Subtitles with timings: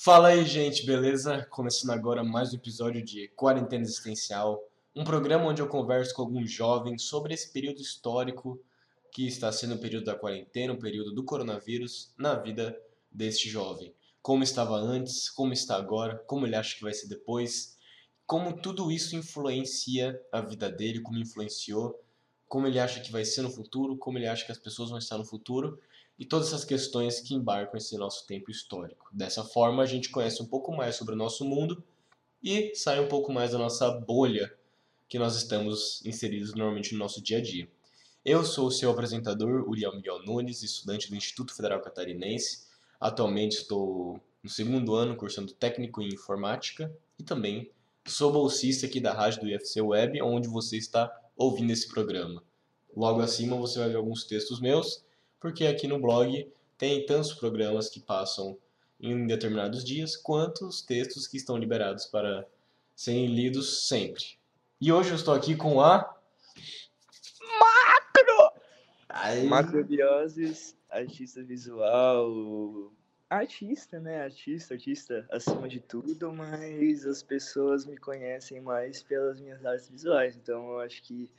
[0.00, 1.44] Fala aí, gente, beleza?
[1.50, 4.62] Começando agora mais um episódio de Quarentena Existencial,
[4.94, 8.62] um programa onde eu converso com alguns jovens sobre esse período histórico
[9.10, 12.80] que está sendo o período da quarentena, o período do coronavírus na vida
[13.10, 13.92] deste jovem.
[14.22, 17.76] Como estava antes, como está agora, como ele acha que vai ser depois,
[18.24, 22.00] como tudo isso influencia a vida dele, como influenciou,
[22.46, 24.98] como ele acha que vai ser no futuro, como ele acha que as pessoas vão
[24.98, 25.76] estar no futuro
[26.18, 29.08] e todas essas questões que embarcam esse nosso tempo histórico.
[29.12, 31.82] Dessa forma, a gente conhece um pouco mais sobre o nosso mundo
[32.42, 34.52] e sai um pouco mais da nossa bolha
[35.08, 37.68] que nós estamos inseridos normalmente no nosso dia a dia.
[38.24, 42.66] Eu sou o seu apresentador, Uriel Miguel Nunes, estudante do Instituto Federal Catarinense.
[43.00, 47.70] Atualmente estou no segundo ano cursando técnico em informática e também
[48.06, 52.42] sou bolsista aqui da rádio do UFC Web, onde você está ouvindo esse programa.
[52.94, 55.04] Logo acima você vai ver alguns textos meus
[55.40, 58.56] porque aqui no blog tem tantos programas que passam
[59.00, 62.46] em determinados dias, quanto os textos que estão liberados para
[62.94, 64.38] serem lidos sempre.
[64.80, 65.98] E hoje eu estou aqui com a.
[67.40, 68.52] Macro!
[69.08, 69.46] Aí...
[69.46, 72.92] Macrobioses, artista visual.
[73.30, 74.22] Artista, né?
[74.22, 80.36] Artista, artista acima de tudo, mas as pessoas me conhecem mais pelas minhas artes visuais.
[80.36, 81.30] Então eu acho que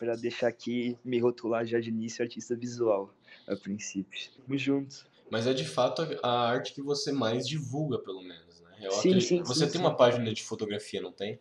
[0.00, 3.12] para deixar aqui, me rotular já de início artista visual,
[3.46, 4.30] a princípio.
[4.36, 5.06] Tamo juntos.
[5.30, 8.76] Mas é de fato a arte que você mais divulga, pelo menos, né?
[8.80, 9.28] Eu sim, acredito...
[9.28, 9.86] sim, Você sim, tem sim.
[9.86, 11.38] uma página de fotografia, não tem?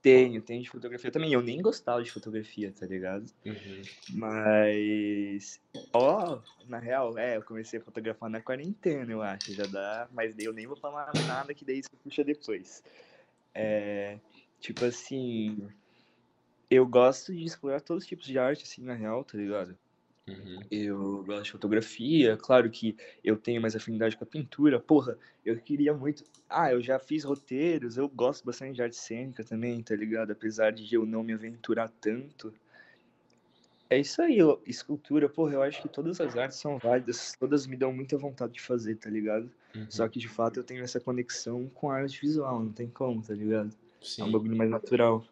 [0.00, 1.32] Tenho, tenho de fotografia também.
[1.32, 3.26] Eu nem gostava de fotografia, tá ligado?
[3.44, 3.82] Uhum.
[4.10, 5.60] Mas.
[5.92, 9.52] Ó, na real, é, eu comecei a fotografar na quarentena, eu acho.
[9.52, 10.08] Já dá.
[10.12, 12.82] Mas daí eu nem vou falar nada que daí você puxa depois.
[13.52, 14.18] É.
[14.60, 15.68] Tipo assim.
[16.70, 19.76] Eu gosto de explorar todos os tipos de arte, assim, na real, tá ligado?
[20.28, 20.60] Uhum.
[20.70, 24.78] Eu gosto de fotografia, claro que eu tenho mais afinidade com a pintura.
[24.78, 26.24] Porra, eu queria muito.
[26.48, 30.30] Ah, eu já fiz roteiros, eu gosto bastante de arte cênica também, tá ligado?
[30.30, 32.52] Apesar de eu não me aventurar tanto.
[33.90, 37.66] É isso aí, ó, escultura, porra, eu acho que todas as artes são válidas, todas
[37.66, 39.50] me dão muita vontade de fazer, tá ligado?
[39.74, 39.86] Uhum.
[39.88, 43.22] Só que de fato eu tenho essa conexão com a arte visual, não tem como,
[43.22, 43.74] tá ligado?
[44.02, 44.22] Sim.
[44.22, 45.26] É um bagulho mais natural.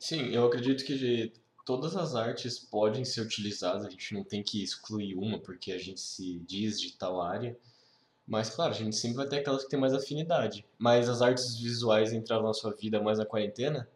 [0.00, 1.32] Sim, eu acredito que de-
[1.64, 5.78] todas as artes podem ser utilizadas, a gente não tem que excluir uma porque a
[5.78, 7.56] gente se diz de tal área.
[8.26, 10.64] Mas, claro, a gente sempre vai ter aquelas que tem mais afinidade.
[10.78, 13.88] Mas as artes visuais entraram na sua vida mais na quarentena?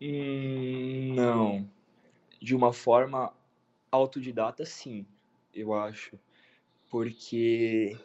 [0.00, 1.68] Hum, não.
[2.40, 3.32] De uma forma
[3.90, 5.06] autodidata, sim,
[5.52, 6.18] eu acho.
[6.90, 7.98] Porque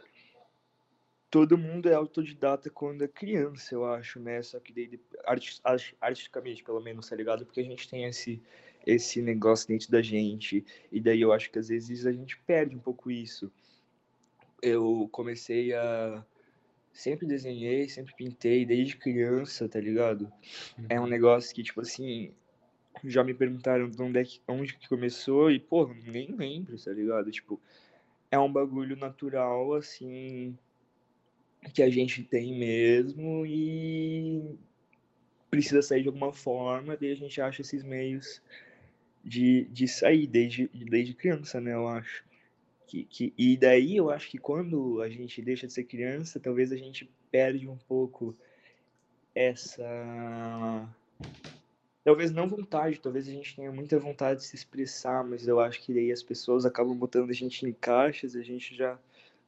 [1.34, 4.40] todo mundo é autodidata quando é criança, eu acho, né?
[4.44, 7.44] Só que daí, arti- art- artisticamente, pelo menos, tá ligado?
[7.44, 8.40] Porque a gente tem esse,
[8.86, 10.64] esse negócio dentro da gente.
[10.92, 13.52] E daí eu acho que às vezes a gente perde um pouco isso.
[14.62, 16.24] Eu comecei a.
[16.92, 20.32] Sempre desenhei, sempre pintei, desde criança, tá ligado?
[20.88, 22.32] É um negócio que, tipo assim,
[23.04, 26.92] já me perguntaram de onde, é que, onde que começou e, pô, nem lembro, tá
[26.92, 27.32] ligado?
[27.32, 27.60] Tipo,
[28.30, 30.56] é um bagulho natural, assim,
[31.72, 34.58] que a gente tem mesmo e
[35.50, 38.42] precisa sair de alguma forma, daí a gente acha esses meios
[39.24, 42.24] de, de sair desde, desde criança, né, eu acho.
[42.88, 46.72] Que, que, e daí eu acho que quando a gente deixa de ser criança, talvez
[46.72, 48.36] a gente perde um pouco
[49.34, 49.84] essa
[52.04, 55.82] talvez não vontade, talvez a gente tenha muita vontade de se expressar, mas eu acho
[55.82, 59.00] que daí as pessoas acabam botando a gente em caixas a gente já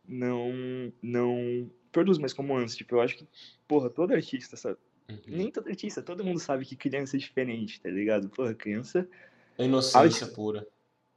[0.08, 2.76] não não produz mais como antes.
[2.76, 3.26] Tipo, eu acho que,
[3.66, 4.78] porra, todo artista sabe,
[5.10, 5.20] Uhum.
[5.28, 8.28] nem todo artista, todo mundo sabe que criança é diferente, tá ligado?
[8.30, 9.08] Porra, criança.
[9.58, 10.68] A inocência pura.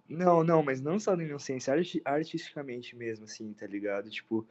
[0.09, 4.09] Não, não, mas não só da inocência, arti- artisticamente mesmo, assim, tá ligado?
[4.09, 4.47] Tipo,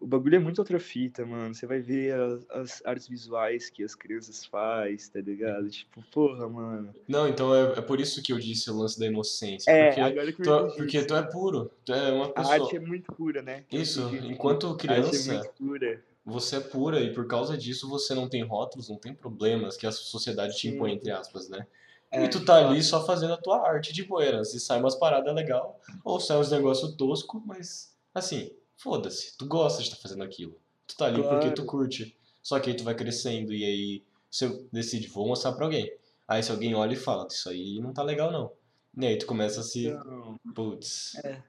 [0.00, 1.54] o bagulho é muito outra fita, mano.
[1.54, 5.68] Você vai ver as, as artes visuais que as crianças faz, tá ligado?
[5.70, 6.94] Tipo, porra, mano.
[7.08, 9.70] Não, então é, é por isso que eu disse o lance da inocência.
[9.70, 11.70] É, porque, agora que eu tu, é- porque tu é puro.
[11.84, 12.54] Tu é uma A pessoa.
[12.54, 13.64] arte é muito pura, né?
[13.72, 16.04] Isso, enquanto A arte criança, é muito pura.
[16.24, 19.86] você é pura e por causa disso você não tem rótulos, não tem problemas que
[19.86, 21.66] a sociedade te impõe, entre aspas, né?
[22.10, 24.44] É, e tu tá ali só fazendo a tua arte de boeira.
[24.44, 29.82] Se sai umas paradas legal, ou sai uns negócios tosco, mas assim, foda-se, tu gosta
[29.82, 30.58] de estar fazendo aquilo.
[30.86, 31.66] Tu tá ali porque tu Claro.
[31.66, 32.16] curte.
[32.42, 35.90] Só que aí tu vai crescendo e aí você decide, vou mostrar pra alguém.
[36.28, 38.52] Aí se alguém olha e fala, isso aí não tá legal não.
[38.98, 41.42] E aí tu começa a se, Então, putz, é.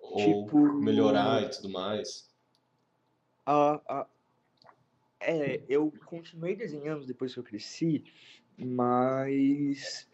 [0.00, 2.28] ou Tipo, melhorar e tudo mais.
[3.44, 4.06] a, a,
[5.20, 8.04] é, eu continuei desenhando depois que eu cresci,
[8.56, 10.08] mas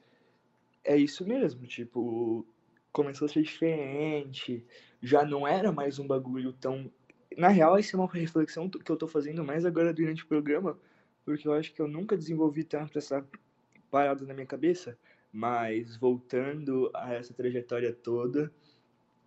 [0.85, 2.47] é isso mesmo, tipo,
[2.93, 4.67] começou a ser diferente,
[5.03, 6.91] já não era mais um bagulho tão
[7.37, 10.79] na real, isso é uma reflexão que eu tô fazendo mais agora durante o programa,
[11.25, 13.27] porque eu acho que eu nunca desenvolvi tanto essa
[13.91, 14.99] parada na minha cabeça,
[15.33, 18.53] mas voltando a essa trajetória toda,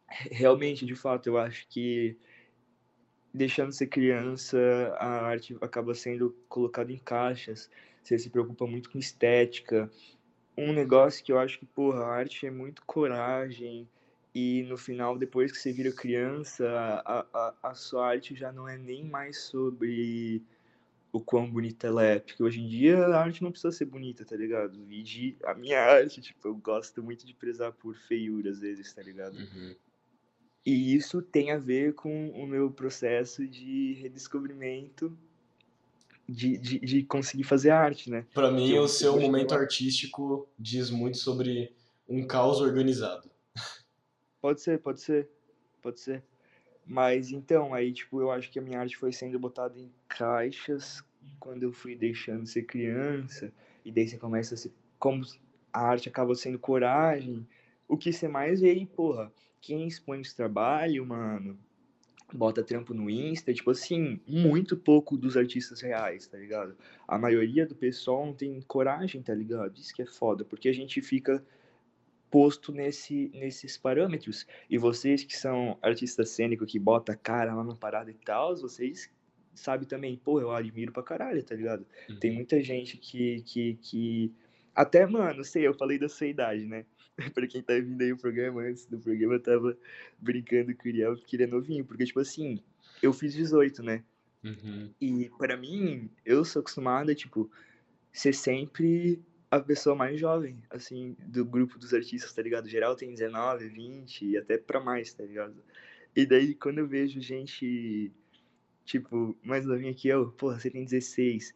[0.08, 2.18] realmente, de fato, eu acho que
[3.34, 4.58] deixando de ser criança,
[4.98, 7.70] a arte acaba sendo colocada em caixas,
[8.02, 9.92] você se preocupa muito com estética.
[10.58, 13.90] Um negócio que eu acho que, porra, a arte é muito coragem,
[14.36, 16.68] e no final, depois que você vira criança,
[17.06, 20.44] a, a, a sua arte já não é nem mais sobre
[21.14, 22.20] o quão bonita ela é.
[22.20, 24.78] Porque hoje em dia a arte não precisa ser bonita, tá ligado?
[24.92, 28.92] E de, a minha arte, tipo, eu gosto muito de prezar por feiura às vezes,
[28.94, 29.38] tá ligado?
[29.38, 29.74] Uhum.
[30.66, 35.18] E isso tem a ver com o meu processo de redescobrimento
[36.28, 38.26] de, de, de conseguir fazer arte, né?
[38.34, 41.72] Pra mim, Eu- o seu eu- momento artístico diz muito sobre
[42.10, 43.30] um caos organizado.
[44.46, 45.28] Pode ser, pode ser,
[45.82, 46.24] pode ser.
[46.86, 51.04] Mas então, aí, tipo, eu acho que a minha arte foi sendo botada em caixas
[51.40, 53.52] quando eu fui deixando de ser criança,
[53.84, 54.72] e daí você começa a se.
[55.00, 55.24] Como
[55.74, 57.48] a arte acaba sendo coragem,
[57.88, 61.58] o que você mais vê aí, porra, quem expõe esse trabalho, mano,
[62.32, 66.78] bota trampo no Insta, tipo assim, muito pouco dos artistas reais, tá ligado?
[67.08, 69.76] A maioria do pessoal não tem coragem, tá ligado?
[69.76, 71.44] Isso que é foda, porque a gente fica
[72.36, 74.46] posto nesse, nesses parâmetros.
[74.70, 78.54] E vocês que são artistas cênicos, que bota a cara lá na parada e tal,
[78.58, 79.10] vocês
[79.54, 81.86] sabem também, pô, eu admiro pra caralho, tá ligado?
[82.10, 82.20] Uhum.
[82.20, 84.34] Tem muita gente que, que, que...
[84.76, 86.86] Até, mano, sei, eu falei da sua idade, né?
[87.34, 89.78] pra quem tá vindo aí o programa, antes do programa, eu tava
[90.20, 91.86] brincando com o Uriel, porque ele é novinho.
[91.86, 92.60] Porque, tipo assim,
[93.02, 94.04] eu fiz 18, né?
[94.44, 94.90] Uhum.
[95.00, 97.50] E pra mim, eu sou acostumado, tipo,
[98.12, 99.22] ser sempre
[99.58, 102.68] a pessoa mais jovem, assim, do grupo dos artistas, tá ligado?
[102.70, 105.56] Geral tem 19, 20 e até pra mais, tá ligado?
[106.16, 108.12] E daí, quando eu vejo gente,
[108.86, 111.54] tipo, mais novinha que eu, porra, você tem 16.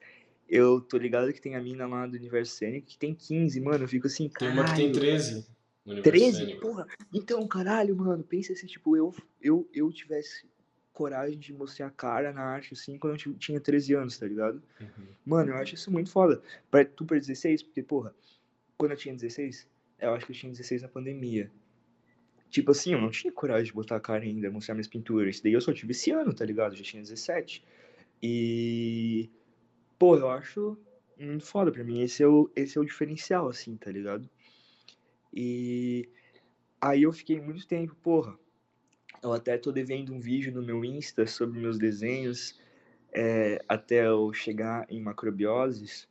[0.47, 3.83] Eu tô ligado que tem a mina lá do Universo Cênico que tem 15, mano.
[3.83, 4.59] Eu fico assim, Tem caralho.
[4.61, 5.47] uma que tem 13
[5.85, 6.37] no universo 13?
[6.37, 6.61] cênico.
[6.61, 10.45] Porra, então, caralho, mano, pensa se, tipo, eu, eu, eu tivesse
[10.99, 14.27] coragem de mostrar a cara na arte, assim, quando eu ti- tinha 13 anos, tá
[14.27, 14.61] ligado?
[14.81, 15.07] Uhum.
[15.25, 16.41] Mano, eu acho isso muito foda.
[16.69, 18.13] Pra, tu pra 16, porque, porra,
[18.77, 19.65] quando eu tinha 16,
[19.97, 21.49] eu acho que eu tinha 16 na pandemia.
[22.49, 25.35] Tipo assim, eu não tinha coragem de botar a cara ainda, mostrar minhas pinturas.
[25.35, 26.73] Isso daí eu só tive esse ano, tá ligado?
[26.73, 27.63] Eu já tinha 17.
[28.21, 29.29] E,
[29.97, 30.77] pô, eu acho
[31.17, 32.01] muito foda pra mim.
[32.01, 34.29] Esse é o, esse é o diferencial, assim, tá ligado?
[35.33, 36.09] E
[36.81, 38.37] aí eu fiquei muito tempo, porra.
[39.21, 42.59] Eu até tô devendo um vídeo no meu Insta sobre meus desenhos
[43.11, 46.07] é, até eu chegar em macrobioses.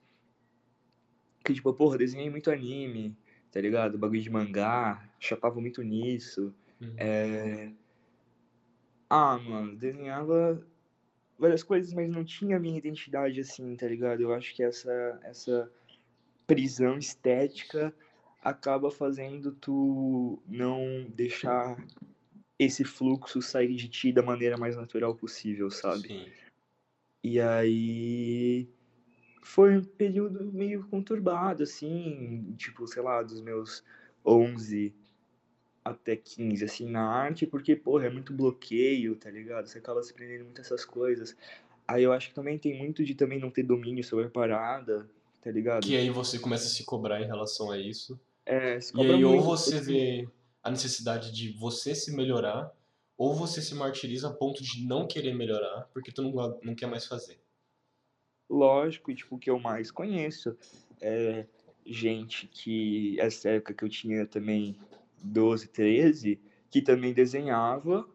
[1.45, 3.17] Que, tipo, porra, desenhei muito anime,
[3.51, 3.97] tá ligado?
[3.97, 6.55] Bagulho de mangá, chapava muito nisso.
[6.81, 6.95] Uhum.
[6.97, 7.73] É...
[9.09, 10.63] Ah, mano, desenhava
[11.39, 14.21] várias coisas, mas não tinha a minha identidade assim, tá ligado?
[14.21, 15.71] Eu acho que essa, essa
[16.47, 17.95] prisão estética
[18.43, 21.77] acaba fazendo tu não deixar
[22.59, 26.09] esse fluxo sair de ti da maneira mais natural possível, sabe?
[26.09, 26.27] Sim.
[27.23, 28.69] E aí
[29.43, 33.85] foi um período meio conturbado, assim, tipo, sei lá, dos meus
[34.25, 34.95] 11
[35.85, 39.67] até 15, assim, na arte, porque, porra, é muito bloqueio, tá ligado?
[39.67, 41.37] Você acaba se prendendo muito a essas coisas.
[41.87, 45.09] Aí eu acho que também tem muito de também não ter domínio sobre a parada,
[45.41, 45.85] tá ligado?
[45.85, 48.21] Que aí você começa a se cobrar em relação a isso.
[48.45, 49.93] É, se E cobra aí ou muito, você assim.
[49.93, 50.29] vê
[50.69, 52.73] a necessidade de você se melhorar,
[53.17, 56.87] ou você se martiriza a ponto de não querer melhorar, porque tu não, não quer
[56.87, 57.41] mais fazer.
[58.49, 60.57] Lógico, e tipo, o que eu mais conheço
[61.01, 61.47] é
[61.85, 64.79] gente que, essa época que eu tinha também
[65.23, 68.09] 12, 13, que também desenhava,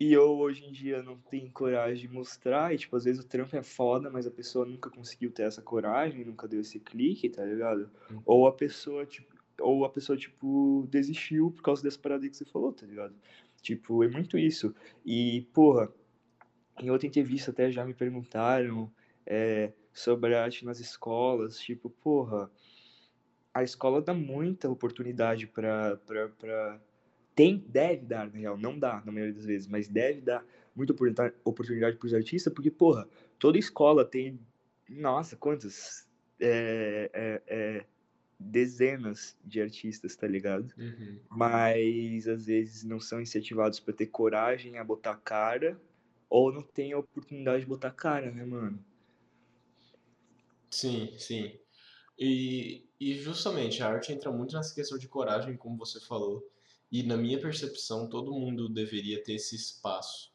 [0.00, 3.28] e eu hoje em dia não tenho coragem de mostrar, e tipo, às vezes o
[3.28, 7.28] trampo é foda, mas a pessoa nunca conseguiu ter essa coragem, nunca deu esse clique,
[7.28, 7.88] tá ligado?
[8.10, 8.22] Uhum.
[8.26, 9.31] Ou a pessoa, tipo,
[9.62, 13.14] ou a pessoa, tipo, desistiu por causa dessa parada que você falou, tá ligado?
[13.60, 14.74] Tipo, é muito isso.
[15.04, 15.92] E, porra,
[16.80, 18.90] em outra entrevista até já me perguntaram
[19.24, 22.50] é, sobre a arte nas escolas, tipo, porra,
[23.54, 25.98] a escola dá muita oportunidade pra,
[26.38, 26.80] pra.
[27.34, 30.92] Tem, deve dar, na real, não dá na maioria das vezes, mas deve dar muita
[30.92, 34.38] oportunidade, oportunidade pros artistas, porque, porra, toda escola tem,
[34.88, 36.06] nossa, quantas
[36.40, 37.84] é, é, é,
[38.42, 40.72] dezenas de artistas, tá ligado?
[40.76, 41.18] Uhum.
[41.30, 45.80] mas às vezes não são incentivados para ter coragem a botar cara
[46.28, 48.82] ou não tem a oportunidade de botar cara, né, mano?
[50.70, 51.58] Sim, sim.
[52.18, 56.48] E, e justamente a arte entra muito nessa questão de coragem, como você falou.
[56.90, 60.32] E na minha percepção, todo mundo deveria ter esse espaço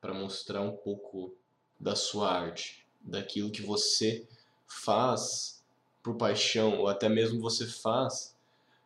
[0.00, 1.36] para mostrar um pouco
[1.78, 4.26] da sua arte, daquilo que você
[4.66, 5.59] faz
[6.02, 8.34] por paixão ou até mesmo você faz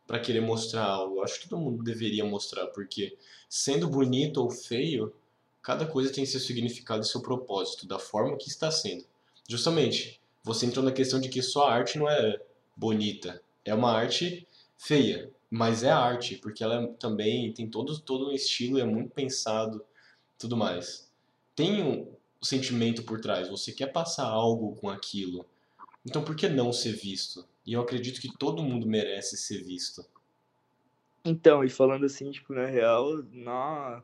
[0.06, 1.16] para querer mostrar algo.
[1.16, 3.16] Eu acho que todo mundo deveria mostrar, porque
[3.48, 5.14] sendo bonito ou feio,
[5.62, 9.04] cada coisa tem seu significado e seu propósito, da forma que está sendo.
[9.48, 12.38] Justamente, você entrou na questão de que sua arte não é
[12.76, 18.32] bonita, é uma arte feia, mas é arte, porque ela também tem todo, todo um
[18.32, 19.84] estilo, é muito pensado,
[20.38, 21.10] tudo mais.
[21.54, 25.46] Tem um sentimento por trás, você quer passar algo com aquilo.
[26.06, 27.46] Então por que não ser visto?
[27.66, 30.04] E eu acredito que todo mundo merece ser visto.
[31.24, 34.02] Então, e falando assim, tipo, na real, não,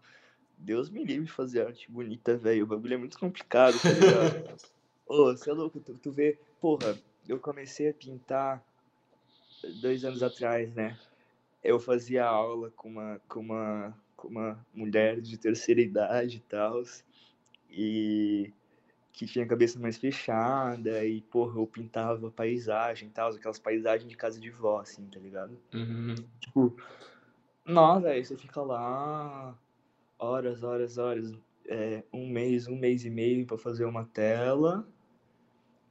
[0.57, 2.65] Deus me livre de fazer arte bonita, velho.
[2.65, 4.59] O bagulho é muito complicado, tá ligado?
[5.07, 6.97] Ô, você é louco, tu, tu vê, porra,
[7.29, 8.65] eu comecei a pintar
[9.83, 10.99] dois anos atrás, né?
[11.63, 16.83] Eu fazia aula com uma, com uma, com uma mulher de terceira idade e tal,
[17.69, 18.53] e
[19.13, 24.09] que tinha a cabeça mais fechada, e, porra, eu pintava paisagem e tal, aquelas paisagens
[24.09, 25.59] de casa de vó, assim, tá ligado?
[25.75, 26.15] Uhum.
[26.39, 26.77] Tipo,
[27.65, 29.57] nossa, velho, você fica lá
[30.19, 31.33] horas, horas, horas,
[31.67, 34.87] é, um mês, um mês e meio para fazer uma tela.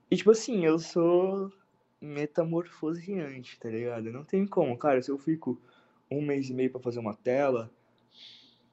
[0.09, 1.51] E, tipo assim, eu sou
[2.01, 4.11] metamorfoseante, tá ligado?
[4.11, 5.59] Não tem como, cara, se eu fico
[6.09, 7.69] um mês e meio para fazer uma tela,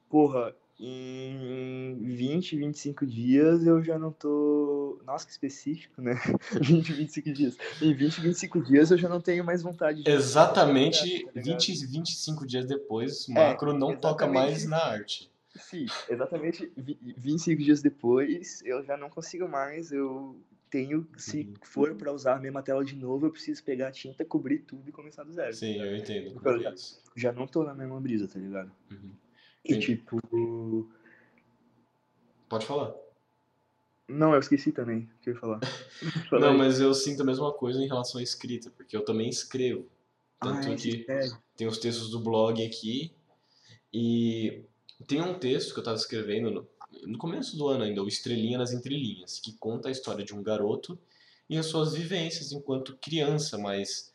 [0.09, 5.01] porra, em 20, 25 dias eu já não tô.
[5.05, 6.13] Nossa, que específico, né?
[6.61, 7.57] 20, 25 dias.
[7.81, 10.09] Em 20, 25 dias eu já não tenho mais vontade de.
[10.09, 15.31] Exatamente tá 20, 25 dias depois, o macro é, não toca mais na arte.
[15.55, 19.91] Sim, exatamente 25 dias depois eu já não consigo mais.
[19.91, 21.53] Eu tenho, se uhum.
[21.63, 24.89] for para usar a mesma tela de novo, eu preciso pegar a tinta, cobrir tudo
[24.89, 25.53] e começar do zero.
[25.53, 26.41] Sim, tá eu entendo.
[26.43, 26.73] Eu já,
[27.15, 28.71] já, não tô na mesma brisa, tá ligado?
[28.91, 29.11] Uhum.
[29.63, 30.89] E tipo.
[32.49, 32.95] Pode falar.
[34.07, 35.59] Não, eu esqueci também o que eu ia falar.
[36.31, 39.85] não, mas eu sinto a mesma coisa em relação à escrita, porque eu também escrevo.
[40.39, 41.27] Tanto ah, que é.
[41.57, 43.11] tem os textos do blog aqui.
[43.93, 44.63] E
[45.07, 46.67] tem um texto que eu estava escrevendo no,
[47.05, 50.43] no começo do ano ainda, o Estrelinha nas Entrelinhas, que conta a história de um
[50.43, 50.97] garoto
[51.49, 54.13] e as suas vivências enquanto criança, mas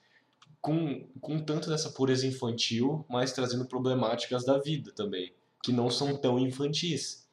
[0.63, 6.17] com, com tanto dessa pureza infantil, mas trazendo problemáticas da vida também que não são
[6.17, 7.27] tão infantis.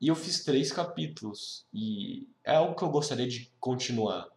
[0.00, 4.28] E eu fiz três capítulos e é algo que eu gostaria de continuar.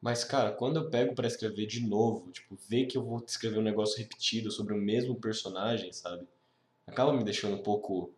[0.00, 3.58] Mas, cara, quando eu pego para escrever de novo, tipo, ver que eu vou escrever
[3.58, 6.26] um negócio repetido sobre o mesmo personagem, sabe?
[6.86, 8.12] Acaba me deixando um pouco.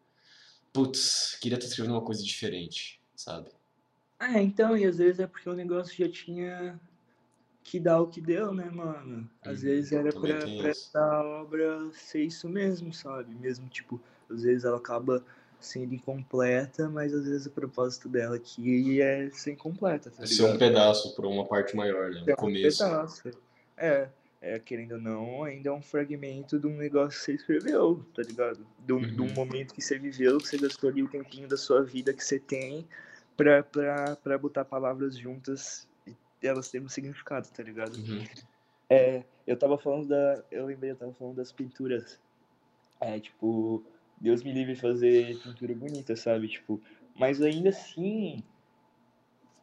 [0.73, 3.51] Putz, queria estar escrevendo uma coisa diferente, sabe?
[4.19, 6.81] Ah, então, e às vezes é porque o negócio já tinha
[7.67, 9.29] que dar o que deu, né, mano?
[9.43, 13.35] Às hum, vezes era pra, pra essa obra ser isso mesmo, sabe?
[13.35, 15.23] Mesmo, tipo, às vezes ela acaba
[15.59, 20.11] sendo incompleta, mas às vezes o propósito dela aqui é ser incompleta.
[20.11, 22.23] Tá ser um pedaço para uma parte maior, né?
[22.29, 22.85] É um começo.
[22.85, 23.31] pedaço.
[23.77, 24.09] É,
[24.41, 28.23] é, querendo ou não, ainda é um fragmento de um negócio que você escreveu, tá
[28.23, 28.65] ligado?
[28.87, 29.25] De um, uhum.
[29.25, 32.23] um momento que você viveu, que você gastou ali o tempinho da sua vida que
[32.23, 32.87] você tem
[33.37, 35.89] pra, pra, pra botar palavras juntas
[36.47, 37.97] elas terem um significado, tá ligado?
[37.97, 38.25] Uhum.
[38.89, 40.45] É, eu tava falando da.
[40.51, 42.21] Eu lembrei, eu tava falando das pinturas.
[43.01, 43.85] É, tipo,
[44.21, 46.49] Deus me livre de fazer pintura bonita, sabe?
[46.49, 46.81] Tipo,
[47.15, 48.43] mas ainda assim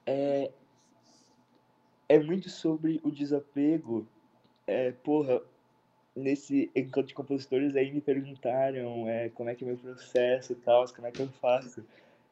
[0.06, 0.52] é
[2.08, 4.08] é muito sobre o desapego.
[4.68, 5.42] É, porra,
[6.16, 10.56] nesse encontro de compositores aí me perguntaram é, como é que é meu processo e
[10.56, 11.84] tal, como é que eu faço.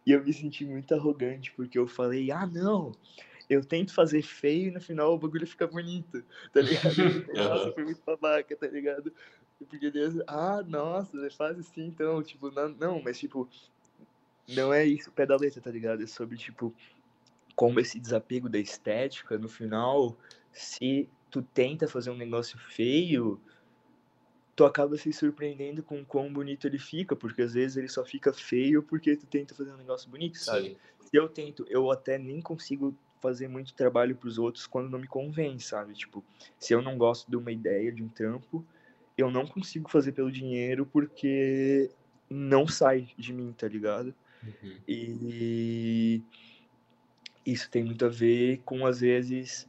[0.05, 2.91] E eu me senti muito arrogante, porque eu falei, ah, não,
[3.49, 6.95] eu tento fazer feio e no final o bagulho fica bonito, tá ligado?
[7.35, 9.13] Nossa, foi muito babaca, tá ligado?
[9.69, 13.47] Porque Deus, ah, nossa, é faz assim, então, tipo, não, não, mas tipo,
[14.47, 16.01] não é isso o pé da letra, tá ligado?
[16.01, 16.73] É sobre, tipo,
[17.55, 20.17] como esse desapego da estética, no final,
[20.51, 23.39] se tu tenta fazer um negócio feio,
[24.55, 28.33] tu acaba se surpreendendo com quão bonito ele fica, porque às vezes ele só fica
[28.33, 30.69] feio porque tu tenta fazer um negócio bonito, sabe?
[30.69, 30.77] Sim.
[31.09, 34.99] Se eu tento, eu até nem consigo fazer muito trabalho para os outros quando não
[34.99, 35.93] me convém, sabe?
[35.93, 36.23] Tipo,
[36.59, 38.65] se eu não gosto de uma ideia, de um trampo,
[39.17, 41.89] eu não consigo fazer pelo dinheiro porque
[42.29, 44.13] não sai de mim, tá ligado?
[44.43, 44.77] Uhum.
[44.87, 46.21] E
[47.45, 49.67] isso tem muito a ver com, às vezes,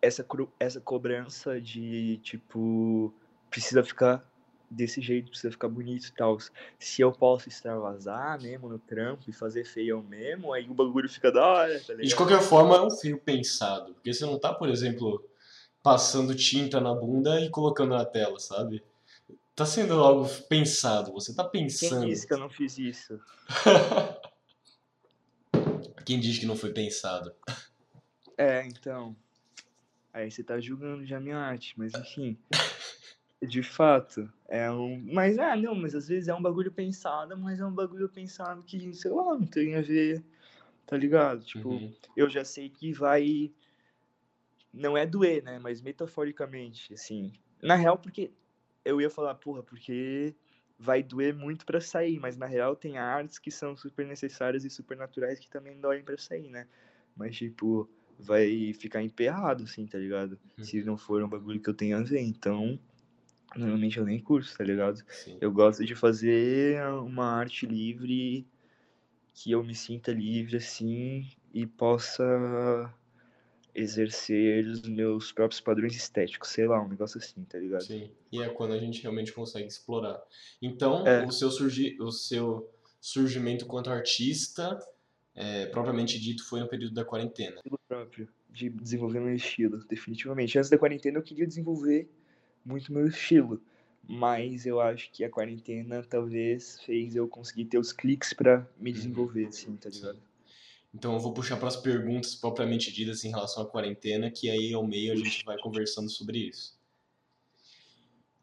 [0.00, 0.24] essa,
[0.60, 3.12] essa cobrança de, tipo,
[3.50, 4.24] precisa ficar
[4.70, 6.38] desse jeito, precisa ficar bonito e tal.
[6.78, 11.30] Se eu posso extravasar mesmo no trampo e fazer feio mesmo, aí o bagulho fica
[11.30, 11.94] da hora, tá?
[11.94, 15.24] E de qualquer forma é um feio pensado, porque você não tá, por exemplo
[15.86, 18.82] passando tinta na bunda e colocando na tela, sabe?
[19.54, 22.00] Tá sendo algo pensado, você tá pensando.
[22.00, 23.20] Quem disse que eu não fiz isso?
[26.04, 27.32] Quem diz que não foi pensado?
[28.36, 29.14] É, então.
[30.12, 32.36] Aí você tá julgando já minha arte, mas enfim.
[33.42, 34.98] De fato, é um.
[35.12, 38.62] Mas ah, não, mas às vezes é um bagulho pensado, mas é um bagulho pensado
[38.62, 40.24] que, sei lá, não tem a ver,
[40.86, 41.44] tá ligado?
[41.44, 41.94] Tipo, Uhum.
[42.16, 43.52] eu já sei que vai.
[44.72, 45.58] Não é doer, né?
[45.58, 47.32] Mas metaforicamente, assim.
[47.62, 48.32] Na real, porque
[48.84, 50.34] eu ia falar, porra, porque
[50.78, 54.70] vai doer muito pra sair, mas na real tem artes que são super necessárias e
[54.70, 56.68] super naturais que também doem pra sair, né?
[57.16, 57.88] Mas, tipo,
[58.18, 60.38] vai ficar emperrado, assim, tá ligado?
[60.60, 62.20] Se não for um bagulho que eu tenha a ver.
[62.20, 62.78] Então,
[63.54, 65.02] normalmente eu nem curso, tá ligado?
[65.08, 65.38] Sim.
[65.40, 68.46] Eu gosto de fazer uma arte livre,
[69.34, 72.92] que eu me sinta livre, assim, e possa
[73.74, 77.82] exercer os meus próprios padrões estéticos, sei lá, um negócio assim, tá ligado?
[77.82, 78.10] Sim.
[78.32, 80.22] E é quando a gente realmente consegue explorar.
[80.62, 81.24] Então, É.
[81.26, 81.96] o, seu surgi...
[82.00, 84.78] o seu surgimento quanto artista,
[85.34, 87.56] é, propriamente dito, foi no período da quarentena.
[87.56, 90.58] Estilo próprio, de desenvolver meu estilo, definitivamente.
[90.58, 92.08] Antes da quarentena eu queria desenvolver
[92.66, 93.62] muito meu estilo,
[94.08, 98.92] mas eu acho que a quarentena talvez fez eu conseguir ter os cliques pra me
[98.92, 100.18] desenvolver, assim, tá ligado?
[100.92, 104.72] Então eu vou puxar para as perguntas propriamente ditas em relação à quarentena, que aí
[104.72, 106.76] ao meio a gente vai conversando sobre isso.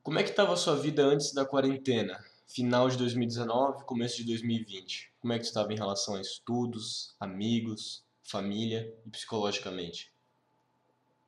[0.01, 2.24] Como é que estava a sua vida antes da quarentena?
[2.46, 5.13] Final de 2019, começo de 2020.
[5.20, 10.13] Como é que estava em relação a estudos, amigos, família e psicologicamente?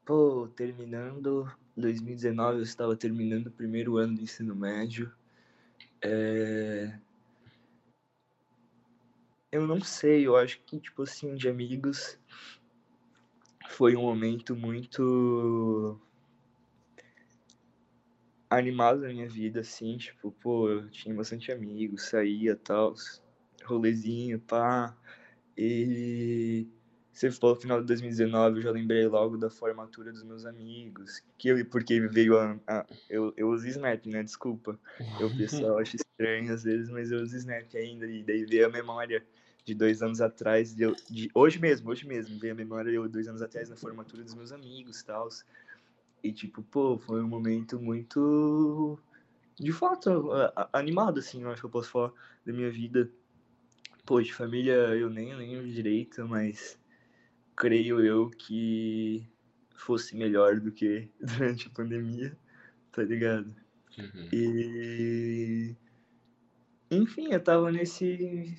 [0.06, 5.12] Pô, terminando 2019, eu estava terminando o primeiro ano do ensino médio.
[6.01, 6.98] É...
[9.51, 12.20] Eu não sei, eu acho que, tipo assim, de amigos,
[13.70, 16.00] foi um momento muito
[18.50, 22.96] animado na minha vida, assim, tipo, pô, eu tinha bastante amigos, saía, tal,
[23.63, 24.96] rolezinho, pá,
[25.58, 26.67] e
[27.15, 31.48] você falou final de 2019, eu já lembrei logo da formatura dos meus amigos, que
[31.48, 34.77] eu, porque veio a, a- eu, eu uso Snap, né, desculpa,
[35.18, 38.70] eu, pessoal acha estranho às vezes, mas eu uso Snap ainda, e daí veio a
[38.70, 39.25] memória
[39.63, 43.29] de dois anos atrás, de, de hoje mesmo, hoje mesmo, veio a memória de dois
[43.29, 45.29] anos atrás na formatura dos meus amigos, tal,
[46.22, 49.00] e tipo, pô, foi um momento muito,
[49.57, 50.31] de fato,
[50.74, 52.11] animado, assim, eu acho que eu posso falar
[52.46, 53.09] da minha vida,
[54.05, 56.77] pô, de família eu nem lembro direito, mas
[57.55, 59.27] creio eu que
[59.75, 62.37] fosse melhor do que durante a pandemia,
[62.91, 63.53] tá ligado?
[63.98, 64.29] Uhum.
[64.31, 65.75] E.
[66.91, 68.55] Enfim, eu tava nesse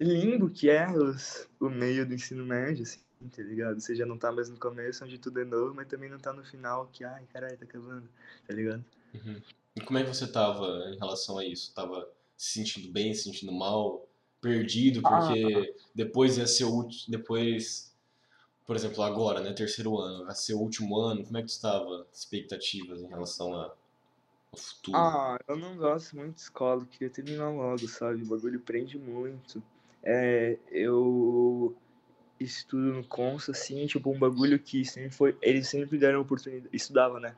[0.00, 3.00] limbo que é os, o meio do ensino médio, assim,
[3.34, 3.80] tá ligado?
[3.80, 6.32] Você já não tá mais no começo, onde tudo é novo, mas também não tá
[6.32, 8.08] no final, que, ai, caralho, tá acabando,
[8.46, 8.84] tá ligado?
[9.14, 9.40] Uhum.
[9.76, 11.74] E como é que você tava em relação a isso?
[11.74, 14.08] Tava se sentindo bem, se sentindo mal,
[14.40, 17.93] perdido, porque depois ia ser o último, depois,
[18.66, 21.50] por exemplo, agora, né, terceiro ano, vai ser o último ano, como é que tu
[21.50, 22.06] estava?
[22.12, 23.74] Expectativas em relação a-
[24.52, 24.98] ao futuro?
[24.98, 28.22] Ah, eu não gosto muito de escola, queria terminar logo, sabe?
[28.22, 29.62] O bagulho prende muito.
[30.02, 31.76] É, eu
[32.38, 35.36] estudo no Consa, assim, tipo, um bagulho que sempre foi.
[35.40, 36.68] Eles sempre deram oportunidade.
[36.74, 37.36] Estudava, né?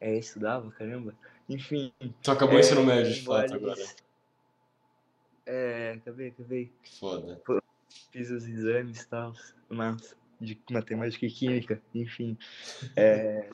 [0.00, 1.14] É, estudava, caramba.
[1.48, 1.92] Enfim.
[2.22, 3.82] Tu acabou o é, ensino médio, de fato, agora.
[5.46, 6.72] É, acabei, acabei.
[6.98, 7.40] Foda.
[8.12, 9.34] Fiz os exames e tal,
[9.68, 12.36] mas de matemática e química, enfim.
[12.96, 13.50] É,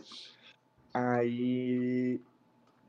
[0.94, 2.20] aí,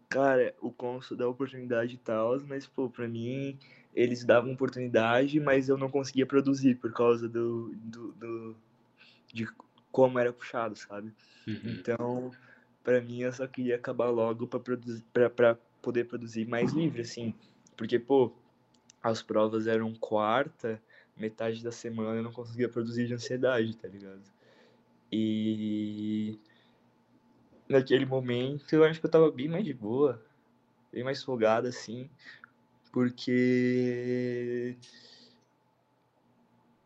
[0.09, 3.57] cara, o Consul dá oportunidade e tal, mas, pô, pra mim,
[3.93, 8.55] eles davam oportunidade, mas eu não conseguia produzir por causa do, do, do-
[9.33, 9.47] de
[9.91, 11.13] como era puxado, sabe?
[11.47, 11.59] Uhum.
[11.65, 12.31] Então,
[12.83, 15.03] pra mim, eu só queria acabar logo pra, produzir,
[15.35, 17.33] pra poder produzir mais livre, assim.
[17.75, 18.31] Porque, pô,
[19.01, 20.81] as provas eram quarta,
[21.19, 24.21] metade da semana eu não conseguia produzir de ansiedade, tá ligado?
[25.11, 26.39] E
[27.67, 30.23] naquele momento eu acho que eu tava bem mais de boa,
[30.91, 32.09] bem mais folgado, assim,
[32.91, 34.75] porque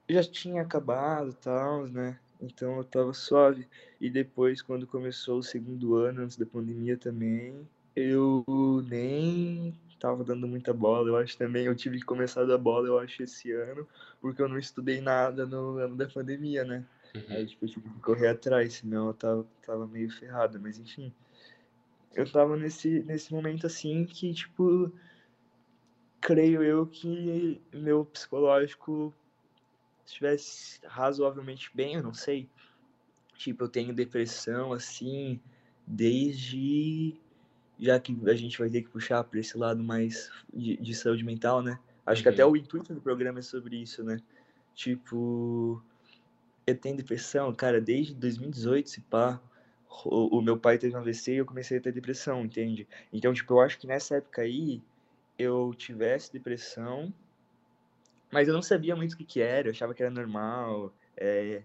[0.09, 2.19] já tinha acabado tal, né?
[2.41, 3.67] Então eu tava suave.
[3.99, 8.43] E depois, quando começou o segundo ano, antes da pandemia também, eu
[8.87, 11.07] nem tava dando muita bola.
[11.07, 13.87] Eu acho também, eu tive que começar a dar bola, eu acho, esse ano,
[14.19, 16.83] porque eu não estudei nada no ano da pandemia, né?
[17.29, 17.45] Aí, Uhum.
[17.45, 20.59] tipo, eu tive que correr atrás, senão eu tava, tava meio ferrado.
[20.59, 21.13] Mas, enfim,
[22.15, 24.91] eu tava nesse, nesse momento, assim, que, tipo,
[26.19, 29.13] creio eu que meu psicológico
[30.05, 32.49] estivesse razoavelmente bem, eu não sei.
[33.35, 35.39] Tipo, eu tenho depressão, assim,
[35.85, 37.15] desde.
[37.81, 41.25] Já que a gente vai ter que puxar pra esse lado mais de, de saúde
[41.25, 41.79] mental, né?
[42.05, 42.33] Acho que Uhum.
[42.33, 44.21] até o intuito do programa é sobre isso, né?
[44.75, 45.83] Tipo,
[46.65, 49.41] eu tenho depressão, cara, desde 2018, se pá.
[50.05, 52.87] O, o meu pai teve um AVC e eu comecei a ter depressão, entende?
[53.11, 54.81] Então, tipo, eu acho que nessa época aí
[55.37, 57.13] eu tivesse depressão,
[58.31, 61.61] mas eu não sabia muito o que que era, eu achava que era normal é,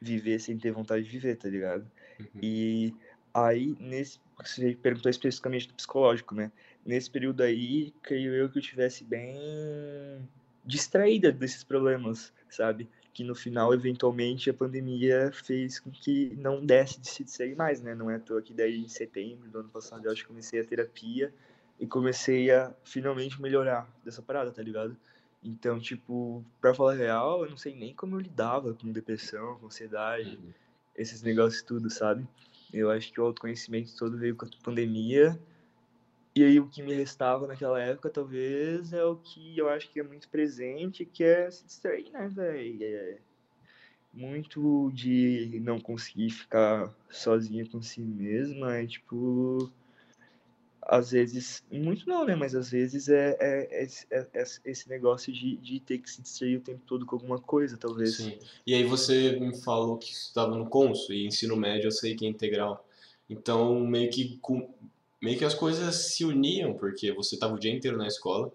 [0.00, 1.90] viver sem ter vontade de viver, tá ligado?
[2.20, 2.26] Uhum.
[2.42, 2.94] E
[3.34, 6.50] aí, nesse, você perguntou especificamente do psicológico, né?
[6.84, 10.28] Nesse período aí, creio eu que eu tivesse bem
[10.64, 12.88] distraída desses problemas, sabe?
[13.12, 17.80] Que no final, eventualmente, a pandemia fez com que não desse de se distrair mais,
[17.80, 17.94] né?
[17.94, 20.60] Não é à toa que daí em setembro do ano passado eu acho que comecei
[20.60, 21.32] a terapia
[21.78, 24.96] e comecei a finalmente melhorar dessa parada, tá ligado?
[25.42, 29.66] Então, tipo, pra falar real, eu não sei nem como eu lidava com depressão, com
[29.66, 30.52] ansiedade, Uhum.
[30.96, 32.26] esses negócios tudo, sabe?
[32.72, 35.38] Eu acho que o autoconhecimento todo veio com a pandemia.
[36.34, 40.00] E aí o que me restava naquela época, talvez, é o que eu acho que
[40.00, 42.82] é muito presente, que é se distrair, né, velho?
[42.82, 43.18] É
[44.14, 49.70] muito de não conseguir ficar sozinha com si mesma, é tipo
[50.94, 52.34] às vezes, muito não, né?
[52.36, 56.56] Mas às vezes é, é, é, é esse negócio de, de ter que se distrair
[56.56, 58.16] o tempo todo com alguma coisa, talvez.
[58.16, 58.38] Sim.
[58.66, 62.26] E aí você me falou que estava no Consul e ensino médio eu sei que
[62.26, 62.86] é integral.
[63.30, 64.38] Então meio que
[65.20, 68.52] meio que as coisas se uniam porque você estava o dia inteiro na escola,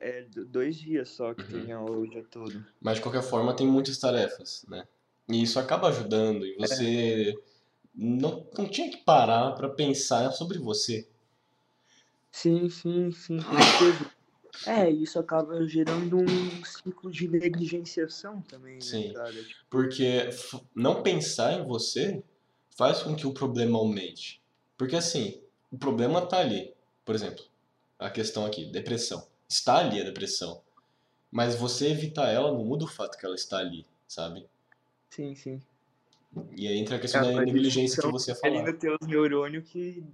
[0.00, 1.48] É do- dois dias só que Uhum.
[1.64, 2.64] tem aula o dia todo.
[2.80, 4.86] mas de qualquer forma tem muitas tarefas, né?
[5.30, 7.34] E isso acaba ajudando e você
[7.94, 11.06] não, não tinha que parar para pensar sobre você.
[12.36, 13.38] Sim, sim, sim.
[14.66, 19.08] É, isso acaba gerando um ciclo de negligenciação também, né, Sim.
[19.08, 20.28] Tipo, Porque
[20.74, 22.22] não pensar em você
[22.76, 24.42] faz com que o problema aumente.
[24.76, 25.40] Porque assim,
[25.72, 26.74] o problema tá ali.
[27.06, 27.42] Por exemplo,
[27.98, 29.26] a questão aqui, depressão.
[29.48, 30.60] Está ali a depressão.
[31.32, 34.46] Mas você evitar ela não muda o fato que ela está ali, sabe?
[35.08, 35.62] sim, sim.
[36.54, 38.70] E aí entra a questão da negligência que você ia ali falar.
[38.70, 40.04] nos teus neurônios que.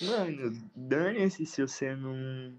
[0.00, 2.58] Mano, dane-se se você não,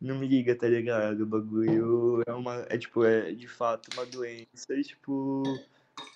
[0.00, 1.22] não me liga, tá ligado?
[1.22, 2.66] O bagulho é uma.
[2.68, 5.64] É tipo, é de fato uma doença e, tipo,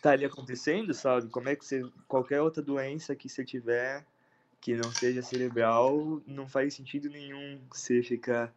[0.00, 1.29] tá ali acontecendo, sabe?
[1.31, 1.83] Como é que você.
[2.09, 4.07] Qualquer outra doença que você tiver
[4.61, 8.55] que não seja cerebral, não faz sentido nenhum você ficar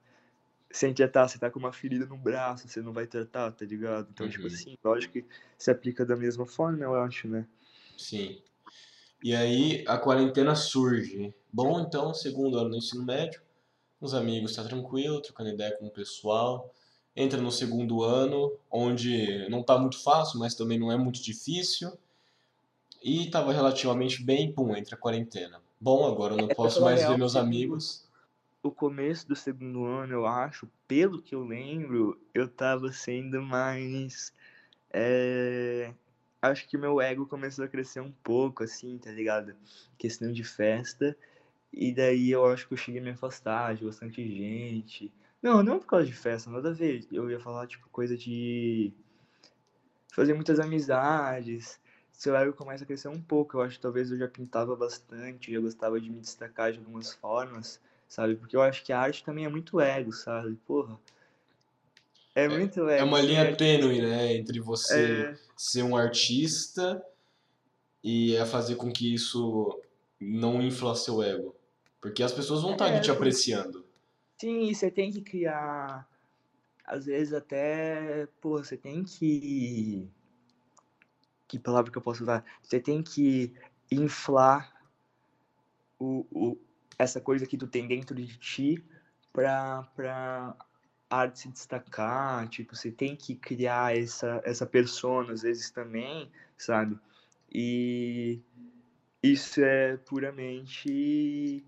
[0.71, 1.27] sem tratar.
[1.29, 4.09] Você tá com uma ferida no braço, você não vai tratar, tá ligado?
[4.11, 4.47] Então, tipo Uhum.
[4.47, 7.47] assim, lógico que se aplica da mesma forma, eu acho, né?
[7.97, 8.41] Sim.
[9.21, 11.33] E aí a quarentena surge.
[11.51, 13.41] Bom, então, segundo ano do ensino médio,
[13.99, 16.73] os amigos tá tranquilo, trocando ideia com o pessoal.
[17.15, 21.91] Entra no segundo ano, onde não tá muito fácil, mas também não é muito difícil.
[23.03, 25.61] E tava relativamente bem, pum, entra a quarentena.
[25.79, 28.05] Bom, agora eu não pra posso mais ver meus amigos.
[28.61, 34.33] o começo do segundo ano, eu acho, pelo que eu lembro, eu tava sendo mais.
[34.91, 35.93] é,
[36.41, 39.55] Acho que meu ego começou a crescer um pouco, assim, tá ligado?
[39.97, 41.15] Questão de festa.
[41.73, 45.11] E daí eu acho que eu cheguei a me afastar de bastante gente.
[45.41, 47.07] Não, não por causa de festa, nada a ver.
[47.11, 48.93] Eu ia falar, tipo, coisa de
[50.13, 51.79] fazer muitas amizades.
[52.11, 53.57] Seu ego começa a crescer um pouco.
[53.57, 57.13] Eu acho que talvez eu já pintava bastante, já gostava de me destacar de algumas
[57.13, 58.35] formas, sabe?
[58.35, 60.55] Porque eu acho que a arte também é muito ego, sabe?
[60.67, 60.99] Porra.
[62.45, 63.01] É muito ego.
[63.01, 67.03] É uma assim, linha tênue, né, entre você é, ser um artista
[68.03, 69.79] e é fazer com que isso
[70.19, 71.55] não infla seu ego.
[72.01, 73.85] Porque as pessoas vão estar ali É, te apreciando.
[74.39, 76.07] Sim, você tem que criar.
[76.85, 78.27] Às vezes até.
[78.39, 80.07] Porra, você tem que.
[81.47, 82.45] Que palavra que eu posso usar?
[82.61, 83.53] Você tem que
[83.91, 84.71] inflar
[85.97, 86.57] o, o,
[86.97, 88.83] essa coisa que tu tem dentro de ti
[89.33, 90.55] pra, pra
[91.09, 92.47] arte se destacar.
[92.47, 96.97] Tipo, você tem que criar essa, essa persona, às vezes também, sabe?
[97.51, 98.39] E
[99.23, 101.63] isso é puramente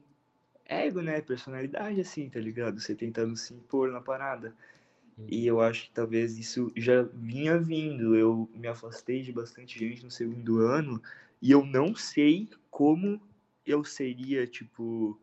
[0.66, 1.22] ego, né?
[1.22, 2.80] Personalidade, assim, tá ligado?
[2.80, 4.56] Você tentando se impor na parada.
[5.28, 8.16] E eu acho que talvez isso já vinha vindo.
[8.16, 11.02] Eu me afastei de bastante gente no segundo ano
[11.42, 13.22] e eu não sei como
[13.66, 15.20] eu seria, tipo,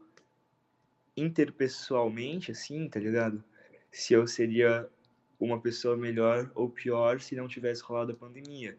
[1.16, 3.42] interpessoalmente, assim, tá ligado?
[3.98, 4.88] Se eu seria
[5.40, 8.78] uma pessoa melhor ou pior se não tivesse rolado a pandemia.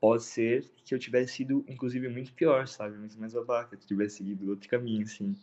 [0.00, 2.98] Pode ser que eu tivesse sido, inclusive, muito pior, sabe?
[2.98, 5.36] Muito mais babaca, que eu tivesse seguido outro caminho, assim.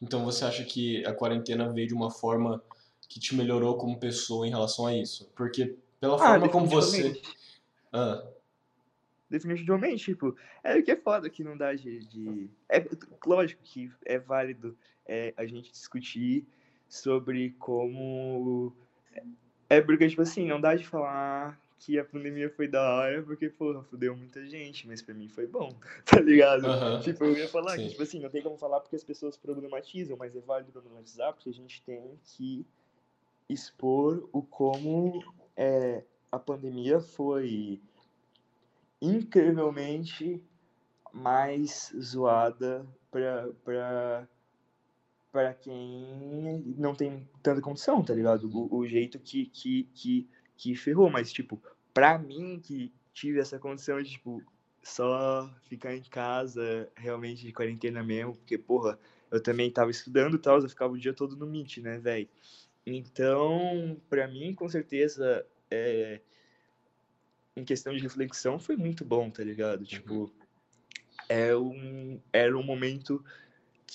[0.00, 2.62] Então você acha que a quarentena veio de uma forma
[3.08, 5.28] que te melhorou como pessoa em relação a isso?
[5.34, 7.20] Porque pela forma como você.
[7.92, 8.24] Ah,
[9.28, 11.98] Definitivamente, tipo, é o que é foda que não dá de.
[12.06, 12.86] de- É,
[13.26, 16.46] lógico que é válido é, a gente discutir
[16.94, 18.72] sobre como.
[19.68, 23.48] É porque, tipo assim, não dá de falar que a pandemia foi da hora, porque,
[23.48, 25.74] porra, fudeu muita gente, mas pra mim foi bom,
[26.06, 26.66] tá ligado?
[26.66, 27.00] Aham.
[27.00, 27.82] Tipo, eu ia falar Sim.
[27.82, 31.32] que, tipo assim, não tem como falar porque as pessoas problematizam, mas é válido problematizar
[31.34, 32.64] porque a gente tem que
[33.48, 35.22] expor o como
[35.56, 37.80] é, a pandemia foi
[39.02, 40.42] incrivelmente
[41.12, 44.28] mais zoada pra, pra,
[45.34, 48.48] pra quem não tem tanta condição, tá ligado?
[48.56, 51.60] O, o jeito que, que, que, que ferrou, mas, tipo,
[51.92, 54.40] pra mim que tive essa condição de, tipo,
[54.80, 58.96] só ficar em casa, realmente de quarentena mesmo, porque, porra,
[59.28, 62.28] eu também tava estudando e tal, eu ficava o dia todo no Meet, né, velho?
[62.86, 66.20] Então, pra mim, com certeza, é,
[67.56, 69.84] em questão de reflexão, foi muito bom, tá ligado?
[69.84, 70.32] Tipo,
[71.28, 73.24] é um, era um momento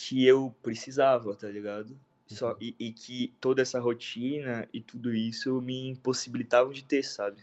[0.02, 2.00] que eu precisava, tá ligado?
[2.26, 7.42] Só, e, e que toda essa rotina e tudo isso me impossibilitavam de ter, sabe?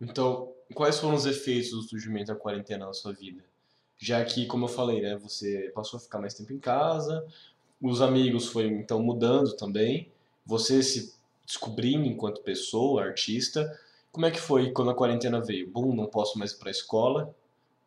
[0.00, 3.42] Então, quais foram os efeitos do surgimento da quarentena na sua vida?
[3.96, 7.24] Já que, como eu falei, né, você passou a ficar mais tempo em casa,
[7.80, 10.10] os amigos foram então mudando também,
[10.44, 11.14] você se
[11.46, 13.80] descobrindo enquanto pessoa, artista.
[14.12, 15.70] Como é que foi quando a quarentena veio?
[15.70, 17.34] Bum, não posso mais ir para a escola.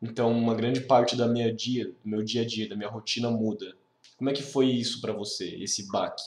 [0.02, 3.32] Então, uma grande parte da minha dia, do meu dia a dia, da minha rotina
[3.32, 3.76] muda.
[4.18, 6.24] Como é que foi isso para você, esse baque?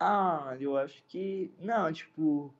[0.00, 1.50] Ah, eu acho que.
[1.58, 2.52] Não, tipo.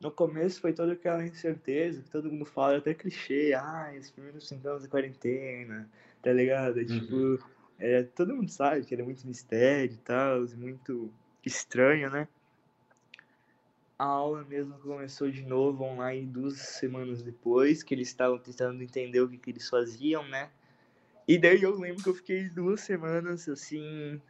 [0.00, 3.54] No começo foi toda aquela incerteza que todo mundo fala, até clichê.
[3.54, 5.88] Ah, os primeiros sintomas da quarentena,
[6.20, 6.80] tá ligado?
[6.80, 7.38] É, Tipo,
[7.78, 11.12] é, todo mundo sabe que era muito mistério e tal, muito
[11.44, 12.26] estranho, né?
[14.02, 19.20] A aula mesmo começou de novo online duas semanas depois, que eles estavam tentando entender
[19.20, 20.50] o que, que eles faziam, né?
[21.28, 24.20] E daí eu lembro que eu fiquei duas semanas assim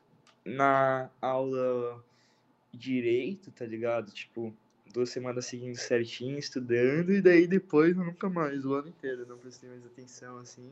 [0.45, 2.05] na aula
[2.71, 4.13] direito, tá ligado?
[4.13, 4.55] Tipo,
[4.93, 9.39] duas semanas seguindo certinho, estudando, e daí depois eu nunca mais, o ano inteiro, não
[9.39, 10.71] prestei mais atenção assim.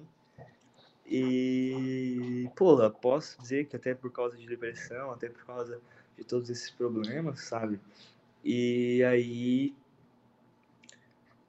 [1.06, 5.80] E, porra, posso dizer que até por causa de depressão, até por causa
[6.18, 7.80] de todos esses problemas, sabe?
[8.44, 9.74] E aí,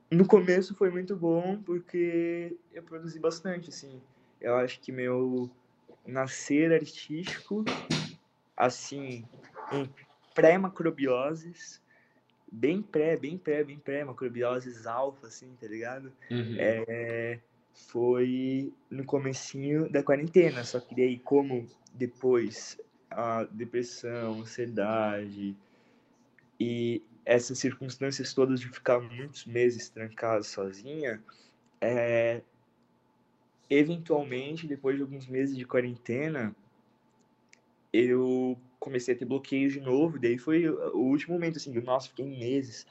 [0.10, 4.01] no começo foi muito bom porque eu produzi bastante, assim.
[4.41, 5.49] Eu acho que meu
[6.06, 7.63] nascer artístico,
[8.58, 9.23] assim,
[9.71, 9.89] em
[10.34, 11.82] pré-macrobioses,
[12.51, 16.12] bem pré, bem pré, bem pré-macrobioses alfa, assim, tá ligado?
[16.30, 16.56] Uhum.
[16.58, 17.39] É,
[17.73, 22.77] foi no comecinho da quarentena, só que daí como depois
[23.10, 25.56] a depressão, ansiedade
[26.62, 31.19] e essas circunstâncias todas de ficar muitos meses trancado sozinha,
[31.82, 32.43] é,
[33.67, 36.56] eventualmente, depois de alguns meses de quarentena,
[37.91, 42.10] eu comecei a ter bloqueios de novo, daí foi o último momento, assim, do nossa,
[42.10, 42.86] fiquei meses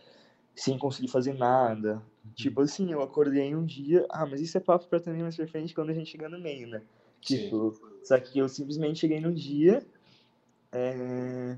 [0.56, 2.02] sem conseguir fazer nada.
[2.34, 5.46] Tipo assim, eu acordei um dia, ah, mas isso é papo pra também mais pra
[5.46, 6.82] frente quando a gente chegar no meio, né?
[7.22, 7.36] Sim.
[7.44, 9.86] Tipo, só que eu simplesmente cheguei num dia,
[10.72, 11.56] é...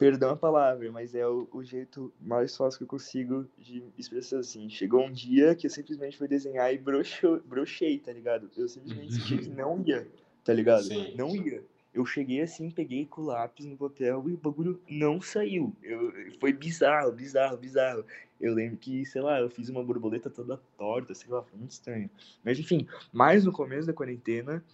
[0.00, 4.38] perdão a palavra, mas é o, o jeito mais fácil que eu consigo de expressar
[4.38, 4.66] assim.
[4.70, 8.50] Chegou um dia que eu simplesmente fui desenhar e broxou, brochei, tá ligado?
[8.56, 10.08] Eu simplesmente senti que não ia,
[10.42, 10.84] tá ligado?
[10.84, 11.14] Sim.
[11.14, 11.62] Não ia.
[11.92, 15.76] Eu cheguei assim, peguei com o lápis no papel e o bagulho não saiu.
[15.82, 16.10] Eu,
[16.40, 18.02] foi bizarro, bizarro, bizarro.
[18.40, 21.72] Eu lembro que, sei lá, eu fiz uma borboleta toda torta, sei lá, foi muito
[21.72, 22.08] estranho.
[22.42, 24.64] Mas enfim, mais no começo da quarentena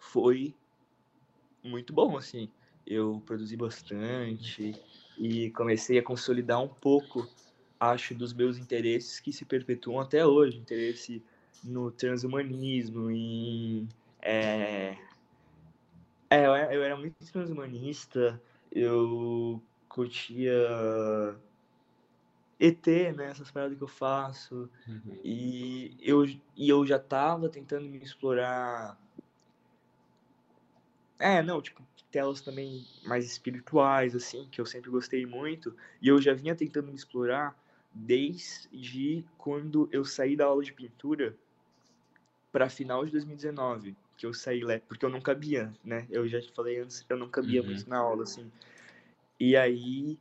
[0.00, 0.52] foi
[1.62, 2.50] muito bom, assim.
[2.86, 4.74] Eu produzi bastante
[5.18, 7.28] e comecei a consolidar um pouco,
[7.78, 10.58] acho, dos meus interesses que se perpetuam até hoje.
[10.58, 11.22] Interesse
[11.62, 13.88] no transhumanismo, em.
[14.20, 14.96] É,
[16.32, 18.40] é, eu era, muito transhumanista,
[18.70, 20.50] eu curtia
[22.58, 25.20] ET, né, essas paradas que eu faço, Uhum.
[25.22, 28.98] e eu, e eu já tava tentando me explorar.
[31.18, 31.82] É, não, tipo,
[32.12, 36.88] telas também mais espirituais, assim, que eu sempre gostei muito, e eu já vinha tentando
[36.88, 37.58] me explorar
[37.92, 41.36] desde quando eu saí da aula de pintura
[42.52, 46.06] para final de 2019, que eu saí lá, porque eu não cabia, né?
[46.10, 47.66] Eu já te falei antes, eu não cabia Uhum.
[47.66, 48.52] muito na aula, assim.
[49.40, 50.18] E aí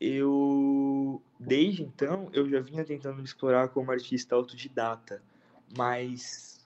[0.00, 5.22] eu desde então eu já vinha tentando me explorar como artista autodidata,
[5.76, 6.64] mas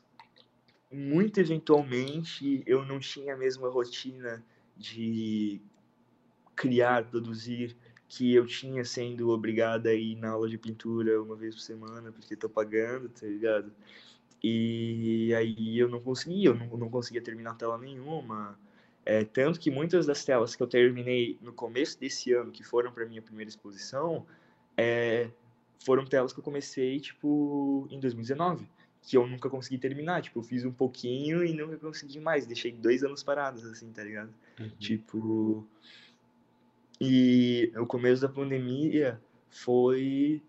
[0.93, 4.45] muito eventualmente eu não tinha a mesma rotina
[4.79, 5.61] de
[6.55, 7.77] criar, produzir
[8.09, 12.11] que eu tinha sendo obrigada a ir na aula de pintura uma vez por semana
[12.11, 13.71] porque tô pagando, tá ligado?
[14.43, 18.59] E aí eu não conseguia, eu não, não conseguia terminar tela nenhuma.
[19.05, 22.93] É, tanto que muitas das telas que eu terminei no começo desse ano, que foram
[22.93, 24.27] para minha primeira exposição,
[24.77, 25.31] é,
[25.85, 28.69] foram telas que eu comecei, tipo, em 2019,
[29.03, 30.23] que eu nunca consegui terminar.
[30.23, 32.47] Tipo, eu fiz um pouquinho e nunca consegui mais.
[32.47, 34.33] Deixei dois anos parados, assim, tá ligado?
[34.59, 34.71] Uhum.
[34.79, 35.67] Tipo.
[37.01, 40.43] E o começo da pandemia foi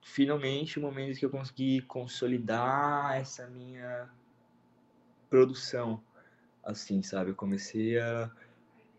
[0.00, 4.08] finalmente o momento que eu consegui consolidar essa minha
[5.28, 6.02] produção,
[6.64, 7.30] assim, sabe?
[7.30, 8.30] Eu comecei a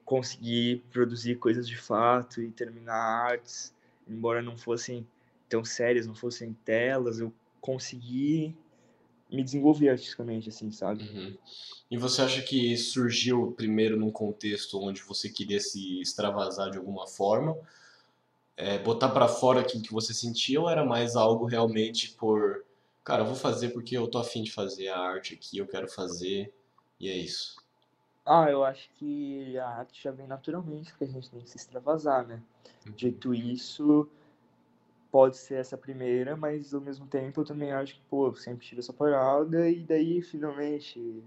[0.05, 3.73] conseguir produzir coisas de fato e terminar artes
[4.07, 5.07] embora não fossem
[5.49, 8.53] tão sérias, não fossem telas, eu consegui
[9.31, 11.05] me desenvolver artisticamente, assim, sabe?
[11.05, 11.37] Uhum.
[11.89, 17.07] E você acha que surgiu primeiro num contexto onde você queria se extravasar de alguma
[17.07, 17.57] forma,
[18.57, 22.65] é, botar para fora aquilo que você sentia, ou era mais algo realmente por,
[23.01, 25.87] cara, eu vou fazer porque eu tô afim de fazer a arte aqui, eu quero
[25.87, 26.53] fazer,
[26.99, 27.55] e é isso?
[28.25, 31.57] Ah, eu acho que a arte já vem naturalmente, porque a gente tem que se
[31.57, 32.43] extravasar, né?
[32.85, 32.91] Uhum.
[32.91, 34.09] Dito isso,
[35.13, 38.65] pode ser essa primeira, mas ao mesmo tempo eu também acho que, pô, eu sempre
[38.65, 41.23] tive essa parada e daí finalmente,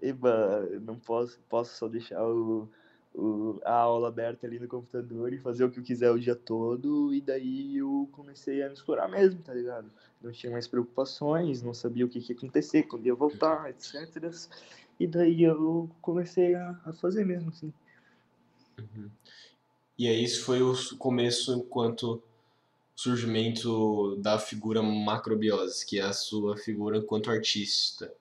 [0.00, 2.66] eba, não posso, posso só deixar o,
[3.14, 6.34] o, a aula aberta ali no computador e fazer o que eu quiser o dia
[6.34, 9.90] todo e daí eu comecei a me explorar mesmo, tá ligado?
[10.22, 14.32] Não tinha mais preocupações, não sabia o que, que ia acontecer, quando ia voltar, etc.
[14.98, 17.74] E daí eu comecei a, a fazer mesmo, assim.
[18.78, 19.10] Uhum.
[19.98, 22.22] E aí isso foi o começo enquanto
[22.98, 28.12] surgimento da figura macrobiose, que é a sua figura enquanto artista.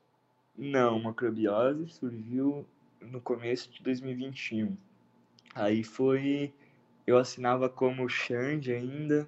[0.56, 2.64] Não, macrobiose surgiu
[3.02, 4.78] no começo de 2021.
[5.56, 6.54] Aí foi
[7.08, 9.28] eu assinava como Xande ainda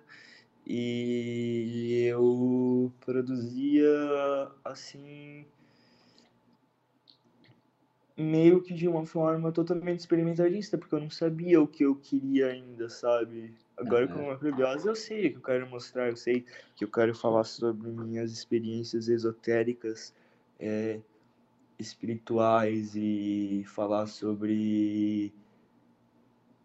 [0.68, 3.90] e eu produzia
[4.64, 5.48] assim
[8.16, 12.50] meio que de uma forma totalmente experimentalista, porque eu não sabia o que eu queria
[12.50, 13.56] ainda, sabe?
[13.80, 14.13] Agora uhum.
[14.13, 17.15] com a Macrobiose eu sei o que eu quero mostrar, eu sei que eu quero
[17.15, 20.13] falar sobre minhas experiências esotéricas,
[20.60, 21.00] é,
[21.80, 25.34] espirituais e falar sobre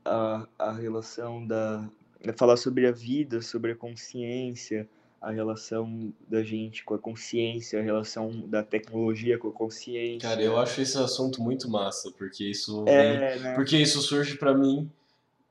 [0.05, 1.88] a, a relação da...
[2.37, 4.88] falar sobre a vida, sobre a consciência,
[5.20, 10.29] a relação da gente com a consciência, a relação da tecnologia com a consciência.
[10.29, 13.55] Cara, eu acho esse assunto muito massa, porque isso é, né?
[13.55, 14.90] porque isso surge para mim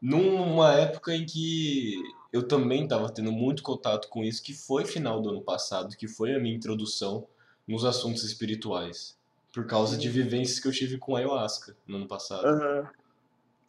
[0.04, 1.96] numa época em que
[2.32, 6.08] eu também estava tendo muito contato com isso, que foi final do ano passado, que
[6.08, 7.28] foi a minha introdução
[7.68, 9.18] nos assuntos espirituais,
[9.54, 12.46] por causa de vivências que eu tive com ayahuasca no ano passado.
[12.46, 12.88] Uhum.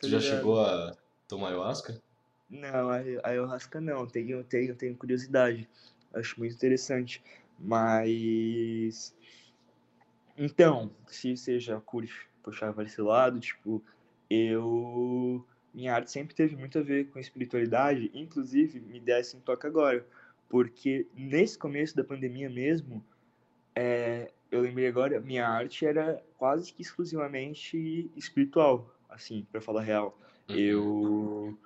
[0.00, 0.96] Você já chegou a
[1.28, 2.02] tomar ayahuasca?
[2.50, 2.90] Não,
[3.22, 5.68] ayahuasca não, tenho, tenho, tenho curiosidade
[6.14, 7.22] acho muito interessante.
[7.58, 9.14] Mas.
[10.36, 13.82] Então, se já curte puxar para esse lado, tipo,
[14.28, 15.44] eu.
[15.74, 20.06] Minha arte sempre teve muito a ver com espiritualidade, inclusive me desse um toque agora,
[20.48, 23.04] porque nesse começo da pandemia mesmo,
[23.74, 30.16] é, eu lembrei agora, minha arte era quase que exclusivamente espiritual, assim, para falar real.
[30.48, 30.56] Uhum.
[30.56, 31.58] Eu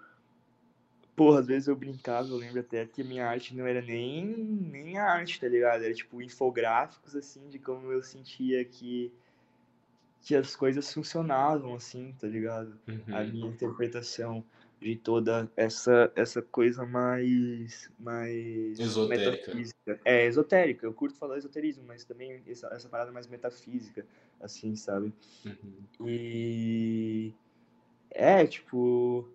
[1.18, 4.25] Porra, às vezes eu brincava, eu lembro até que a minha arte não era nem,
[4.25, 5.83] nem a arte, tá ligado?
[5.83, 9.12] Era tipo infográficos, assim, de como eu sentia que,
[10.29, 12.79] que as coisas funcionavam, assim, tá ligado?
[12.87, 13.17] Uhum.
[13.17, 14.45] A minha interpretação
[14.79, 19.31] de toda essa, essa coisa mais, mais esotérica.
[19.31, 20.01] metafísica.
[20.05, 24.05] É, esotérica, eu curto falar esoterismo, mas também essa, essa parada mais metafísica,
[24.38, 25.14] assim, sabe?
[25.47, 26.07] Uhum.
[26.07, 27.33] E
[28.11, 29.27] é, tipo,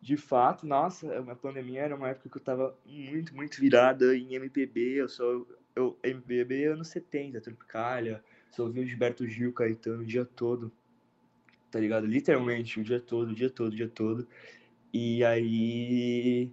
[0.00, 4.36] de fato, nossa, a pandemia era uma época que eu tava muito, muito virada em
[4.36, 5.44] MPB, eu só
[5.76, 10.72] eu MPB anos 70, Tropicália, só o Gilberto Gil, Caetano o dia todo.
[11.70, 12.06] Tá ligado?
[12.06, 14.26] Literalmente o dia todo, o dia todo, o dia todo.
[14.92, 16.50] E aí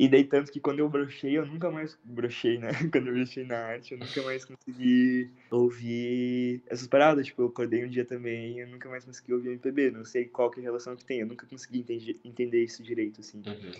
[0.00, 2.70] e daí, tanto que quando eu brochei, eu nunca mais brochei, né?
[2.90, 7.26] Quando eu brochei na arte, eu nunca mais consegui ouvir essas paradas.
[7.26, 9.90] Tipo, eu acordei um dia também eu nunca mais consegui ouvir MPB.
[9.90, 11.20] Não sei qual que é a relação que tem.
[11.20, 13.42] Eu nunca consegui entender, entender isso direito, assim.
[13.46, 13.72] Uhum.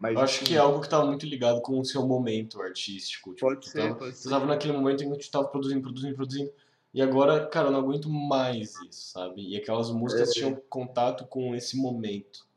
[0.00, 3.34] Mas, eu acho que é algo que estava muito ligado com o seu momento artístico.
[3.34, 4.22] Tipo, pode ser, tava, pode ser.
[4.22, 6.50] Você estava naquele momento em que você estava produzindo, produzindo, produzindo.
[6.94, 9.46] E agora, cara, eu não aguento mais isso, sabe?
[9.46, 10.32] E aquelas músicas é.
[10.32, 12.48] tinham contato com esse momento.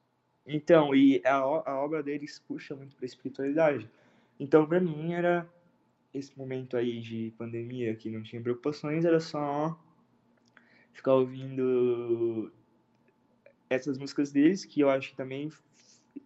[0.47, 3.89] Então, e a, a obra deles puxa muito para a espiritualidade.
[4.39, 5.47] Então, para mim, era
[6.13, 9.77] esse momento aí de pandemia que não tinha preocupações, era só
[10.93, 12.49] ficar ouvindo
[13.69, 15.49] essas músicas deles, que eu acho que também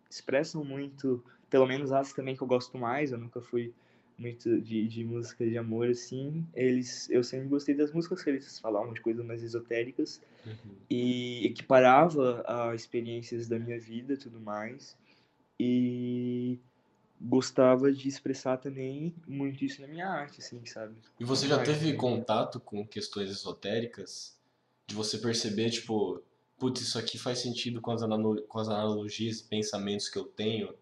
[0.09, 3.73] expressam muito, pelo menos as também que eu gosto mais, eu nunca fui
[4.17, 6.45] muito de, de música de amor, assim.
[6.55, 10.75] Eles, eu sempre gostei das músicas que eles falavam de coisas mais esotéricas Uhum.
[10.89, 14.95] e equiparava a experiências da minha vida e tudo mais.
[15.59, 16.59] E
[17.19, 20.95] gostava de expressar também muito isso na minha arte, assim, sabe?
[21.19, 21.97] E você já teve né?
[21.97, 24.37] contato com questões esotéricas?
[24.87, 26.23] De você perceber, tipo,
[26.59, 28.01] putz, isso aqui faz sentido com as,
[28.47, 30.73] com as analogias e pensamentos que eu tenho?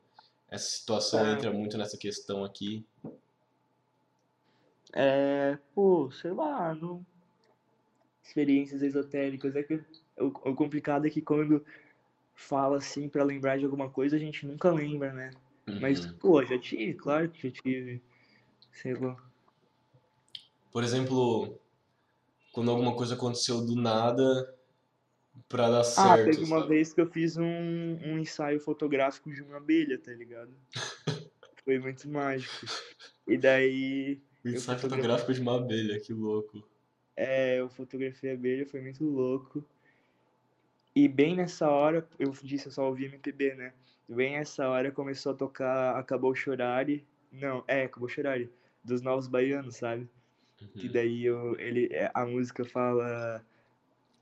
[0.49, 2.85] Essa situação É, entra muito nessa questão aqui.
[4.93, 7.05] é, pô, sei lá, não...
[8.23, 9.55] experiências esotéricas.
[9.55, 9.75] É que
[10.17, 11.65] o, o complicado é que quando
[12.35, 15.31] fala assim pra lembrar de alguma coisa, a gente nunca lembra, né?
[15.79, 16.19] Mas, Uhum.
[16.19, 18.01] pô, já tive, claro que já tive,
[18.73, 19.17] sei lá.
[20.71, 21.59] Por exemplo,
[22.53, 24.54] quando alguma coisa aconteceu do nada
[25.47, 26.69] pra dar Ah, certo, teve uma sabe?
[26.69, 30.53] vez que eu fiz um, um ensaio fotográfico de uma abelha, tá ligado?
[31.63, 32.65] Foi muito mágico.
[33.27, 36.63] E daí O eu ensaio fotográfico de uma abelha, que louco.
[37.15, 39.63] é, eu fotografei a abelha, foi muito louco.
[40.95, 43.73] E bem nessa hora, eu disse, eu só ouvi MPB, né?
[44.07, 47.05] Bem nessa hora começou a tocar Acabou Chorare.
[47.31, 48.49] Não, é, Acabou Chorare,
[48.83, 50.07] dos Novos Baianos, sabe?
[50.77, 50.93] Que Uhum.
[50.93, 53.43] daí eu, ele, é, a música fala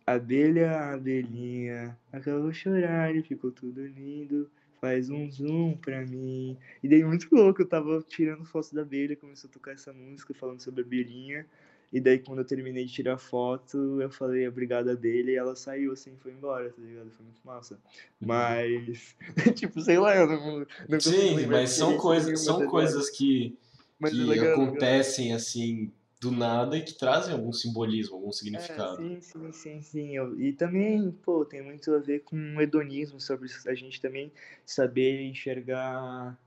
[0.05, 4.49] Abelha, abelhinha, acabou chorar e ficou tudo lindo.
[4.81, 6.57] Faz um zoom pra mim.
[6.83, 10.33] E daí muito louco, eu tava tirando foto da abelha, começou a tocar essa música
[10.33, 11.45] falando sobre a abelhinha.
[11.93, 15.93] E daí quando eu terminei de tirar foto, eu falei obrigado abelha e ela saiu
[15.93, 17.09] assim, foi embora, tá ligado?
[17.11, 17.79] Foi muito massa.
[18.19, 19.15] Mas,
[19.55, 22.71] tipo, sei lá, eu não, não Sim, mas são coisas, nenhuma, são ligado?
[22.71, 23.55] coisas que,
[24.03, 25.91] é que acontecem assim
[26.23, 28.95] do nada e que trazem algum simbolismo, algum É, significado.
[28.95, 30.15] sim, sim, sim, sim.
[30.15, 34.31] Eu- e também, pô, tem muito a ver com o hedonismo, sobre a gente também
[34.65, 36.37] saber enxergar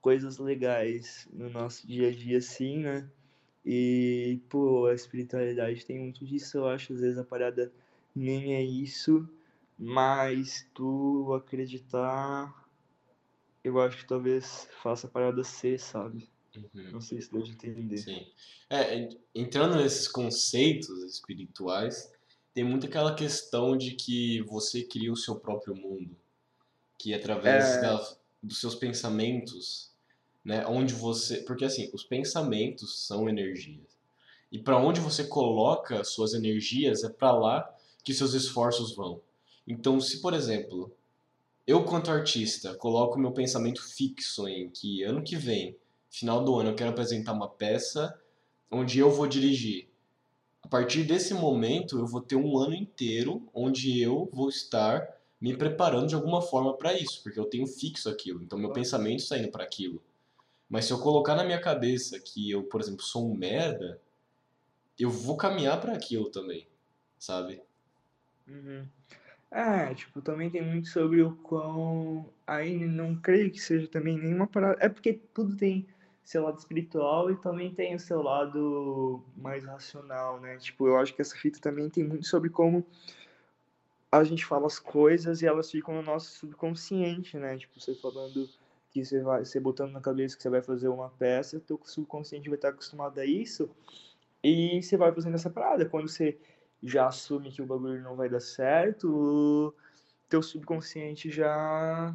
[0.00, 3.10] coisas legais no nosso dia a dia, sim, né?
[3.64, 6.92] E, pô, a espiritualidade tem muito disso, eu acho.
[6.92, 7.72] Às vezes a parada
[8.14, 9.28] nem é isso,
[9.78, 12.54] mas tu acreditar,
[13.64, 16.28] eu acho que talvez faça a parada ser, sabe?
[16.56, 16.90] Uhum.
[16.92, 17.98] Não sei se deu de entender.
[17.98, 18.26] Sim.
[18.70, 22.10] É, en- entrando nesses conceitos espirituais,
[22.52, 26.16] tem muito aquela questão de que você cria o seu próprio mundo,
[26.98, 29.90] que através É, da- dos seus pensamentos,
[30.44, 33.98] né, onde você, porque assim, os pensamentos são energias.
[34.52, 39.20] E para onde você coloca suas energias é para lá que seus esforços vão.
[39.66, 40.92] Então, se por exemplo,
[41.66, 45.76] eu quanto artista coloco meu pensamento fixo em que ano que vem,
[46.18, 48.18] final do ano, eu quero apresentar uma peça
[48.70, 49.88] onde eu vou dirigir.
[50.62, 55.56] A partir desse momento, eu vou ter um ano inteiro onde eu vou estar me
[55.56, 58.42] preparando de alguma forma para isso, porque eu tenho fixo aquilo.
[58.42, 60.02] Então, meu pensamento está indo para aquilo.
[60.68, 64.00] Mas se eu colocar na minha cabeça que eu, por exemplo, sou um merda,
[64.98, 66.66] eu vou caminhar para aquilo também,
[67.18, 67.60] sabe?
[68.48, 68.86] Uhum.
[69.50, 72.28] É, tipo, também tem muito sobre o quão.
[72.46, 74.78] Aí não creio que seja também nenhuma parada.
[74.80, 75.86] É porque tudo tem
[76.24, 80.56] seu lado espiritual e também tem o seu lado mais racional, né?
[80.56, 82.84] Tipo, eu acho que essa fita também tem muito sobre como
[84.10, 87.58] a gente fala as coisas e elas ficam no nosso subconsciente, né?
[87.58, 88.48] Tipo, você falando
[88.90, 92.48] que você vai, você botando na cabeça que você vai fazer uma peça, teu subconsciente
[92.48, 93.68] vai estar acostumado a isso
[94.42, 95.84] e você vai fazendo essa parada.
[95.84, 96.38] Quando você
[96.82, 99.74] já assume que o bagulho não vai dar certo,
[100.28, 102.14] teu subconsciente já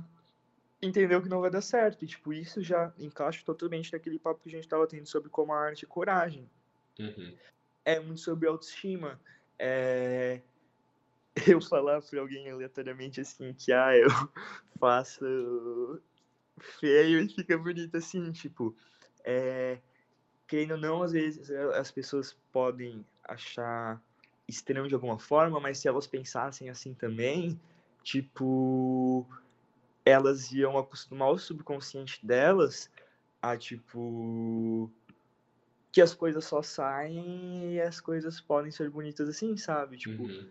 [0.82, 2.04] entendeu que não vai dar certo.
[2.04, 5.54] E, tipo, isso já encaixa totalmente naquele papo que a gente tava tendo sobre como
[5.54, 6.50] a arte é coragem.
[7.00, 7.36] Uhum.
[7.86, 9.20] É muito sobre autoestima.
[9.58, 10.42] É...
[11.48, 14.10] Eu falar pra alguém aleatoriamente assim que, ah, eu
[14.78, 16.02] faço
[16.80, 18.76] feio e fica bonito assim, tipo,
[19.24, 19.80] é...
[20.46, 24.02] querendo ou não, às vezes as pessoas podem achar
[24.50, 27.58] estranho de alguma forma, mas se elas pensassem assim também,
[28.04, 29.26] tipo,
[30.06, 32.90] elas iam acostumar o subconsciente delas
[33.42, 34.92] a, tipo,
[35.92, 39.98] que as coisas só saem e as coisas podem ser bonitas assim, sabe?
[39.98, 40.48] Tipo, Uhum.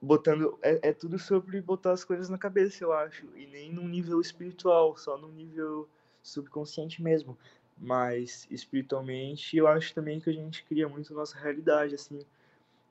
[0.00, 0.58] botando.
[0.62, 3.26] É, é tudo sobre botar as coisas na cabeça, eu acho.
[3.36, 5.88] E nem num nível espiritual, só num nível
[6.22, 7.36] subconsciente mesmo.
[7.78, 12.24] Mas espiritualmente, eu acho também que a gente cria muito a nossa realidade, assim.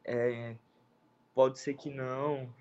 [0.04, 0.56] É,
[1.34, 2.54] pode ser que não.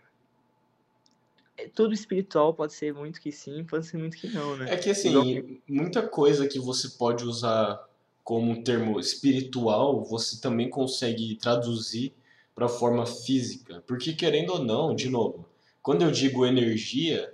[1.57, 4.72] É, tudo espiritual pode ser muito que sim, pode ser muito que não, né?
[4.72, 5.22] É que Igual.
[5.22, 7.80] assim, muita coisa que você pode usar
[8.24, 12.12] como um termo espiritual, você também consegue traduzir
[12.55, 13.84] para a forma física.
[13.86, 15.46] Porque querendo ou não, de novo,
[15.82, 17.32] quando eu digo energia,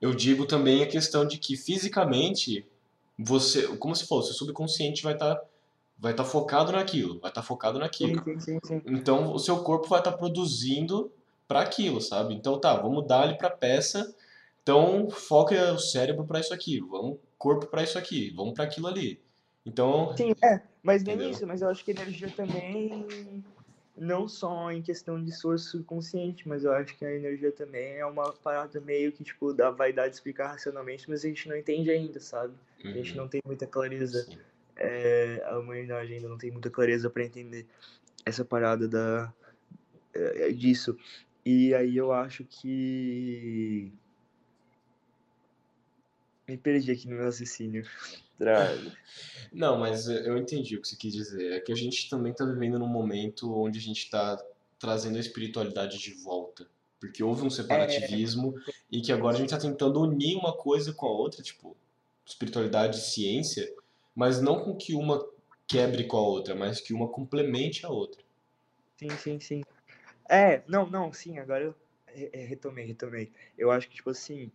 [0.00, 2.66] eu digo também a questão de que fisicamente
[3.18, 5.40] você, como se fosse, o subconsciente vai estar
[5.98, 8.22] vai estar focado naquilo, vai estar focado naquilo.
[8.22, 8.82] Sim, sim, sim.
[8.84, 11.10] Então o seu corpo vai estar produzindo
[11.46, 12.34] para aquilo, sabe?
[12.34, 14.14] Então tá, vamos dar ali para peça.
[14.62, 18.88] Então foca o cérebro para isso aqui, vamos corpo para isso aqui, vamos para aquilo
[18.88, 19.20] ali.
[19.64, 21.32] Então, Sim, é, mas nem Entendeu?
[21.32, 23.04] isso, mas eu acho que energia também,
[23.96, 28.06] não só em questão de source subconsciente, mas eu acho que a energia também é
[28.06, 31.90] uma parada meio que, tipo, da vaidade de explicar racionalmente, mas a gente não entende
[31.90, 32.54] ainda, sabe?
[32.84, 34.28] A gente uhum, não tem muita clareza,
[34.76, 37.66] é, a humanidade ainda não tem muita clareza para entender
[38.24, 39.32] essa parada da,
[40.14, 40.96] é, disso.
[41.46, 43.92] E aí eu acho que.
[46.48, 47.86] Me perdi aqui no meu raciocínio.
[49.52, 51.52] Não, mas eu entendi o que você quis dizer.
[51.52, 54.36] É que a gente também está vivendo num momento onde a gente está
[54.78, 56.68] trazendo a espiritualidade de volta.
[57.00, 58.54] Porque houve um É, separativismo
[58.90, 61.76] e que agora a gente está tentando unir uma coisa com a outra, tipo,
[62.26, 63.72] espiritualidade e ciência,
[64.14, 65.24] mas não com que uma
[65.66, 68.22] quebre com a outra, mas que uma complemente a outra.
[68.96, 69.62] sim, sim, sim.
[70.28, 71.74] É, não, não, sim, agora eu
[72.06, 73.32] re- é, retomei, retomei.
[73.56, 74.50] Eu acho que, tipo assim,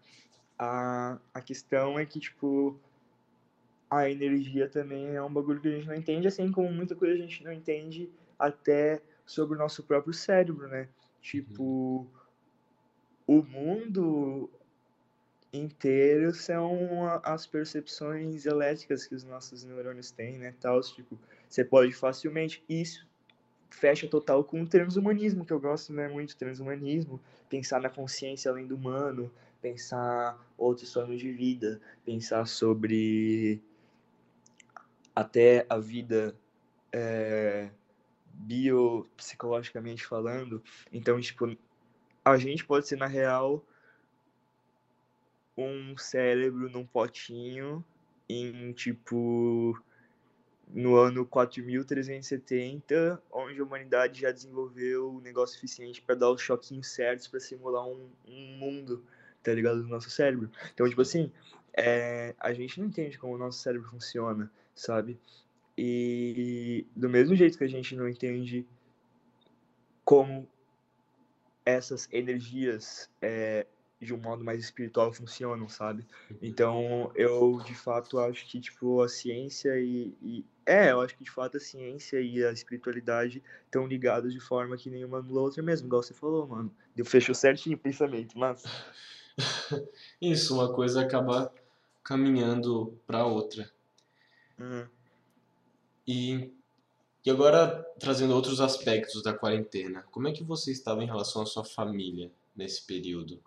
[0.57, 2.79] a, a questão é que, tipo,
[3.89, 7.13] a energia também é um bagulho que a gente não entende, assim como muita coisa
[7.13, 8.09] a gente não entende
[8.39, 10.81] até sobre o nosso próprio cérebro, né?
[10.81, 10.87] Uhum.
[11.21, 12.07] Tipo,
[13.27, 14.49] o mundo
[15.53, 20.55] inteiro são as percepções elétricas que os nossos neurônios têm, né?
[20.59, 21.19] Tal, tipo,
[21.49, 22.63] você pode facilmente.
[22.69, 23.05] Isso
[23.71, 27.19] fecha total com o transhumanismo, que eu gosto né, muito, transhumanismo,
[27.49, 33.61] pensar na consciência além do humano, pensar outros formas de vida, pensar sobre
[35.15, 36.35] até a vida
[36.91, 37.69] é,
[38.33, 40.61] biopsicologicamente falando.
[40.91, 41.57] Então, tipo,
[42.23, 43.65] a gente pode ser, na real,
[45.57, 47.83] um cérebro num potinho
[48.27, 49.81] em, tipo,
[50.73, 56.87] no ano 4370, onde a humanidade já desenvolveu um negócio suficiente para dar os choquinhos
[56.87, 59.05] certos para simular um, um, mundo,
[59.43, 59.81] tá ligado?
[59.81, 60.49] Do nosso cérebro.
[60.73, 61.31] Então, tipo assim,
[61.73, 65.19] é, a gente não entende como o nosso cérebro funciona, sabe?
[65.77, 68.65] E do mesmo jeito que a gente não entende
[70.05, 70.47] como
[71.65, 73.65] essas energias é,
[74.01, 76.05] de um modo mais espiritual funcionam, sabe?
[76.41, 81.23] Então, eu de fato acho que tipo a ciência e, e é, eu acho que
[81.23, 85.43] de fato a ciência e a espiritualidade estão ligadas de forma que nenhuma anula a
[85.43, 86.75] outra mesmo, igual você falou, mano.
[86.95, 88.63] Deu fechou certinho o pensamento, mas
[90.19, 91.53] Isso, uma coisa acaba
[92.03, 93.71] caminhando para outra.
[94.59, 94.87] hum.
[96.07, 96.51] E,
[97.23, 101.45] e agora, trazendo outros aspectos da quarentena, como é que você estava em relação à
[101.45, 103.41] sua família nesse período?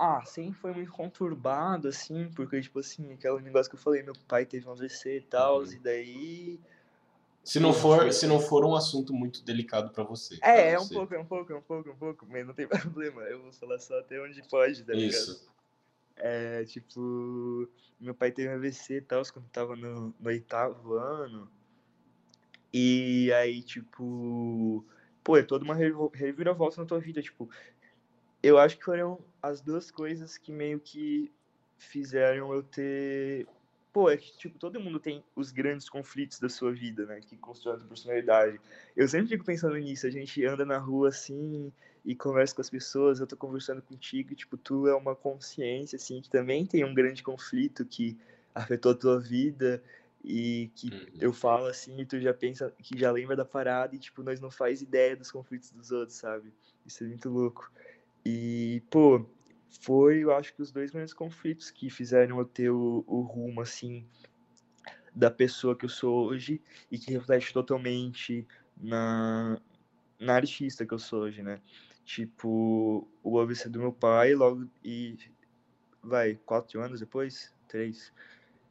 [0.00, 4.14] Ah, sempre foi muito conturbado, assim, porque, tipo assim, aquele negócio que eu falei, meu
[4.28, 5.72] pai teve um AVC e tal, Uhum.
[5.72, 6.60] e daí,
[7.42, 10.78] Se não for, se não for um assunto muito delicado para você, É, caso é
[10.78, 10.94] um você.
[10.94, 13.22] pouco, é um pouco, é um pouco, é um pouco, mas não tem problema.
[13.22, 15.10] Eu vou falar só até onde pode, tá ligado?
[15.10, 15.50] Isso.
[16.16, 17.68] É, tipo,
[17.98, 21.50] meu pai teve um AVC e tal, quando tava no, no oitavo ano.
[22.72, 24.84] E aí, tipo,
[25.24, 27.22] pô, é toda uma reviravolta na tua vida.
[27.22, 27.48] Tipo,
[28.42, 29.18] eu acho que foram
[29.48, 31.30] as duas coisas que meio que
[31.76, 33.46] fizeram eu ter.
[33.92, 37.20] Pô, é que, tipo, todo mundo tem os grandes conflitos da sua vida, né?
[37.20, 38.60] Que constroem a tua personalidade.
[38.96, 40.06] Eu sempre fico pensando nisso.
[40.06, 41.72] A gente anda na rua assim
[42.04, 43.18] e conversa com as pessoas.
[43.18, 46.94] Eu tô conversando contigo e, tipo, tu é uma consciência, assim, que também tem um
[46.94, 48.16] grande conflito que
[48.54, 49.82] afetou a tua vida
[50.22, 51.06] e que Uhum.
[51.20, 54.40] eu falo assim e tu já pensa, que já lembra da parada e, tipo, nós
[54.40, 56.52] não faz ideia dos conflitos dos outros, sabe?
[56.84, 57.70] Isso é muito louco.
[58.24, 59.24] E, pô,
[59.70, 63.60] foi, eu acho que os dois grandes conflitos que fizeram eu ter o, o rumo,
[63.60, 64.06] assim,
[65.14, 66.60] da pessoa que eu sou hoje
[66.90, 68.46] e que reflete totalmente
[68.76, 69.60] na,
[70.18, 71.60] na artista que eu sou hoje, né?
[72.04, 75.18] Tipo, o AVC do meu pai, logo, e
[76.02, 77.52] vai, quatro anos depois?
[77.66, 78.12] Três.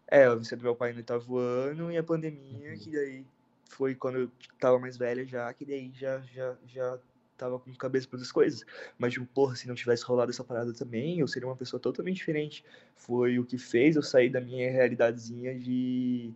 [0.07, 3.25] É, o AVC do meu pai no oitavo ano e a pandemia, que daí
[3.69, 6.99] foi quando eu tava mais velha já, que daí já, já, já
[7.37, 8.65] tava com cabeça para outras coisas.
[8.97, 12.17] Mas, tipo, porra, se não tivesse rolado essa parada também, eu seria uma pessoa totalmente
[12.17, 12.65] diferente.
[12.95, 16.33] Foi o que fez eu sair da minha realidadezinha de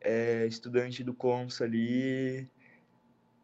[0.00, 2.48] é, estudante do Consa ali,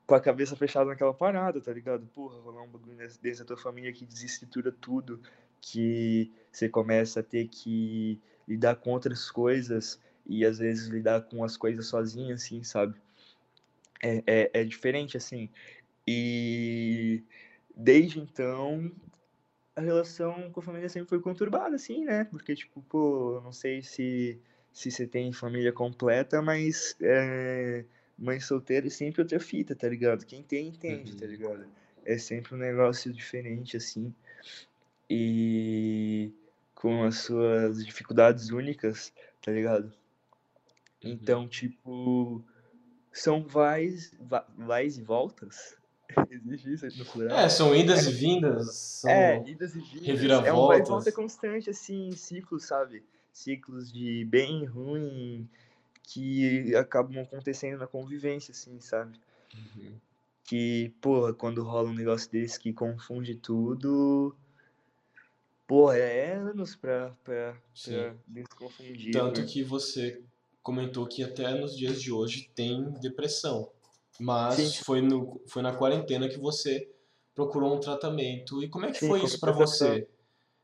[0.07, 2.07] com a cabeça fechada naquela parada, tá ligado?
[2.15, 5.21] Porra, rolar um bagulho dentro da tua família que desestrutura tudo,
[5.61, 11.45] que você começa a ter que lidar com outras coisas e às vezes lidar com
[11.45, 12.95] as coisas sozinho, assim, sabe?
[14.03, 15.51] É, é, é diferente, assim.
[16.11, 17.23] E
[17.77, 18.91] desde então,
[19.77, 22.25] a relação com a família sempre foi conturbada, assim, né?
[22.25, 24.41] Porque, tipo, pô, não sei se,
[24.73, 27.85] se você tem família completa, mas é,
[28.19, 30.25] mãe solteira é sempre outra fita, tá ligado?
[30.25, 31.31] Quem tem, entende, tá Uhum.
[31.33, 31.67] ligado?
[32.07, 34.15] É sempre um negócio diferente, assim.
[35.11, 36.33] E
[36.75, 39.93] com as suas dificuldades únicas, tá ligado?
[41.05, 41.13] Uhum.
[41.13, 42.43] Então, tipo,
[43.13, 45.78] são vais, va- vais e voltas.
[46.31, 47.39] Existe isso no plural?
[47.39, 49.11] É, são idas e vindas, são...
[49.11, 49.95] É, idas e vindas.
[49.95, 50.89] É um vai e reviravoltas.
[50.89, 53.03] volta constante, assim, ciclos, sabe?
[53.33, 55.49] Ciclos de bem e ruim
[56.03, 59.21] que acabam acontecendo na convivência, assim, sabe?
[59.55, 59.93] Uhum.
[60.45, 64.35] Que, porra, quando rola um negócio desse que confunde tudo,
[65.67, 67.55] porra, é anos pra, pra,
[67.85, 69.13] pra desconfundir.
[69.13, 69.47] Tanto né?
[69.47, 70.23] que você
[70.63, 73.71] comentou que até nos dias de hoje tem depressão.
[74.21, 74.85] Mas Sim.
[74.85, 76.91] foi, no, foi na quarentena que você
[77.35, 78.63] procurou um tratamento.
[78.63, 80.09] E como é que Sim, foi isso pra foi você?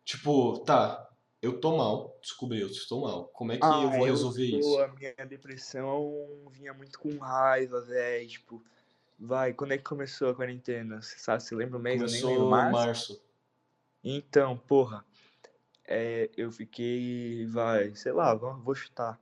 [0.04, 1.08] Tipo, tá,
[1.40, 3.28] eu tô mal, descobri, eu estou mal.
[3.28, 4.78] Como é que Ah, eu vou resolver tô- isso?
[4.80, 6.12] A minha depressão
[6.50, 8.28] vinha muito com raiva, velho.
[8.28, 8.62] Tipo,
[9.18, 11.00] vai, quando é que começou a quarentena?
[11.00, 12.00] Você sabe, você lembra o mês?
[12.00, 12.26] Eu nem lembro.
[12.40, 12.72] Começou Março?
[12.86, 13.22] março.
[14.02, 15.04] Então, porra,
[15.86, 19.18] é, eu fiquei, vai, sei lá, vou chutar,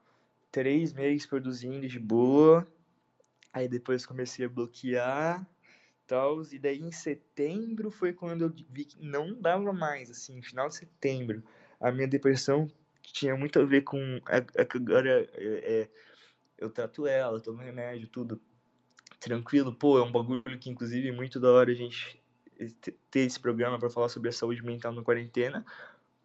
[0.50, 2.66] três meses produzindo de boa,
[3.52, 5.46] aí depois comecei a bloquear,
[6.06, 10.68] tal, e daí em setembro foi quando eu vi que não dava mais, assim, final
[10.68, 11.42] de setembro,
[11.80, 12.68] a minha depressão
[13.02, 15.90] tinha muito a ver com, a- a- agora é, é,
[16.58, 18.40] eu trato ela, tomo remédio, tudo
[19.20, 22.22] tranquilo, pô, é um bagulho que inclusive é muito da hora a gente
[22.80, 25.64] te- ter esse programa para falar sobre a saúde mental na quarentena,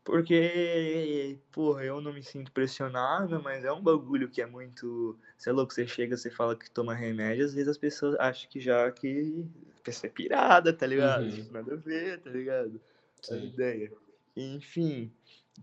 [0.07, 5.19] porque, porra, eu não me sinto pressionado, mas é um bagulho que é muito.
[5.37, 8.49] Você é louco, você chega, você fala que toma remédio, às vezes as pessoas acham
[8.49, 9.45] que já que
[9.77, 11.25] a pessoa é pirada, tá ligado?
[11.25, 11.29] Uhum.
[11.31, 12.79] Tipo, nada a ver, tá ligado?
[13.29, 13.47] A Sim.
[13.47, 13.91] ideia.
[14.37, 15.11] Enfim,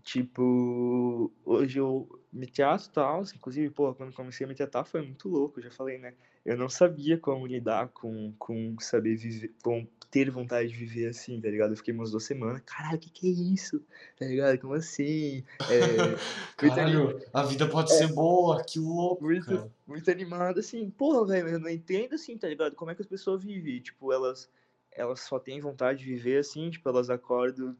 [0.03, 5.01] tipo, hoje eu me teatro e tal, inclusive, porra, quando comecei a me teatrar foi
[5.01, 6.13] muito louco, já falei, né?
[6.45, 11.41] Eu não sabia como lidar com, com saber viver, com ter vontade de viver assim,
[11.41, 11.71] tá ligado?
[11.71, 13.83] Eu fiquei umas duas semanas, caralho, o que que é isso?
[14.17, 14.57] Tá ligado?
[14.59, 15.43] Como assim?
[15.69, 16.15] É,
[16.55, 19.69] Caralho, a vida pode ser boa, que louco, muito, cara.
[19.85, 22.77] muito animado, assim, porra, velho, eu não entendo, assim, tá ligado?
[22.77, 24.49] Como é que as pessoas vivem, tipo, elas,
[24.89, 27.75] elas só têm vontade de viver, assim, tipo, elas acordam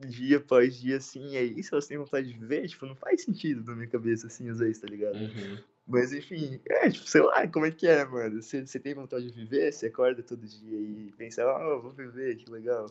[0.00, 3.62] dia após dia, assim, é isso, elas têm vontade de viver, tipo, não faz sentido
[3.64, 5.14] na minha cabeça, assim, às vezes, tá ligado?
[5.14, 5.58] Uhum.
[5.88, 8.42] Mas, enfim, é, tipo, sei lá, como é que é, mano?
[8.42, 11.92] Você, você tem vontade de viver, você acorda todo dia e pensa, ah, eu vou
[11.92, 12.86] viver, que legal.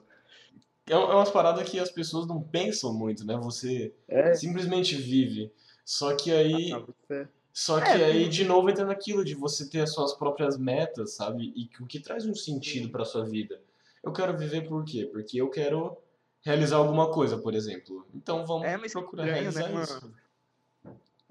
[0.88, 3.38] É é umas paradas que as pessoas não pensam muito, né?
[3.38, 5.52] Você É, simplesmente vive.
[5.86, 9.70] Só que aí, ah, você- só que É, aí de novo entra naquilo de você
[9.70, 11.54] ter as suas próprias metas, sabe?
[11.56, 13.62] E o que traz um sentido pra sua vida.
[14.04, 15.06] Eu quero viver por quê?
[15.12, 15.98] Porque eu quero
[16.42, 18.08] realizar alguma coisa, por exemplo.
[18.14, 20.02] Então vamos É, procurar estranho, né, realizar isso.
[20.02, 20.16] mano?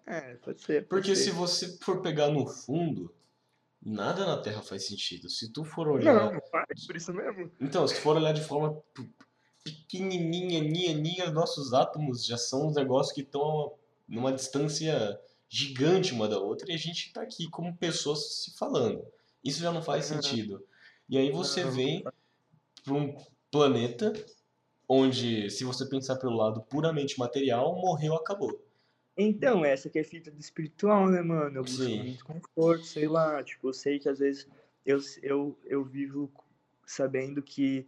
[0.07, 0.87] É, pode ser.
[0.87, 1.25] pode Porque ser.
[1.25, 3.13] se você for pegar no fundo,
[3.83, 5.29] nada na Terra faz sentido.
[5.29, 7.51] Se tu for olhar Não, faz, por isso mesmo.
[7.61, 8.81] Então, se tu for olhar de forma
[9.65, 13.75] pequenininha, ninha, ninha, nossos átomos já são uns negócios que estão
[14.09, 19.05] numa distância gigante uma da outra e a gente tá aqui como pessoas se falando.
[19.43, 20.65] Isso já não faz sentido.
[21.09, 22.05] E aí você vem
[22.85, 23.17] para um
[23.51, 24.13] planeta
[24.89, 28.66] onde, se você pensar pelo lado puramente material, morreu, acabou.
[29.17, 31.59] Então, essa que é a fita do espiritual, né, mano?
[31.59, 32.03] Eu busco Sim.
[32.03, 33.43] muito conforto, sei lá.
[33.43, 34.47] Tipo, eu sei que às vezes
[34.85, 36.31] eu, eu, eu vivo
[36.85, 37.87] sabendo que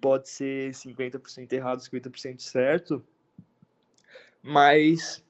[0.00, 3.04] pode ser 50% errado, 50% certo,
[4.40, 5.24] mas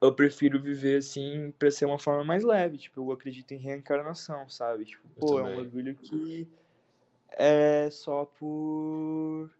[0.00, 2.78] eu prefiro viver assim pra ser uma forma mais leve.
[2.78, 4.86] Tipo, eu acredito em reencarnação, sabe?
[4.86, 5.64] Tipo, Eu pô, é um também.
[5.64, 6.48] bagulho que
[7.32, 9.50] é só por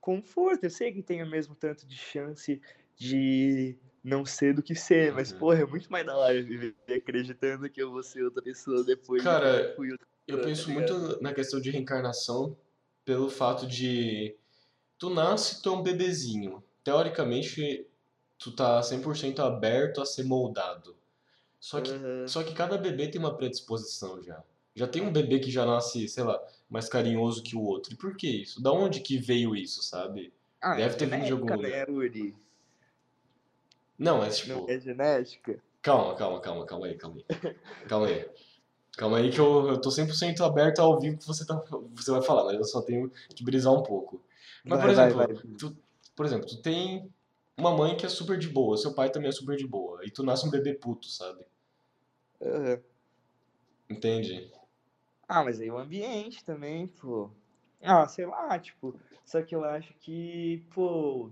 [0.00, 0.64] conforto.
[0.64, 2.60] Eu sei que tem o mesmo tanto de chance
[3.02, 5.38] de não ser do que ser, mas, Uhum.
[5.38, 9.22] porra, é muito mais da hora viver acreditando que eu vou ser outra pessoa depois
[9.22, 12.56] Cara, de fui outra Eu penso tá muito na questão de reencarnação
[13.04, 14.36] pelo fato de
[14.98, 16.62] tu nasce, tu é um bebezinho.
[16.84, 17.86] Teoricamente,
[18.38, 20.96] tu tá 100% aberto a ser moldado.
[21.60, 22.28] Só que, Aham.
[22.28, 24.42] só que cada bebê tem uma predisposição já.
[24.74, 27.92] Já tem um bebê que já nasce, sei lá, mais carinhoso que o outro.
[27.92, 28.62] E por que isso?
[28.62, 30.32] Da onde que veio isso, sabe?
[30.60, 31.70] Ah, Deve ter vindo de algum lugar.
[31.70, 32.34] né, Uri?
[34.02, 35.62] Não, mas Não tipo, é genética?
[35.80, 37.24] calma, calma, calma, calma aí, calma aí.
[37.88, 38.30] Calma aí.
[38.96, 41.54] Calma aí que eu, eu tô 100% aberto a ouvir o que você, tá,
[41.94, 44.22] você vai falar, mas eu só tenho que brisar um pouco.
[44.64, 45.58] Mas, por Vai, vai, exemplo, vai.
[45.58, 45.76] tu,
[46.16, 47.10] por exemplo, tu tem
[47.56, 50.10] uma mãe que é super de boa, seu pai também é super de boa, e
[50.10, 51.44] tu nasce um bebê puto, sabe?
[52.40, 52.82] Aham.
[53.88, 54.50] Entende?
[55.28, 57.30] Ah, mas aí o ambiente também, pô.
[57.80, 58.94] Ah, sei lá, tipo,
[59.24, 61.30] só que eu acho que, pô.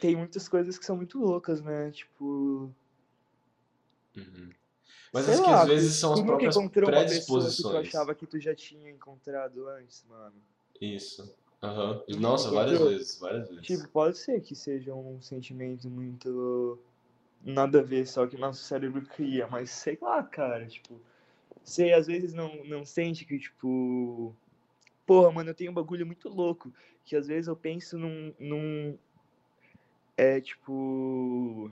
[0.00, 1.90] Tem muitas coisas que são muito loucas, né?
[1.90, 2.72] Tipo.
[4.16, 4.50] Uhum.
[5.12, 7.88] Mas Sei acho que lá, às vezes são as próprias encontrou uma que tu predisposições.
[7.88, 10.36] achava que tu já tinha encontrado antes, mano.
[10.80, 11.34] Isso.
[11.62, 12.02] Aham.
[12.08, 13.66] Nunca Nossa, várias vezes, várias vezes.
[13.66, 16.78] Tipo, pode ser que seja um sentimento muito.
[17.42, 21.00] Nada a ver, só que nosso cérebro cria, mas sei lá, cara, tipo.
[21.64, 24.34] Você às vezes não, não sente que, tipo.
[25.06, 26.72] Porra, mano, eu tenho um bagulho muito louco.
[27.04, 28.34] Que às vezes eu penso num.
[28.38, 28.98] num
[30.18, 31.70] é tipo.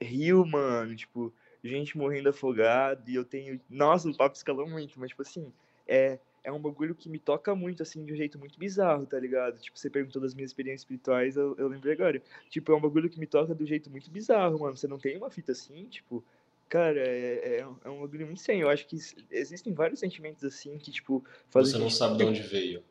[0.00, 1.32] Rio, mano, tipo,
[1.62, 3.60] gente morrendo afogada e eu tenho.
[3.68, 5.52] Nossa, o papo escalou muito, mas, tipo assim,
[5.86, 9.18] é, é um bagulho que me toca muito, assim, de um jeito muito bizarro, tá
[9.18, 9.58] ligado?
[9.60, 12.22] Tipo, você perguntou das minhas experiências espirituais, eu, eu lembrei agora.
[12.48, 14.76] Tipo, é um bagulho que me toca de um jeito muito bizarro, mano.
[14.76, 16.24] Você não tem uma fita assim, tipo.
[16.68, 18.60] Cara, é, é, um- é um bagulho muito sem.
[18.60, 18.96] Eu acho que
[19.28, 22.82] existem vários sentimentos assim que, tipo, fazem Você não sabe de onde veio.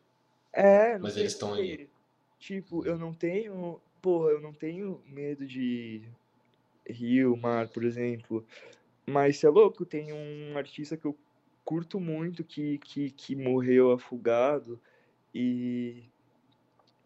[0.52, 1.90] é, não Mas eles estão aí.
[2.38, 3.80] Tipo, eu não tenho.
[4.02, 6.04] Porra, eu não tenho medo de
[6.88, 8.46] rio, mar, por exemplo.
[9.06, 11.18] Mas você é louco, tem um artista que eu
[11.66, 14.80] curto muito que, que, que morreu afogado
[15.34, 16.04] e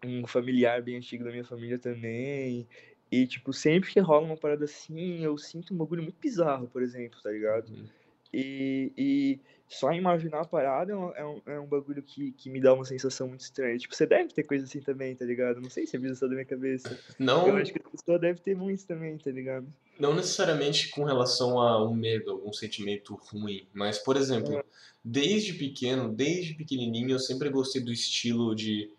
[0.04, 2.68] um familiar bem antigo da minha família também.
[3.12, 6.82] E, tipo, sempre que rola uma parada assim, eu sinto um bagulho muito bizarro, por
[6.82, 7.70] exemplo, tá ligado?
[7.70, 7.86] Uhum.
[8.34, 9.40] E, e
[9.74, 12.74] só imaginar a parada é um, é um, é um bagulho que, que me dá
[12.74, 13.78] uma sensação muito estranha.
[13.78, 15.62] Tipo, você deve ter coisa assim também, tá ligado?
[15.62, 16.90] Não sei se é brisa só da minha cabeça.
[17.20, 19.68] Eu Não, acho que a pessoa deve ter muitos também, tá ligado?
[20.00, 24.64] não necessariamente com relação a um medo, algum sentimento ruim, mas, por exemplo,
[25.04, 28.90] desde pequeno, desde pequenininho, eu sempre gostei do estilo de,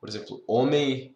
[0.00, 1.14] por exemplo, homem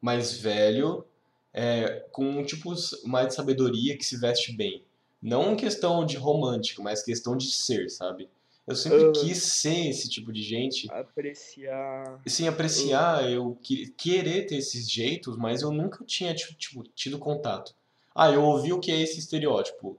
[0.00, 1.04] mais velho,
[1.52, 2.72] é, com um tipo
[3.04, 4.82] mais de sabedoria que se veste bem.
[5.22, 8.28] Não questão de romântico, mas questão de ser, sabe?
[8.66, 9.12] Eu sempre Aham.
[9.12, 12.20] quis ser esse tipo de gente, Apreciar.
[12.26, 17.18] sem apreciar, eu que- querer ter esses jeitos, mas eu nunca tinha ti- tipo, tido
[17.18, 17.74] contato.
[18.14, 19.98] Ah, eu ouvi o que é esse estereótipo.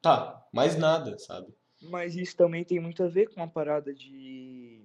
[0.00, 1.48] Tá, mais nada, sabe?
[1.80, 4.82] Mas isso também tem muito a ver com a parada de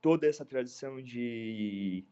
[0.00, 2.04] toda essa tradição de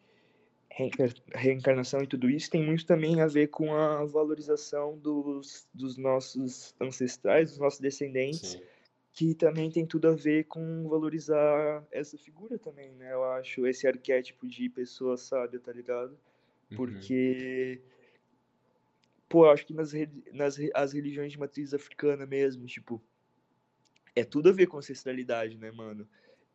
[0.68, 5.96] reencar- reencarnação e tudo isso tem muito também a ver com a valorização dos, dos
[5.96, 8.62] nossos ancestrais, dos nossos descendentes, Sim.
[9.14, 13.12] Que também tem tudo a ver com valorizar essa figura também, né?
[13.12, 16.18] Eu acho, esse arquétipo de pessoa sábia, tá ligado?
[16.68, 16.76] Uhum.
[16.76, 17.80] Porque,
[19.28, 19.92] pô, eu acho que nas,
[20.32, 23.00] nas as religiões de matriz africana mesmo, tipo,
[24.16, 26.08] é tudo a ver com ancestralidade, né, mano?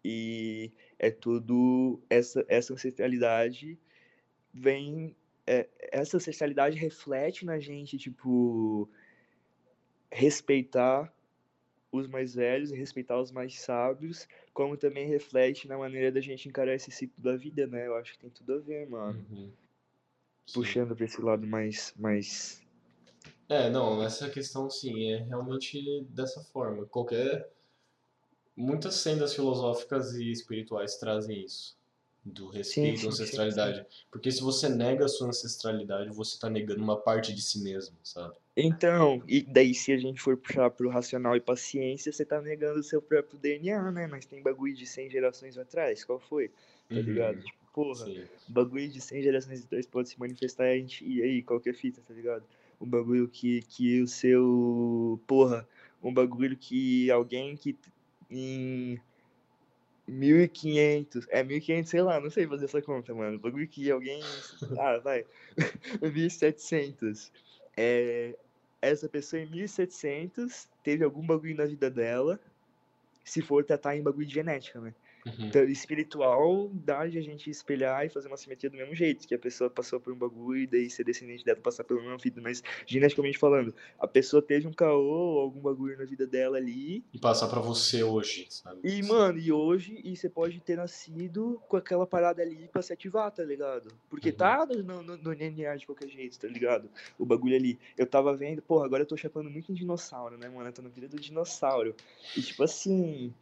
[0.04, 3.80] E é tudo, essa, essa ancestralidade
[4.54, 5.16] vem,
[5.48, 8.90] é, essa ancestralidade reflete na gente, tipo,
[10.12, 11.14] respeitar
[11.92, 16.48] os mais velhos e respeitar os mais sábios, como também reflete na maneira da gente
[16.48, 17.88] encarar esse ciclo da vida, né?
[17.88, 19.26] Eu acho que tem tudo a ver, mano.
[19.32, 19.52] Uhum.
[20.54, 22.62] Puxando pra esse lado mais, mais
[23.48, 26.86] É, não, essa questão sim, é realmente dessa forma.
[26.86, 27.50] Qualquer.
[28.56, 31.79] Muitas sendas filosóficas e espirituais trazem isso.
[32.24, 33.86] Do respeito sim, à sim, ancestralidade.
[34.12, 37.98] Porque se você nega a sua ancestralidade, você tá negando uma parte de si mesmo,
[38.04, 38.36] sabe?
[38.56, 42.80] Então, e daí se a gente for puxar pro racional e paciência, você tá negando
[42.80, 44.06] o seu próprio DNA, né?
[44.08, 46.50] Mas tem bagulho de 100 gerações atrás, qual foi?
[46.50, 46.54] Tá
[46.92, 47.04] Uhum.
[47.04, 47.40] ligado?
[47.42, 48.28] Tipo, porra, Sim.
[48.48, 51.70] bagulho de 100 gerações atrás pode se manifestar e a gente, e aí, qual que
[51.70, 52.44] é a fita, tá ligado?
[52.82, 55.68] Um bagulho que, que o seu, porra,
[56.04, 57.78] um bagulho que alguém que
[58.30, 59.00] em
[60.10, 63.40] 1500, é 1500, sei lá, não sei fazer essa conta, mano.
[63.40, 64.22] Bagulho que alguém,
[64.80, 65.26] ah, vai,
[66.02, 67.32] 1700.
[67.78, 68.38] É,
[68.82, 72.40] essa pessoa em 1700 teve algum bagulho na vida dela,
[73.24, 74.94] se for tratar em bagulho de genética, né?
[75.26, 75.48] Uhum.
[75.48, 79.36] Então, espiritual dá de a gente espelhar e fazer uma simetria do mesmo jeito, que
[79.36, 82.42] a pessoa passou por um bagulho e daí ser descendente dela passar pela mesma vida,
[82.42, 85.00] mas geneticamente falando, a pessoa teve um caô
[85.36, 88.80] ou algum bagulho na vida dela ali, E passar pra você hoje, sabe?
[88.84, 92.94] e mano, e hoje e você pode ter nascido com aquela parada ali pra se
[92.94, 93.92] ativar, tá ligado?
[94.10, 94.36] Porque Uhum.
[94.38, 96.90] tá no, no, no DNA de qualquer jeito, tá ligado?
[97.18, 97.78] O bagulho ali.
[97.98, 100.70] Eu tava vendo, porra, agora eu tô chapando muito em dinossauro, né, mano?
[100.70, 101.94] Eu tô na vida do dinossauro.
[102.38, 103.34] E tipo assim.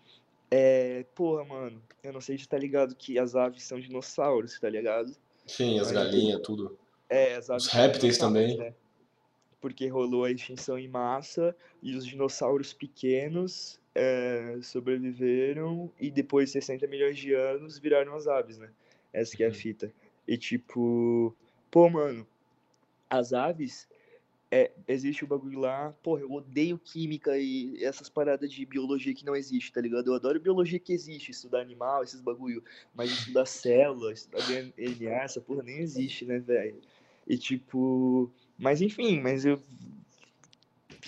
[0.49, 4.69] É, porra, mano, eu não sei se tá ligado que as aves são dinossauros, tá
[4.69, 5.13] ligado?
[5.45, 6.77] Sim, as galinhas, tudo.
[7.09, 8.57] É, as aves Os répteis também.
[8.57, 8.73] né?
[9.59, 16.53] Porque rolou a extinção em massa e os dinossauros pequenos é, sobreviveram e depois de
[16.53, 18.69] 60 milhões de anos viraram as aves, né?
[19.11, 19.55] Essa que é a Uhum.
[19.55, 19.91] fita.
[20.27, 21.35] E tipo,
[21.71, 22.25] pô, mano,
[23.09, 23.87] as aves,
[24.49, 29.25] é, existe o bagulho lá, porra, eu odeio química e essas paradas de biologia que
[29.25, 30.07] não existe, tá ligado?
[30.07, 32.63] Eu adoro biologia que existe, estudar animal, esses bagulho,
[32.95, 36.79] mas estudar célula, estudar DNA, essa porra nem existe, né, velho?
[37.27, 39.61] E tipo, mas enfim, mas eu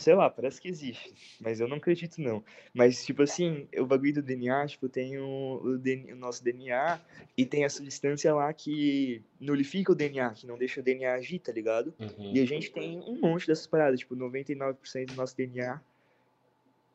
[0.02, 2.44] sei lá, parece que existe, mas eu não acredito não.
[2.74, 7.00] Mas, tipo assim, o bagulho do DNA, tipo, tem o, o, DNA, o, nosso DNA
[7.38, 11.40] e tem a substância lá que nulifica o DNA, que não deixa o DNA agir,
[11.40, 11.94] tá ligado?
[12.00, 12.34] Uhum.
[12.36, 15.82] E a gente tem um monte dessas paradas, tipo, 99% do nosso DNA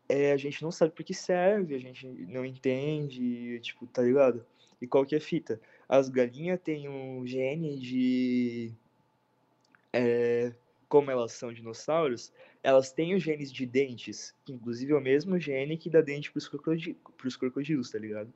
[0.08, 4.44] é, a gente não sabe por que serve, a gente não entende, tipo, tá ligado?
[4.80, 5.60] E qual que é a fita?
[5.88, 8.72] As galinhas têm um gene de...
[9.92, 10.52] É,
[10.94, 12.32] como elas são dinossauros,
[12.62, 16.30] elas têm os genes de dentes, que inclusive é o mesmo gene que dá dente
[16.30, 16.96] para os crocodi
[17.36, 18.32] crocodilos, tá ligado?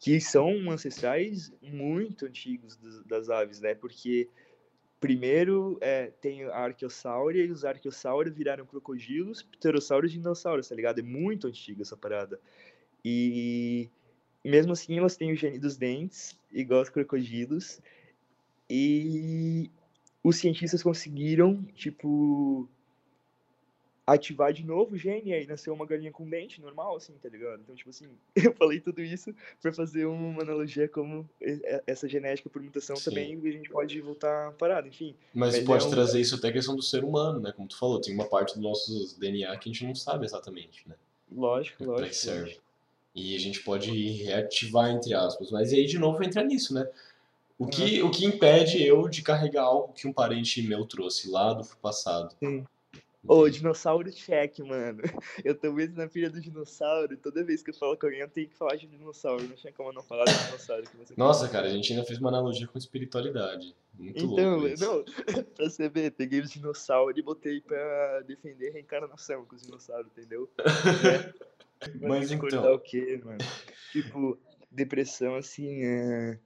[0.00, 3.74] Que são ancestrais muito antigos das, aves, né?
[3.74, 4.26] Porque
[4.98, 11.00] primeiro é, tem a arqueosauria e os arqueossauros viraram crocodilos, pterossauros e dinossauros, tá ligado?
[11.00, 12.40] É muito antiga essa parada.
[13.04, 13.90] E
[14.42, 17.82] mesmo assim elas têm o gene dos dentes, igual os crocodilos.
[18.70, 19.70] E
[20.28, 22.68] os cientistas conseguiram, tipo,
[24.06, 27.28] ativar de novo o gene e aí nasceu uma galinha com dente normal, assim, tá
[27.28, 27.60] ligado?
[27.60, 31.28] Então, tipo assim, eu falei tudo isso para fazer uma analogia como
[31.86, 33.04] essa genética por mutação Sim.
[33.10, 35.14] também a gente pode voltar parado, enfim.
[35.34, 35.90] Mas, mas pode é um...
[35.90, 37.52] trazer isso até a questão do ser humano, né?
[37.52, 40.88] Como tu falou, tem uma parte do nosso DNA que a gente não sabe exatamente,
[40.88, 40.94] né?
[41.30, 42.00] Lógico, lógico.
[42.00, 42.58] Pra que serve.
[43.14, 45.50] E a gente pode reativar, entre aspas.
[45.50, 46.88] Mas aí, de novo, entra nisso, né?
[47.58, 51.52] O que, o que impede eu de carregar algo que um parente meu trouxe lá
[51.52, 52.34] do passado?
[52.38, 52.64] Sim.
[53.26, 55.02] Ô, oh, dinossauro check, mano.
[55.44, 57.16] Eu tô mesmo na filha do dinossauro.
[57.16, 59.42] Toda vez que eu falo com alguém, eu tenho que falar de dinossauro.
[59.42, 60.84] Não tinha como não falar de dinossauro.
[61.16, 63.74] Nossa, cara, a gente ainda fez uma analogia com espiritualidade.
[63.98, 65.04] Muito então, louco não,
[65.56, 70.10] pra você ver, peguei os dinossauros e botei pra defender a reencarnação com os dinossauros,
[70.16, 70.48] entendeu?
[70.58, 71.34] é.
[72.00, 72.74] Mas, Mas então...
[72.74, 73.38] o quê, mano?
[73.92, 74.38] Tipo,
[74.70, 76.38] depressão, assim, é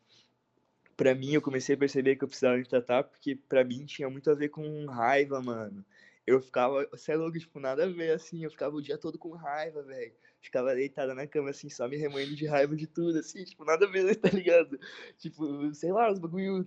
[0.97, 4.09] para mim, eu comecei a perceber que eu precisava me tratar, porque para mim tinha
[4.09, 5.84] muito a ver com raiva, mano
[6.26, 9.18] eu ficava, você é louco, tipo, nada a ver, assim, eu ficava o dia todo
[9.18, 10.12] com raiva, velho.
[10.40, 13.86] Ficava deitada na cama, assim, só me remoendo de raiva de tudo, assim, tipo, nada
[13.86, 14.78] a ver, tá ligado?
[15.18, 16.64] Tipo, sei lá, os bagulho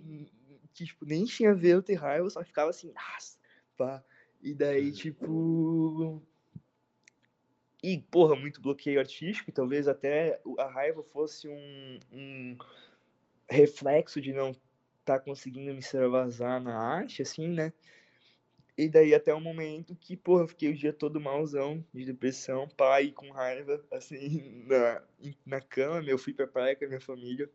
[0.74, 3.38] que, tipo, nem tinha a ver eu ter raiva, eu só ficava assim, nossa,
[3.76, 4.04] pá.
[4.42, 6.22] E daí, tipo.
[7.82, 12.56] E, porra, muito bloqueio artístico, talvez até a raiva fosse um, um
[13.48, 17.72] reflexo de não estar tá conseguindo me extravasar na arte, assim, né?
[18.76, 22.68] E daí até o momento que, porra, eu fiquei o dia todo malzão, de depressão,
[22.76, 25.02] pai com raiva, assim, na,
[25.46, 27.50] na cama, eu fui pra praia com a minha família.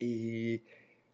[0.00, 0.62] E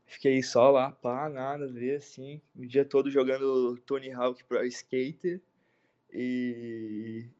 [0.07, 4.65] fiquei só lá, pá, nada a ver, assim, o dia todo jogando Tony Hawk Pro
[4.67, 5.41] Skater.
[6.13, 7.27] E,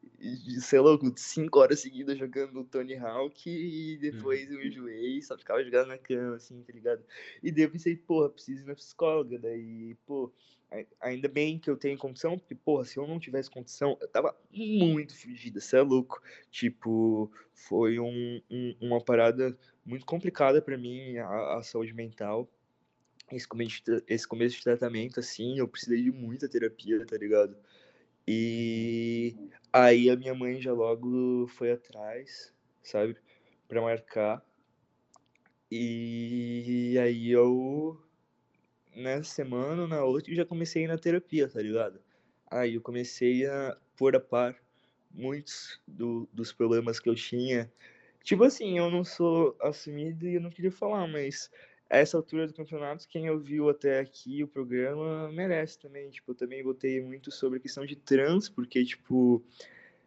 [0.59, 4.55] sei lá, cinco horas seguidas jogando Tony Hawk e depois uhum.
[4.55, 7.03] eu enjoei, só ficava jogando na cama, assim, tá ligado?
[7.41, 10.31] E daí eu pensei, porra, preciso ir na psicóloga, daí, pô,
[10.99, 14.35] ainda bem que eu tenho condição, porque, porra, se eu não tivesse condição, eu tava
[14.51, 16.21] muito fugida, você é louco.
[16.49, 22.49] Tipo, foi um, um, uma parada muito complicada para mim, a, a, saúde mental.
[23.31, 27.55] Esse começo, de, esse começo de tratamento, assim, eu precisei de muita terapia, tá ligado?
[28.27, 29.35] E
[29.71, 32.53] aí a minha mãe já logo foi atrás,
[32.83, 33.15] sabe,
[33.67, 34.43] para marcar.
[35.69, 38.01] E aí eu
[38.95, 42.01] nessa semana, na outra, eu já comecei na terapia, tá ligado?
[42.49, 44.55] Aí eu comecei a pôr a par
[45.09, 47.71] muitos do, dos problemas que eu tinha.
[48.23, 51.49] Tipo assim, eu não sou assumido e eu não queria falar, mas
[51.91, 56.09] a essa altura do campeonato, quem ouviu até aqui o programa merece também.
[56.09, 59.43] Tipo, eu também botei muito sobre a questão de trans, porque, tipo,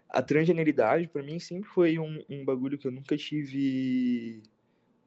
[0.09, 4.43] a transgeneridade para mim sempre foi um, um bagulho que eu nunca tive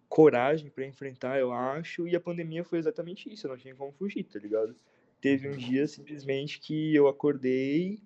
[0.08, 3.92] coragem para enfrentar, eu acho, e a pandemia foi exatamente isso, eu não tinha como
[3.92, 4.76] fugir, tá ligado?
[5.20, 8.00] Teve um dia simplesmente que eu acordei,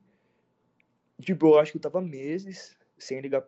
[1.22, 3.43] tipo, eu acho que eu tava meses sem ligar,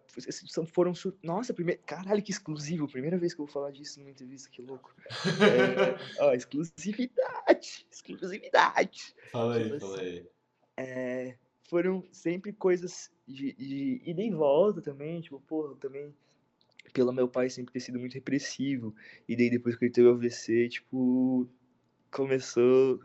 [0.74, 4.49] foram, nossa, primeiro, caralho, que exclusivo, primeira vez que eu vou falar disso numa entrevista,
[4.49, 4.93] que louco.
[6.18, 9.16] É, ó, exclusividade, exclusividade.
[9.32, 10.28] Fala aí, tipo, fala assim, aí.
[10.78, 11.38] É,
[11.70, 16.14] foram sempre coisas de, de ida e volta também, tipo, porra, também
[16.91, 18.95] pelo meu pai sempre ter sido muito repressivo.
[19.28, 21.47] E daí depois que ele teve o AVC, tipo,
[22.12, 22.99] começou,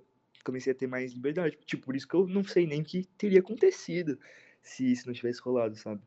[0.44, 1.58] comecei a ter mais liberdade.
[1.64, 4.18] Tipo, por isso que eu não sei nem o que teria acontecido
[4.62, 6.02] se isso não tivesse rolado, sabe?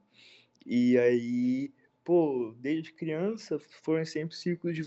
[0.65, 1.71] E aí,
[2.03, 4.83] pô, desde criança foram sempre ciclos de,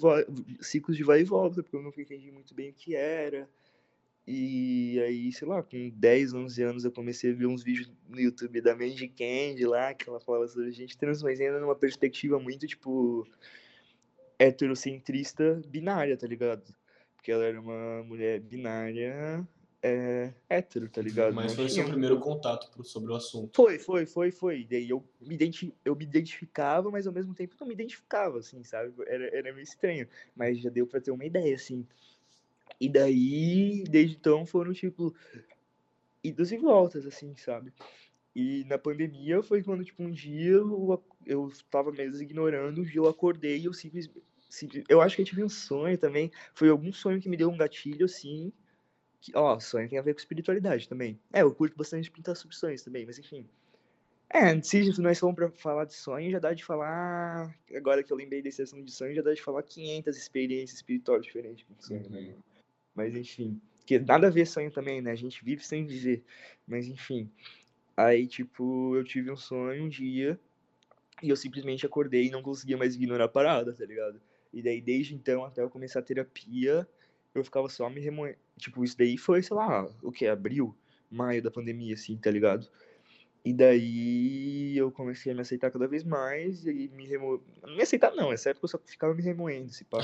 [0.60, 3.48] ciclos de vai e volta, porque eu nunca entendi muito bem o que era.
[4.26, 8.20] E aí, sei lá, com 10, 11 anos eu comecei a ver uns vídeos no
[8.20, 12.38] YouTube da Mandy Candy lá, que ela falava sobre gente trans, mas ainda numa perspectiva
[12.38, 13.26] muito, tipo,
[14.38, 16.74] heterocentrista binária, tá ligado?
[17.24, 19.48] porque ela era uma mulher binária
[19.86, 21.34] é, hétero, tá ligado?
[21.34, 23.54] Mas Não foi o tinha seu primeiro contato pro- sobre o assunto.
[23.54, 24.64] Foi, foi, foi, foi.
[24.64, 28.64] Daí eu me, identi eu me identificava, mas ao mesmo tempo não me identificava, assim,
[28.64, 28.94] sabe?
[29.06, 30.08] Era, era meio estranho.
[30.34, 31.86] Mas já deu pra ter uma ideia, assim.
[32.80, 35.14] E daí, desde então, foram, tipo,
[36.22, 37.70] idas e voltas, assim, sabe?
[38.34, 43.00] E na pandemia foi quando, tipo, um dia eu, eu tava mesmo ignorando, um dia
[43.00, 44.24] eu acordei e eu simplesmente.
[44.88, 46.32] Eu acho que eu tive um sonho também.
[46.54, 48.50] Foi algum sonho que me deu um gatilho, assim.
[49.24, 51.18] Que, ó, sonho tem a ver com espiritualidade também.
[51.32, 53.48] É, eu curto bastante pintar sobre sonhos também, mas enfim.
[54.28, 57.56] É, se nós formos pra falar de sonho, já dá de falar.
[57.74, 61.22] Agora que eu lembrei desse assunto de sonho, já dá de falar 500 experiências espirituais
[61.22, 62.34] diferentes com sonho, né?
[62.94, 63.58] Mas enfim.
[63.86, 65.12] Que nada a ver sonho também, né?
[65.12, 66.22] A gente vive sem viver.
[66.66, 67.30] Mas enfim.
[67.96, 70.38] Aí, tipo, eu tive um sonho um dia
[71.22, 74.20] e eu simplesmente acordei e não conseguia mais ignorar a parada, tá ligado?
[74.52, 76.86] E daí, desde então, até eu começar a terapia,
[77.34, 78.38] eu ficava só me remoendo.
[78.56, 80.26] Tipo, isso daí foi, sei lá, o que?
[80.26, 80.76] Abril,
[81.10, 82.68] maio da pandemia, assim, tá ligado?
[83.44, 87.42] E daí eu comecei a me aceitar cada vez mais e me remo...
[87.64, 89.98] Me aceitar não, essa época eu só ficava me remoendo, esse pá.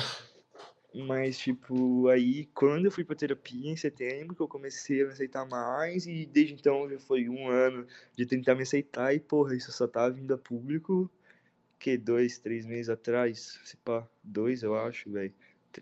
[0.95, 5.13] Mas, tipo, aí quando eu fui pra terapia em setembro, que eu comecei a me
[5.13, 9.57] aceitar mais, e desde então já foi um ano de tentar me aceitar, e porra,
[9.57, 11.11] isso só tá vindo a público,
[11.79, 15.33] que dois, três meses atrás, se pá, dois eu acho, velho.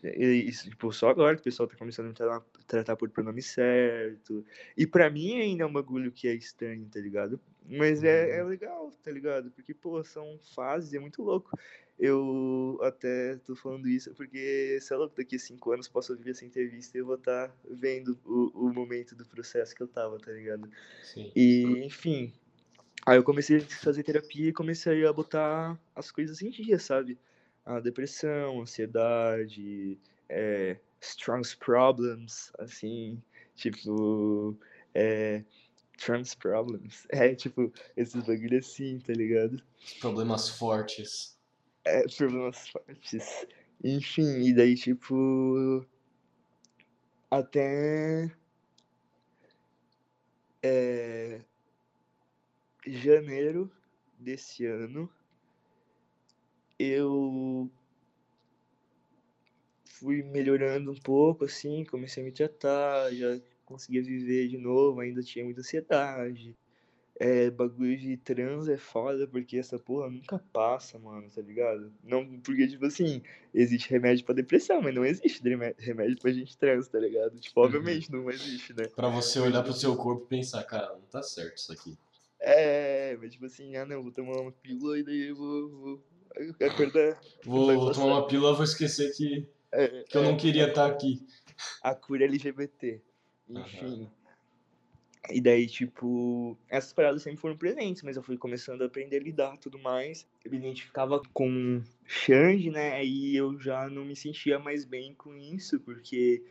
[0.03, 4.45] Isso, tipo, só agora que o pessoal tá começando a tratar, tratar por pronome certo.
[4.77, 7.41] E pra mim ainda é um bagulho que é estranho, tá ligado?
[7.67, 9.51] Mas é, é legal, tá ligado?
[9.51, 11.51] Porque, pô, são fases, é muito louco.
[11.99, 16.45] Eu até tô falando isso porque, sei lá, daqui a cinco anos posso ouvir essa
[16.45, 20.31] entrevista e eu vou estar vendo o, o momento do processo que eu tava, tá
[20.31, 20.71] ligado?
[21.03, 21.33] Sim.
[21.35, 22.33] E, enfim.
[23.05, 27.19] Aí eu comecei a fazer terapia e comecei a botar as coisas em dia, sabe?
[27.69, 30.81] A depressão, ansiedade, é,
[31.23, 33.23] trans problems, assim,
[33.55, 34.59] tipo,
[34.95, 35.45] é,
[35.99, 37.07] trans problems.
[37.13, 39.63] É, tipo, esses bagulho assim, tá ligado?
[40.01, 41.37] Problemas fortes.
[41.85, 43.47] É, problemas fortes.
[43.85, 45.85] Enfim, e daí, tipo.
[47.31, 48.35] Até.
[50.63, 51.43] É,
[52.87, 53.71] janeiro
[54.19, 55.11] desse ano,
[56.79, 57.71] eu
[59.85, 65.23] fui melhorando um pouco, assim, comecei a me tratar, já conseguia viver de novo, ainda
[65.23, 66.57] tinha muita ansiedade.
[67.21, 71.93] É, bagulho de trans é foda, porque essa porra nunca passa, mano, tá ligado?
[72.05, 73.23] Não, porque, tipo assim,
[73.55, 75.43] existe remédio pra depressão, mas não existe
[75.79, 77.41] remédio pra gente trans, tá ligado?
[77.41, 77.67] Tipo, Uhum.
[77.67, 78.85] obviamente não existe, né?
[78.95, 81.99] Pra você olhar pro seu corpo e pensar, cara, não tá certo isso aqui.
[82.41, 86.05] É, mas tipo assim, ah não, vou tomar uma pílula e daí eu vou, vou
[86.61, 87.21] acordar.
[87.45, 90.69] Vou, Vai vou tomar uma pílula, vou esquecer que, É, que eu não é, queria
[90.69, 91.27] estar aqui.
[91.83, 93.01] a cura LGBT.
[93.49, 94.11] Enfim.
[95.31, 99.23] E daí, tipo, essas paradas sempre foram presentes, mas eu fui começando a aprender a
[99.23, 100.27] lidar e tudo mais.
[100.45, 102.93] Eu me identificava com Xande, né?
[102.95, 106.43] Aí eu já não me sentia mais bem com isso, porque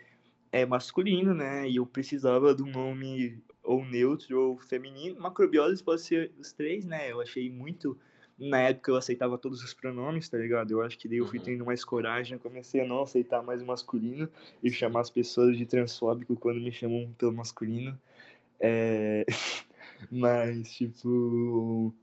[0.51, 1.67] é masculino, né?
[1.67, 5.19] E eu precisava de um nome ou neutro ou feminino.
[5.19, 7.11] Macrobiose pode ser os três, né?
[7.11, 7.97] Eu achei muito.
[8.37, 10.71] Na época eu aceitava todos os pronomes, tá ligado?
[10.71, 11.45] Eu acho que daí eu fui Uhum.
[11.45, 14.29] tendo mais coragem, eu comecei a não aceitar mais o masculino
[14.61, 17.99] e chamar as pessoas de transfóbico quando me chamam pelo masculino.
[18.59, 19.25] É...
[20.11, 21.93] Mas, tipo.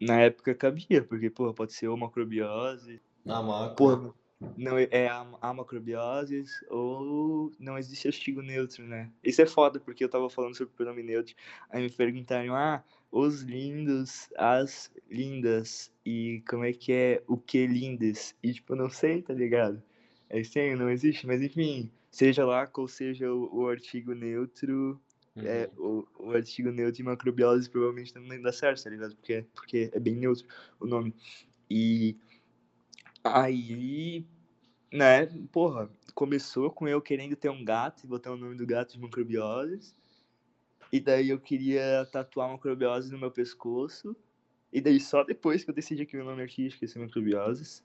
[0.00, 3.00] Na época cabia, porque, porra, pode ser ou macrobiose.
[3.24, 3.76] Na macro.
[3.76, 4.14] Porra,
[4.56, 9.10] não é a, a macrobiose ou não existe artigo neutro, né?
[9.22, 11.34] Isso é foda, porque eu tava falando sobre pronome neutro.
[11.68, 17.66] Aí me perguntaram, ah, os lindos, as lindas, e como é que é o que
[17.66, 18.34] lindes?
[18.42, 19.82] E, tipo, eu não sei, tá ligado?
[20.28, 25.00] É estranho, não existe, mas enfim, seja lá qual seja o, o artigo neutro,
[25.36, 25.46] Uhum.
[25.46, 29.14] é, o, o artigo neutro e macrobiose provavelmente também dá certo, tá ligado?
[29.14, 30.44] Porque, porque é bem neutro
[30.80, 31.14] o nome.
[31.68, 32.16] E
[33.24, 34.26] aí,
[34.92, 38.92] né, porra, começou com eu querendo ter um gato e botar o nome do gato
[38.92, 39.94] de macrobioses.
[40.92, 44.16] E daí eu queria tatuar macrobiose no meu pescoço.
[44.72, 47.84] E daí só depois que eu decidi que o nome artístico ia ser macrobioses.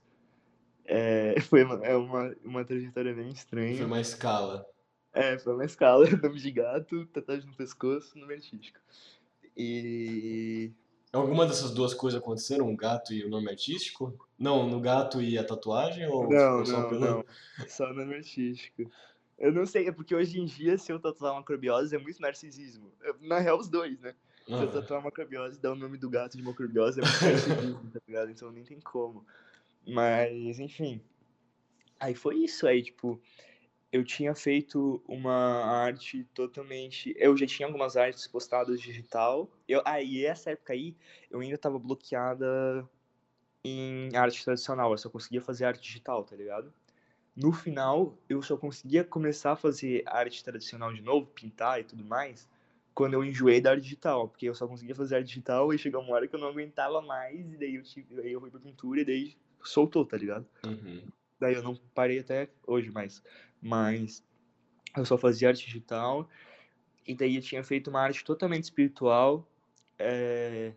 [0.84, 3.76] É, foi uma, é uma, uma trajetória bem estranha.
[3.76, 4.66] Foi uma escala.
[5.12, 8.78] É, foi uma escala, nome de gato, tatuagem no pescoço, nome artístico.
[9.56, 10.72] E.
[11.12, 12.68] Alguma dessas duas coisas aconteceram?
[12.68, 14.12] Um gato e o nome artístico?
[14.38, 16.06] Não, no gato e a tatuagem?
[16.08, 17.24] Ou Não, só não, pelo- não.
[17.68, 18.90] Só nome artístico.
[19.38, 22.90] Eu não sei, é porque hoje em dia, se eu tatuar macrobiose, é muito narcisismo.
[23.02, 24.14] Eu- Na real, os dois, né?
[24.46, 27.12] Se eu tatuar macrobiose e dar o nome do gato de macrobiose, é muito
[27.80, 28.30] narcisismo, tá ligado?
[28.30, 29.24] Então nem tem como.
[29.86, 31.00] Mas, enfim.
[31.98, 33.20] Aí foi isso, aí, tipo,
[33.96, 37.14] eu tinha feito uma arte totalmente.
[37.18, 39.50] Eu já tinha algumas artes postadas digital.
[39.66, 40.94] Eu, aí, ah, essa época aí,
[41.30, 42.86] eu ainda tava bloqueada
[43.64, 44.92] em arte tradicional.
[44.92, 46.72] Eu só conseguia fazer arte digital, tá ligado?
[47.34, 52.04] No final, eu só conseguia começar a fazer arte tradicional de novo, pintar e tudo
[52.04, 52.48] mais,
[52.94, 56.02] quando eu enjoei da arte digital, porque eu só conseguia fazer arte digital e chegou
[56.02, 58.60] uma hora que eu não aguentava mais, e daí eu, tive, aí eu fui pra
[58.60, 60.46] pintura e daí soltou, tá ligado?
[60.66, 61.02] Uhum.
[61.38, 63.22] Daí eu não parei até hoje mais.
[63.66, 64.22] Mas
[64.96, 66.28] eu só fazia arte digital,
[67.04, 69.44] e daí eu tinha feito uma arte totalmente espiritual.
[69.98, 70.72] É,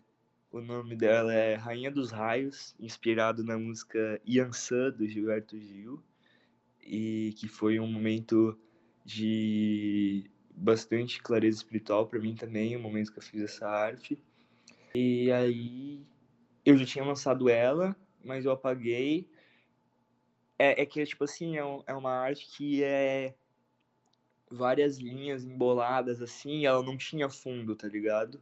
[0.50, 6.02] o nome dela é Rainha dos Raios, inspirado na música Yansan, do Gilberto Gil,
[6.82, 8.58] e que foi um momento
[9.04, 14.18] de bastante clareza espiritual para mim também, o momento que eu fiz essa arte.
[14.92, 16.04] E aí
[16.64, 19.29] eu já tinha lançado ela, mas eu apaguei.
[20.60, 23.32] É, é que, tipo assim, é, um, é uma arte que é
[24.50, 28.38] várias linhas emboladas, assim, ela não tinha fundo, tá ligado?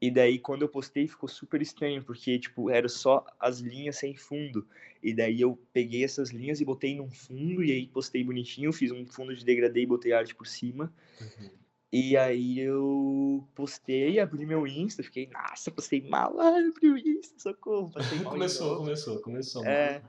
[0.00, 4.16] E daí, quando eu postei, ficou super estranho, porque, tipo, era só as linhas sem
[4.16, 4.66] fundo.
[5.00, 8.90] E daí eu peguei essas linhas e botei num fundo, e aí postei bonitinho, fiz
[8.90, 10.92] um fundo de degradê e botei arte por cima.
[11.20, 11.50] Uhum.
[11.92, 17.92] E aí eu postei, abri meu Insta, fiquei, nossa, postei mal, abri o Insta, socorro.
[18.24, 19.64] Mal começou, começou, começou.
[19.64, 20.02] É,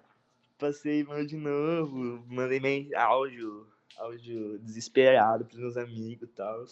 [0.65, 6.65] passei mal de novo, mandei meio áudio, áudio desesperado pros meus amigos e tal.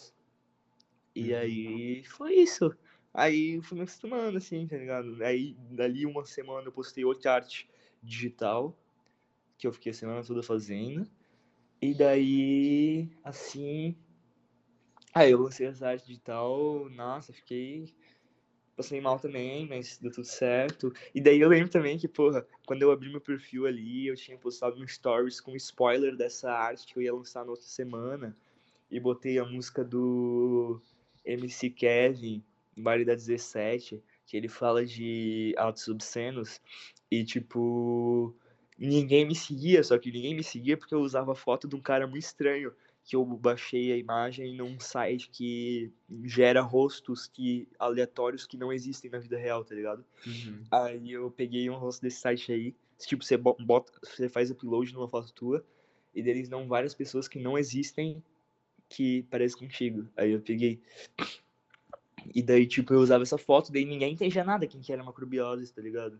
[1.14, 1.38] E uhum.
[1.38, 2.74] aí foi isso.
[3.12, 5.22] Aí eu fui me acostumando, assim, tá ligado?
[5.22, 7.68] Aí, dali uma semana eu postei outra arte
[8.02, 8.76] digital,
[9.56, 11.08] que eu fiquei a semana toda fazendo.
[11.80, 13.96] E daí, assim.
[15.14, 17.94] Aí eu lancei essa arte digital, nossa, fiquei.
[18.76, 20.92] Passei mal também, mas deu tudo certo.
[21.14, 24.36] E daí eu lembro também que, porra, quando eu abri meu perfil ali, eu tinha
[24.36, 28.36] postado um stories com spoiler dessa arte que eu ia lançar na outra semana.
[28.90, 30.80] E botei a música do
[31.24, 32.42] MC Kevin,
[32.76, 36.60] baile da 17, que ele fala de autos obscenos
[37.10, 38.34] e, tipo,
[38.78, 42.06] ninguém me seguia, só que ninguém me seguia porque eu usava foto de um cara
[42.06, 42.72] muito estranho,
[43.04, 45.92] que eu baixei a imagem num site que
[46.24, 50.04] gera rostos que aleatórios que não existem na vida real, tá ligado?
[50.26, 50.64] Uhum.
[50.70, 55.08] Aí eu peguei um rosto desse site aí, tipo, você bota, você faz upload numa
[55.08, 55.64] foto tua,
[56.14, 58.22] e deles dão várias pessoas que não existem
[58.88, 60.08] que parecem contigo.
[60.16, 60.80] Aí eu peguei
[62.32, 65.72] e daí, tipo, eu usava essa foto, daí ninguém entendia nada quem que era macrobiose,
[65.72, 66.18] tá ligado?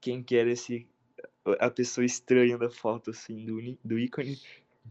[0.00, 0.86] Quem que era esse
[1.58, 4.38] a pessoa estranha da foto, assim, do, do ícone.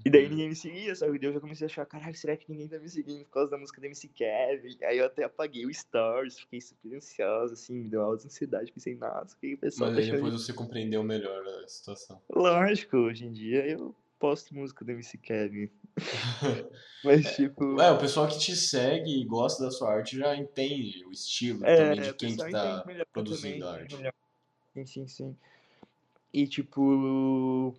[0.04, 0.30] E daí uhum.
[0.30, 1.20] ninguém me seguia, sabe?
[1.20, 3.52] Daí eu já comecei a achar, caralho, será que ninguém tá me seguindo por causa
[3.52, 4.78] da música da MC Kevin?
[4.84, 8.96] Aí eu até apaguei o Stories, fiquei super ansiosa, assim, me deu alta ansiedade, pensei,
[8.96, 12.20] nossa, o que o pessoal Mas aí depois você compreendeu melhor a situação.
[12.30, 15.70] Lógico, hoje em dia eu posto música do MC Kevin.
[17.04, 17.82] Mas, tipo.
[17.82, 21.66] É, o pessoal que te segue e gosta da sua arte já entende o estilo
[21.66, 23.96] é, também de quem que tá produzindo a arte.
[23.96, 24.14] Melhor.
[24.74, 25.38] Sim, sim, sim.
[26.32, 27.76] E, tipo.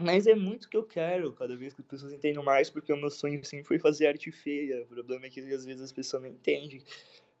[0.00, 2.96] Mas é muito que eu quero, cada vez que as pessoas entendem mais, porque o
[2.96, 4.82] meu sonho sempre foi fazer arte feia.
[4.82, 6.82] O problema é que às vezes as pessoas não entendem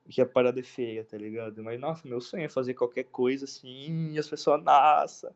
[0.08, 1.62] que a parada é feia, tá ligado?
[1.62, 5.34] Mas, nossa, meu sonho é fazer qualquer coisa assim, e as pessoas, nossa,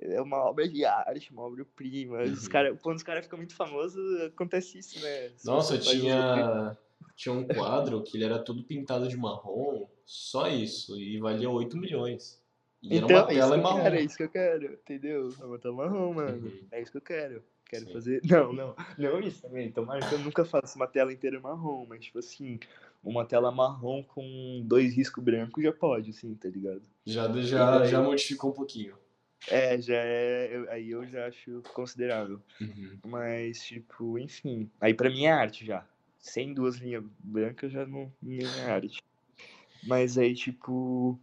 [0.00, 2.18] é uma obra de arte, uma obra-prima.
[2.18, 2.32] Uhum.
[2.32, 5.32] Os cara, quando os caras ficam muito famosos, acontece isso, né?
[5.44, 6.78] Nossa, tinha,
[7.16, 11.76] tinha um quadro que ele era todo pintado de marrom, só isso, e valia 8
[11.76, 12.40] milhões.
[12.82, 13.82] E então, era uma tela é marrom.
[13.82, 15.34] Quero, é isso que eu quero, entendeu?
[15.40, 16.46] É uma tela marrom, mano.
[16.46, 16.66] Uhum.
[16.70, 17.42] É isso que eu quero.
[17.68, 17.92] Quero Sim.
[17.92, 18.20] fazer.
[18.24, 18.74] Não, não.
[18.96, 19.70] Não isso também.
[19.70, 22.58] Tomara que eu nunca faço uma tela inteira marrom, mas tipo assim,
[23.04, 26.82] uma tela marrom com dois riscos brancos já pode, assim, tá ligado?
[27.04, 28.96] Já, já, já modificou um pouquinho.
[29.50, 30.48] É, já é.
[30.50, 32.40] Eu, aí eu já acho considerável.
[32.60, 32.98] Uhum.
[33.06, 34.70] Mas, tipo, enfim.
[34.80, 35.86] Aí pra mim é arte já.
[36.18, 39.02] Sem duas linhas brancas já não, nem é arte.
[39.82, 41.18] Mas aí, tipo.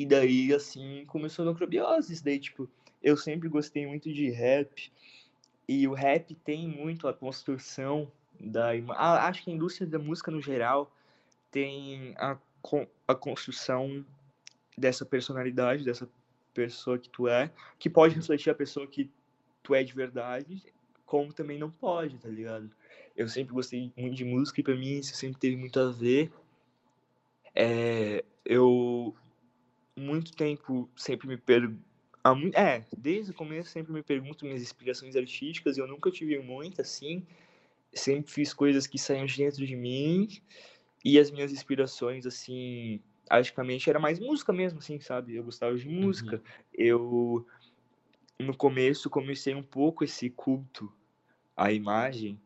[0.00, 2.24] E daí, assim, começou a microbiose.
[2.24, 2.66] Daí, tipo,
[3.02, 4.90] eu sempre gostei muito de rap.
[5.68, 8.10] E o rap tem muito a construção
[8.40, 8.70] da.
[8.96, 10.90] Ah, acho que a indústria da música no geral
[11.50, 12.38] tem a,
[13.06, 14.02] a construção
[14.74, 16.08] dessa personalidade, dessa
[16.54, 19.10] pessoa que tu é, que pode refletir a pessoa que
[19.62, 20.64] tu é de verdade,
[21.04, 22.70] como também não pode, tá ligado?
[23.14, 26.32] Eu sempre gostei muito de música e pra mim isso sempre teve muito a ver.
[27.54, 29.14] É, eu,
[30.00, 31.80] muito tempo, sempre me pergunto.
[32.54, 36.80] É, desde o começo sempre me pergunto minhas inspirações artísticas e eu nunca tive muito
[36.80, 37.26] assim.
[37.92, 40.28] Sempre fiz coisas que saíam de dentro de mim
[41.04, 45.36] e as minhas inspirações, assim, artisticamente era mais música mesmo, assim, sabe?
[45.36, 46.36] Eu gostava de música.
[46.36, 46.42] Uhum.
[46.74, 47.46] Eu,
[48.38, 50.92] no começo, comecei um pouco esse culto
[51.56, 52.40] a imagem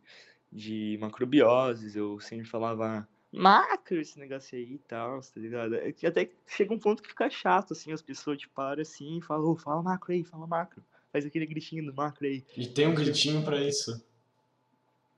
[0.52, 5.74] de macrobioses, eu sempre falava macro esse negócio aí e tal, tá ligado?
[5.76, 9.18] É que até chega um ponto que fica chato, assim, as pessoas te param assim
[9.18, 10.82] e falam, oh, fala macro aí, fala macro.
[11.12, 12.44] Faz aquele gritinho do macro aí.
[12.56, 14.04] E tem um gritinho para isso.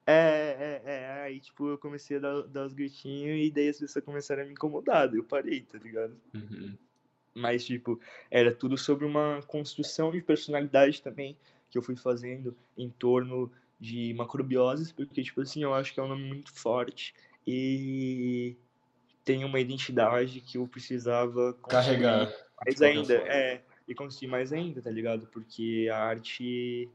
[0.06, 3.78] É, é, é, aí tipo, eu comecei a dar, dar os gritinhos e daí as
[3.78, 6.16] pessoas começaram a me incomodar, eu parei, tá ligado?
[6.32, 6.76] Uhum.
[7.34, 11.36] Mas, tipo, era tudo sobre uma construção de personalidade também
[11.70, 16.02] que eu fui fazendo em torno de macrobioses, porque, tipo assim, eu acho que é
[16.02, 17.14] um nome muito forte
[17.47, 18.56] e
[19.24, 22.32] tem uma identidade que eu precisava carregar
[22.64, 25.27] mais ainda, é, e construir mais ainda, tá ligado?
[25.27, 26.89] Porque a arte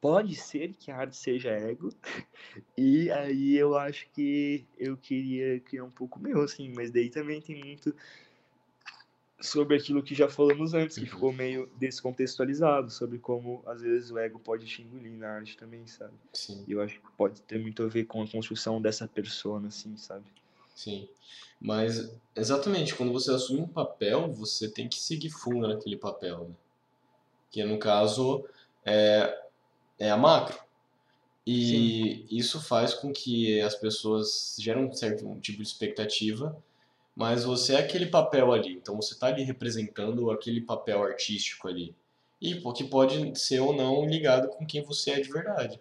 [0.00, 1.92] pode ser que a arte seja ego,
[2.76, 7.40] e aí eu acho que eu queria criar um pouco meu, assim, mas daí também
[7.40, 7.94] tem muito
[9.40, 11.10] sobre aquilo que já falamos antes, que uhum.
[11.10, 15.86] ficou meio descontextualizado, sobre como às vezes o ego pode te engolir na arte também,
[15.86, 16.12] sabe?
[16.32, 16.64] Sim.
[16.68, 19.96] E eu acho que pode ter muito a ver com a construção dessa persona, assim,
[19.96, 20.24] sabe?
[20.74, 21.08] Sim.
[21.60, 26.54] Mas, exatamente, quando você assume um papel, você tem que seguir fundo naquele papel, né?
[27.50, 28.44] Que no caso
[28.84, 29.38] é,
[29.98, 30.58] é a macro.
[31.46, 32.26] E Sim.
[32.30, 36.56] isso faz com que as pessoas geram um certo tipo de expectativa
[37.20, 41.94] mas você é aquele papel ali, então você está ali representando aquele papel artístico ali.
[42.40, 45.78] E que pode ser ou não ligado com quem você é de verdade.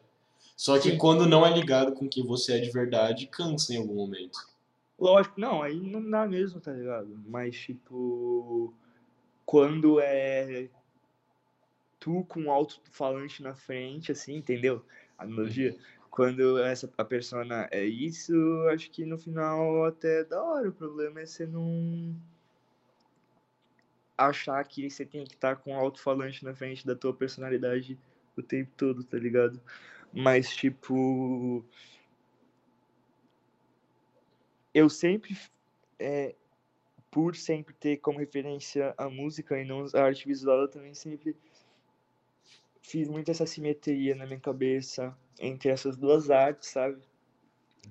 [0.57, 0.97] Só que Sim.
[0.97, 4.37] quando não é ligado com quem você é de verdade, cansa em algum momento.
[4.99, 7.17] Lógico, não, aí não dá mesmo, tá ligado?
[7.25, 8.73] Mas, tipo,
[9.45, 10.67] quando é
[12.01, 14.83] tu com um alto-falante na frente, assim, entendeu?
[15.17, 15.71] Analogia.
[15.71, 18.33] Uhum quando essa a persona é isso,
[18.73, 20.67] acho que no final até é da hora.
[20.67, 22.13] O problema é você não
[24.17, 27.97] achar que você tem que estar com um alto-falante na frente da tua personalidade
[28.35, 29.61] o tempo todo, tá ligado?
[30.11, 31.63] Mas tipo
[34.73, 35.37] eu sempre
[35.97, 36.35] é,
[37.09, 41.33] por sempre ter como referência a música e não a arte visual, eu também sempre
[42.81, 47.01] fiz muito essa simetria na minha cabeça entre essas duas artes, sabe?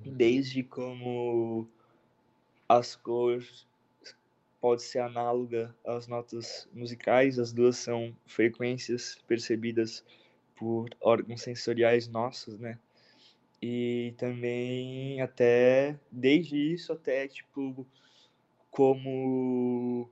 [0.04, 1.68] Desde como
[2.68, 3.66] as cores
[4.60, 10.04] pode ser análoga às notas musicais, as duas são frequências percebidas
[10.56, 12.78] por órgãos sensoriais nossos, né?
[13.62, 17.86] E também até desde isso até tipo
[18.70, 20.08] como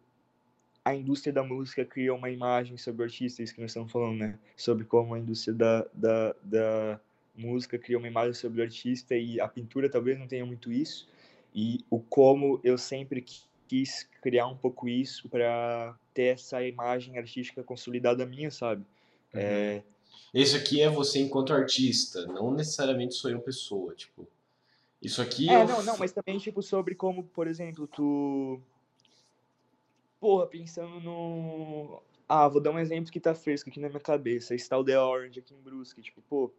[0.84, 4.18] a indústria da música cria uma imagem sobre o artista, isso que nós estamos falando,
[4.18, 4.38] né?
[4.56, 7.00] Sobre como a indústria da, da, da
[7.36, 11.08] música cria uma imagem sobre o artista e a pintura talvez não tenha muito isso
[11.54, 13.24] e o como eu sempre
[13.66, 18.82] quis criar um pouco isso para ter essa imagem artística consolidada minha, sabe?
[19.34, 19.40] Uhum.
[19.40, 19.82] É...
[20.34, 24.26] Esse aqui é você enquanto artista, não necessariamente sou eu pessoa, tipo.
[25.00, 25.66] Isso aqui é, eu...
[25.66, 28.60] não, não, mas também tipo sobre como, por exemplo, tu
[30.20, 34.54] porra, pensando no ah, vou dar um exemplo que tá fresco aqui na minha cabeça.
[34.54, 36.52] Está o The Orange aqui em Brusque, tipo, pô,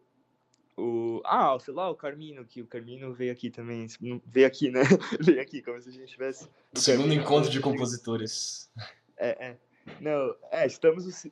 [0.78, 3.88] o, ah, sei lá, o Carmino, que o Carmino veio aqui também.
[4.24, 4.82] Veio aqui, né?
[5.20, 6.48] veio aqui, como se a gente tivesse.
[6.72, 8.70] Segundo Carmino, encontro de compositores.
[9.16, 9.56] É, é.
[10.00, 11.26] Não, é, estamos.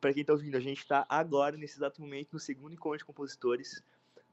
[0.00, 3.04] Para quem tá ouvindo, a gente está agora, nesse exato momento, no segundo encontro de
[3.04, 3.84] compositores.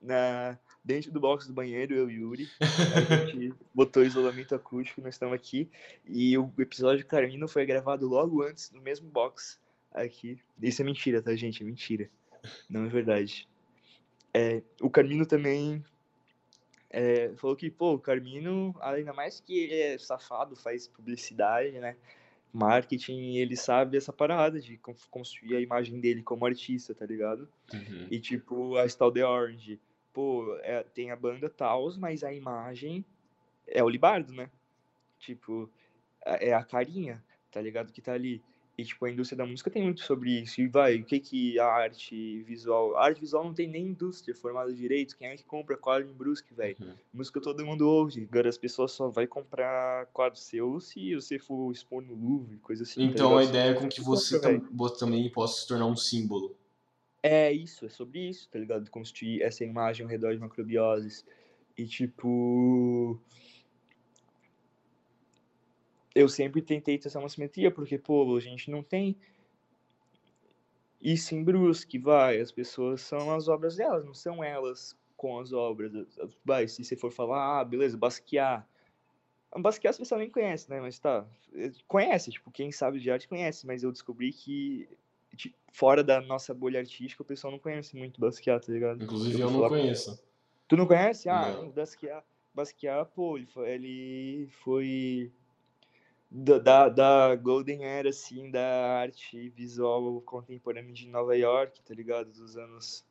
[0.02, 2.50] Na, dentro do box do banheiro, eu e Yuri.
[2.62, 5.70] A gente botou isolamento acústico, nós estamos aqui.
[6.06, 9.60] E o episódio do Carmino foi gravado logo antes, no mesmo box
[9.92, 10.40] aqui.
[10.62, 11.62] Isso é mentira, tá, gente?
[11.62, 12.10] É mentira.
[12.70, 13.48] Não é verdade.
[14.34, 15.84] É, o Carmino também
[16.90, 21.96] é, falou que, pô, o Carmino, ainda mais que ele é safado, faz publicidade, né?
[22.54, 24.80] Marketing, ele sabe essa parada de
[25.10, 27.50] construir a imagem dele como artista, tá ligado?
[27.74, 28.08] Uhum.
[28.12, 29.80] E tipo, a Style The Orange,
[30.14, 33.04] pô, é, tem a banda Taos, mas a imagem
[33.66, 34.52] é o Libardo, né?
[35.18, 35.68] Tipo,
[36.24, 37.92] é, é a carinha, tá ligado?
[37.92, 38.40] Que tá ali.
[38.76, 40.60] E, tipo, a indústria da música tem muito sobre isso.
[40.60, 42.96] E vai, o que que a arte visual...
[42.98, 45.16] A arte visual não tem nem indústria formada direito.
[45.16, 46.76] Quem é que compra quadro em Brusque, velho?
[46.82, 46.94] Uhum.
[47.14, 48.28] Música todo mundo ouve.
[48.30, 52.82] Agora as pessoas só vai comprar quadro seu se você for expor no Louvre, coisa
[52.82, 53.04] assim.
[53.04, 54.60] Então a ideia é com que você tam
[54.98, 56.56] também possa se tornar um símbolo.
[57.22, 58.90] É isso, é sobre isso, tá ligado?
[58.90, 61.24] Construir essa imagem ao redor de macrobioses.
[61.78, 63.20] E, tipo
[66.16, 69.18] eu sempre tentei ter essa simetria, porque, pô, a gente não tem
[71.02, 75.52] isso em Brusque, vai, as pessoas são as obras delas, não são elas com as
[75.52, 75.92] obras.
[76.46, 78.66] Vai, se você for falar, ah, beleza, Basquiat.
[79.58, 81.28] Basquiat você nem conhece, né, mas tá,
[81.88, 84.88] conhece, tipo, quem sabe de arte conhece, mas eu descobri que
[85.36, 89.04] tipo, fora da nossa bolha artística, o pessoal não conhece muito Basquiat, tá ligado?
[89.04, 90.24] Inclusive eu, eu não conheço.
[90.68, 91.30] Tu não conhece?
[91.30, 91.70] Ah, não.
[91.70, 95.32] Basquiat, Basquiat, pô, ele foi,
[96.34, 102.32] da, da Golden Era, assim, da arte visual contemporânea de Nova York, tá ligado?
[102.32, 103.06] Dos anos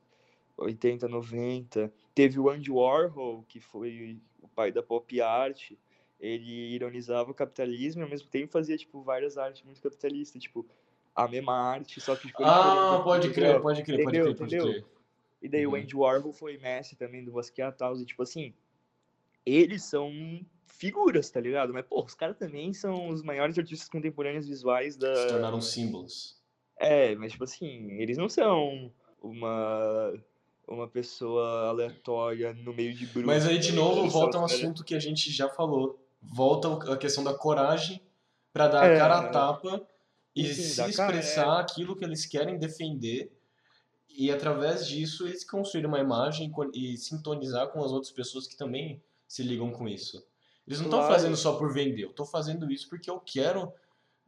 [0.57, 1.93] 80, 90.
[2.13, 5.73] Teve o Andy Warhol, que foi o pai da pop art.
[6.19, 10.67] Ele ironizava o capitalismo e ao mesmo tempo fazia, tipo, várias artes muito capitalistas, tipo,
[11.15, 12.27] a mesma arte, só que...
[12.27, 14.85] Tipo, ah, pode crer, pode crer, pode crer, pode crer.
[15.41, 15.73] E daí uhum.
[15.73, 18.55] o Andy Warhol foi mestre também do Basquiat e tal, e tipo assim,
[19.45, 20.11] eles são
[20.83, 21.73] figuras, tá ligado?
[21.73, 25.15] Mas, pô, os caras também são os maiores artistas contemporâneos visuais da.
[25.15, 26.37] Se tornaram símbolos.
[26.77, 28.93] É, mas, tipo assim, eles não são
[29.23, 30.13] uma
[30.67, 33.27] uma pessoa aleatória no meio de bruxo.
[33.27, 36.01] Mas aí, de novo, volta um assunto que a gente já falou.
[36.21, 38.01] Volta a questão da coragem
[38.53, 39.87] para dar é, a cara a tapa
[40.35, 41.63] e sim, se expressar cara, é.
[41.63, 43.31] aquilo que eles querem defender
[44.09, 49.03] e através disso eles construir uma imagem e sintonizar com as outras pessoas que também
[49.27, 50.25] se ligam com isso.
[50.67, 51.15] Eles não estão claro.
[51.15, 53.73] fazendo só por vender, eu estou fazendo isso porque eu quero,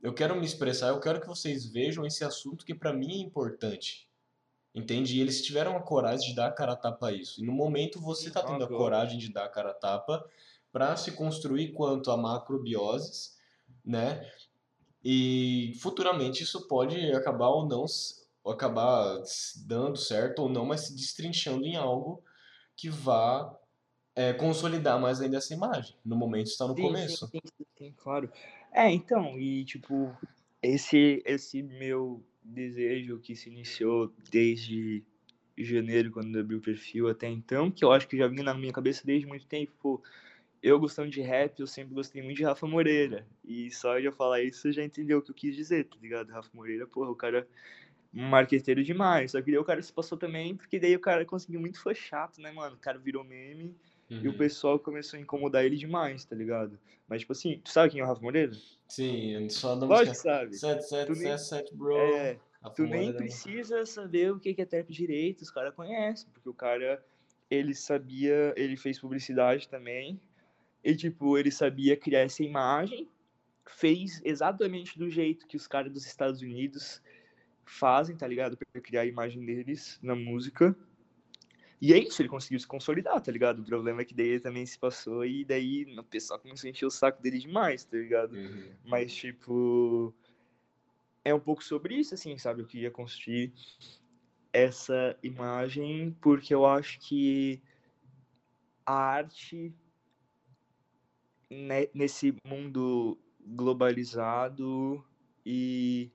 [0.02, 3.22] eu quero me expressar, eu quero que vocês vejam esse assunto que para mim é
[3.22, 4.08] importante.
[4.74, 5.16] Entende?
[5.16, 7.40] E eles tiveram a coragem de dar a cara a tapa a isso.
[7.40, 10.28] E no momento você está tendo a coragem de dar a cara a tapa
[10.72, 13.38] para se construir quanto a macrobioses,
[13.84, 14.28] né?
[15.04, 17.84] E futuramente isso pode acabar ou não,
[18.42, 19.22] ou acabar
[19.64, 22.24] dando certo ou não, mas se destrinchando em algo
[22.74, 23.56] que vá
[24.16, 25.94] é, consolidar mais ainda essa imagem.
[26.04, 27.26] No momento está no sim, começo.
[27.26, 28.30] Sim, sim, sim, claro.
[28.72, 30.16] É, então, e tipo,
[30.62, 35.02] esse, esse meu desejo que se iniciou desde
[35.56, 38.54] janeiro, quando eu abri o perfil até então, que eu acho que já vinha na
[38.54, 40.02] minha cabeça desde muito tempo,
[40.62, 43.26] eu gostando de rap, eu sempre gostei muito de Rafa Moreira.
[43.44, 45.96] E só de eu falar isso, você já entendeu o que eu quis dizer, tá
[46.00, 46.30] ligado?
[46.30, 47.46] Rafa Moreira, porra, o cara
[48.12, 49.32] marqueteiro demais.
[49.32, 51.94] Só que daí o cara se passou também, porque daí o cara conseguiu muito foi
[51.94, 52.76] chato, né, mano?
[52.76, 53.76] O cara virou meme
[54.14, 54.20] Uhum.
[54.22, 54.38] E o uhum.
[54.38, 56.78] pessoal começou a incomodar ele demais, tá ligado?
[57.08, 58.52] Mas, tipo assim, tu sabe quem é o Rafa Moreira?
[58.88, 60.56] Sim, só da Lógico que sabe.
[60.56, 61.96] 7777, bro.
[61.96, 62.38] É,
[62.74, 67.04] tu nem precisa saber o que é trap direito, os caras conhecem, porque o cara,
[67.50, 70.20] ele sabia, ele fez publicidade também,
[70.82, 73.08] e, tipo, ele sabia criar essa imagem,
[73.66, 77.02] fez exatamente do jeito que os caras dos Estados Unidos
[77.64, 78.56] fazem, tá ligado?
[78.56, 80.76] Pra criar a imagem deles na música.
[81.84, 83.58] E é isso, ele conseguiu se consolidar, tá ligado?
[83.58, 86.70] O problema é que daí ele também se passou e daí o pessoal começou a
[86.70, 88.34] encher o saco dele demais, tá ligado?
[88.34, 88.72] Uhum.
[88.86, 90.14] Mas, tipo,
[91.22, 92.62] é um pouco sobre isso, assim, sabe?
[92.62, 93.52] Eu queria construir
[94.50, 97.60] essa imagem porque eu acho que
[98.86, 99.70] a arte
[101.92, 105.04] nesse mundo globalizado
[105.44, 106.10] e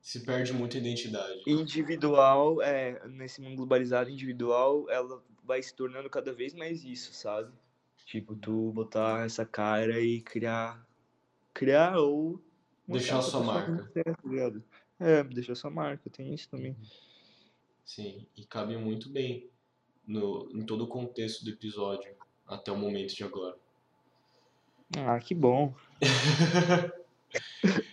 [0.00, 1.42] se perde muita identidade.
[1.46, 7.52] Individual, é, nesse mundo globalizado individual, ela vai se tornando cada vez mais isso, sabe?
[8.06, 10.84] Tipo, tu botar essa cara e criar.
[11.52, 12.40] Criar ou.
[12.88, 13.88] Deixar sua marca.
[13.94, 14.00] Tá
[14.98, 16.76] é, deixar sua marca, tem isso também.
[17.84, 19.48] Sim, e cabe muito bem
[20.06, 22.12] no, em todo o contexto do episódio,
[22.46, 23.56] até o momento de agora.
[24.98, 25.74] Ah, que bom.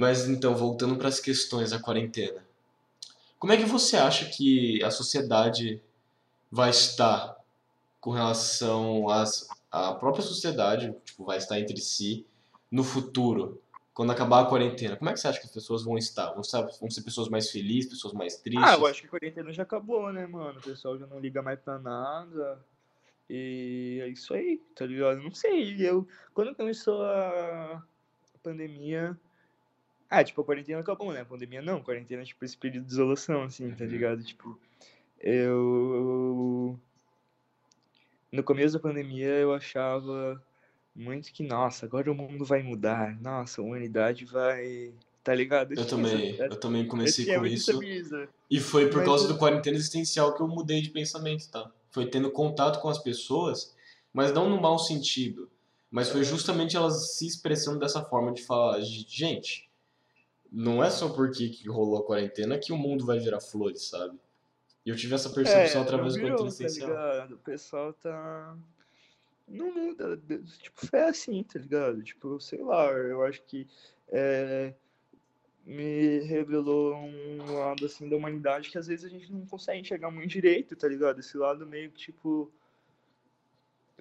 [0.00, 2.42] Mas então, voltando para as questões da quarentena.
[3.38, 5.78] Como é que você acha que a sociedade
[6.50, 7.36] vai estar
[8.00, 12.24] com relação às, à própria sociedade, tipo, vai estar entre si
[12.70, 13.60] no futuro,
[13.92, 14.96] quando acabar a quarentena?
[14.96, 16.30] Como é que você acha que as pessoas vão estar?
[16.30, 18.66] Vão, estar, vão ser pessoas mais felizes, pessoas mais tristes?
[18.66, 20.60] Ah, eu acho que a quarentena já acabou, né, mano?
[20.60, 22.58] O pessoal já não liga mais pra nada.
[23.28, 25.22] E é isso aí, tá ligado?
[25.22, 26.08] Não sei, eu...
[26.32, 27.82] Quando começou a
[28.42, 29.14] pandemia,
[30.10, 31.20] ah, tipo, a quarentena acabou, né?
[31.20, 33.90] A pandemia não, a quarentena, tipo, esse período de isolação, assim, tá uhum.
[33.90, 34.24] ligado?
[34.24, 34.58] Tipo,
[35.20, 36.76] eu.
[38.32, 40.42] No começo da pandemia eu achava
[40.94, 44.92] muito que, nossa, agora o mundo vai mudar, nossa, a humanidade vai.
[45.22, 45.74] Tá ligado?
[45.74, 47.78] Eu, também, eu também comecei com isso.
[48.50, 49.28] E foi por Mas causa eu...
[49.28, 51.70] do quarentena existencial que eu mudei de pensamento, tá?
[51.92, 53.76] Foi tendo contato com as pessoas,
[54.12, 55.48] mas não no mau sentido.
[55.88, 59.69] Mas foi justamente elas se expressando dessa forma de falar, gente,
[60.50, 64.18] não é só porque que rolou a quarentena que o mundo vai virar flores, sabe?
[64.84, 66.88] E eu tive essa percepção é, através do quarentena tá essencial.
[66.88, 67.34] Ligado?
[67.34, 68.56] O pessoal tá.
[69.46, 70.16] Não muda.
[70.60, 72.02] Tipo, foi assim, tá ligado?
[72.02, 73.68] Tipo, sei lá, eu acho que
[74.08, 74.74] é,
[75.64, 80.10] me revelou um lado assim da humanidade que às vezes a gente não consegue enxergar
[80.10, 81.20] muito direito, tá ligado?
[81.20, 82.50] Esse lado meio que, tipo.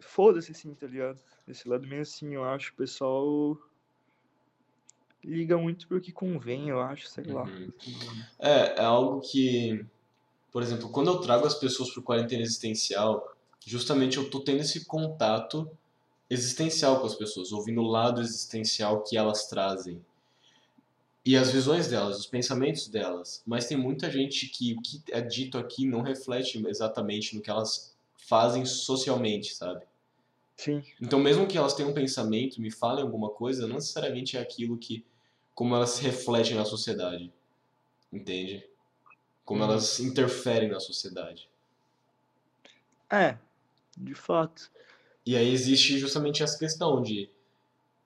[0.01, 1.19] Foda-se assim, tá ligado?
[1.45, 3.59] Esse lado meio assim, eu acho, o pessoal
[5.23, 7.43] liga muito pro que convém, eu acho, sei lá.
[7.43, 7.71] Uhum.
[8.39, 9.85] É, é algo que,
[10.51, 13.35] por exemplo, quando eu trago as pessoas pro quarentena existencial,
[13.65, 15.69] justamente eu tô tendo esse contato
[16.29, 19.99] existencial com as pessoas, ouvindo o lado existencial que elas trazem.
[21.25, 23.43] E as visões delas, os pensamentos delas.
[23.45, 27.49] Mas tem muita gente que o que é dito aqui não reflete exatamente no que
[27.49, 29.83] elas fazem socialmente, sabe?
[30.55, 30.83] Sim.
[31.01, 34.77] Então, mesmo que elas tenham um pensamento, me falem alguma coisa, não necessariamente é aquilo
[34.77, 35.05] que.
[35.59, 37.33] Como elas se refletem na sociedade.
[38.13, 38.65] Entende?
[39.43, 39.69] Como Uhum.
[39.71, 41.49] elas interferem na sociedade.
[43.09, 43.37] É,
[43.97, 44.71] de fato.
[45.25, 47.29] E aí existe justamente essa questão de.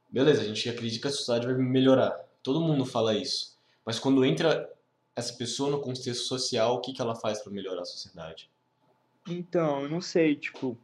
[0.10, 2.10] Beleza, a gente acredita que a sociedade vai melhorar.
[2.42, 3.56] Todo mundo fala isso.
[3.86, 4.68] Mas quando entra
[5.16, 8.50] essa pessoa no contexto social, o que, que ela faz para melhorar a sociedade?
[9.28, 10.76] Então, eu não sei, tipo.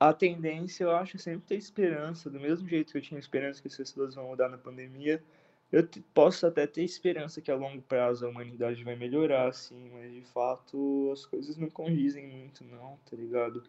[0.00, 2.30] A tendência, eu acho, é sempre ter esperança.
[2.30, 5.22] Do mesmo jeito que eu tinha esperança que as pessoas vão mudar na pandemia,
[5.70, 10.12] eu posso até ter esperança que a longo prazo a humanidade vai melhorar, assim, mas
[10.12, 13.62] de fato as coisas não condizem muito, não, tá ligado?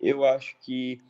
[0.00, 1.00] Eu acho que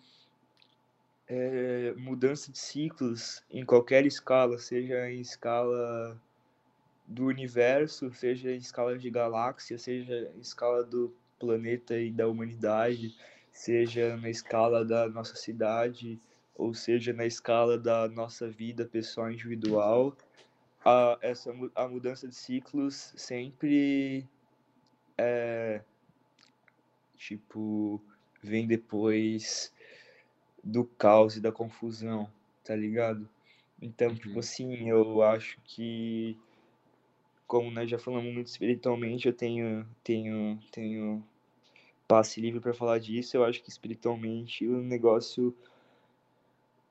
[1.27, 6.21] é, mudança de ciclos em qualquer escala, seja em escala
[7.07, 13.17] do universo, seja em escala de galáxia, seja em escala do planeta e da humanidade,
[13.51, 16.21] seja na escala da nossa cidade,
[16.55, 20.17] ou seja na escala da nossa vida pessoal individual,
[20.85, 24.29] a, essa, a mudança de ciclos sempre
[25.19, 25.83] é,
[27.17, 28.03] tipo,
[28.43, 29.73] vem depois
[30.63, 32.31] do caos e da confusão,
[32.65, 33.29] tá ligado?
[33.81, 34.41] Então, tipo Uhum.
[34.41, 36.39] assim, eu acho que
[37.47, 41.23] como nós já falamos muito espiritualmente, eu tenho tenho tenho
[42.11, 43.37] passe livre pra falar disso.
[43.37, 45.57] Eu acho que espiritualmente o negócio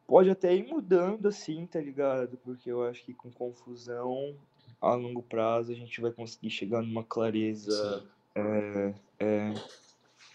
[0.07, 2.37] pode até ir mudando assim, tá ligado?
[2.37, 4.33] Porque eu acho que com confusão
[4.79, 9.53] a longo prazo a gente vai conseguir chegar numa clareza é, é,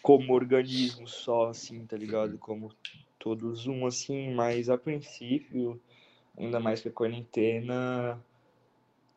[0.03, 2.37] como organismo só, assim, tá ligado?
[2.37, 2.71] Como
[3.19, 5.81] todos um, assim, mas a princípio,
[6.37, 8.23] ainda mais que a quarentena,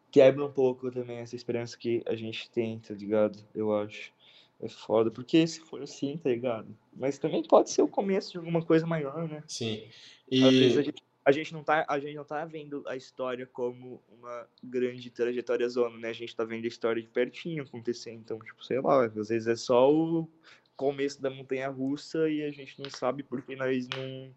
[0.09, 3.37] quebra um pouco também essa esperança que a gente tem, tá ligado?
[3.53, 4.15] Eu acho.
[4.59, 6.67] É foda, porque se for assim, tá ligado?
[6.95, 9.43] Mas também pode ser o começo de alguma coisa maior, né?
[9.47, 9.87] Sim.
[10.31, 10.85] Às vezes a E.
[10.85, 15.11] gente, a gente não tá, a gente não tá vendo a história como uma grande
[15.11, 16.09] trajetória zona, né?
[16.09, 19.47] A gente tá vendo a história de pertinho acontecer, então, tipo, sei lá, às vezes
[19.47, 20.27] é só o
[20.75, 24.33] começo da montanha russa e a gente não sabe porque nós não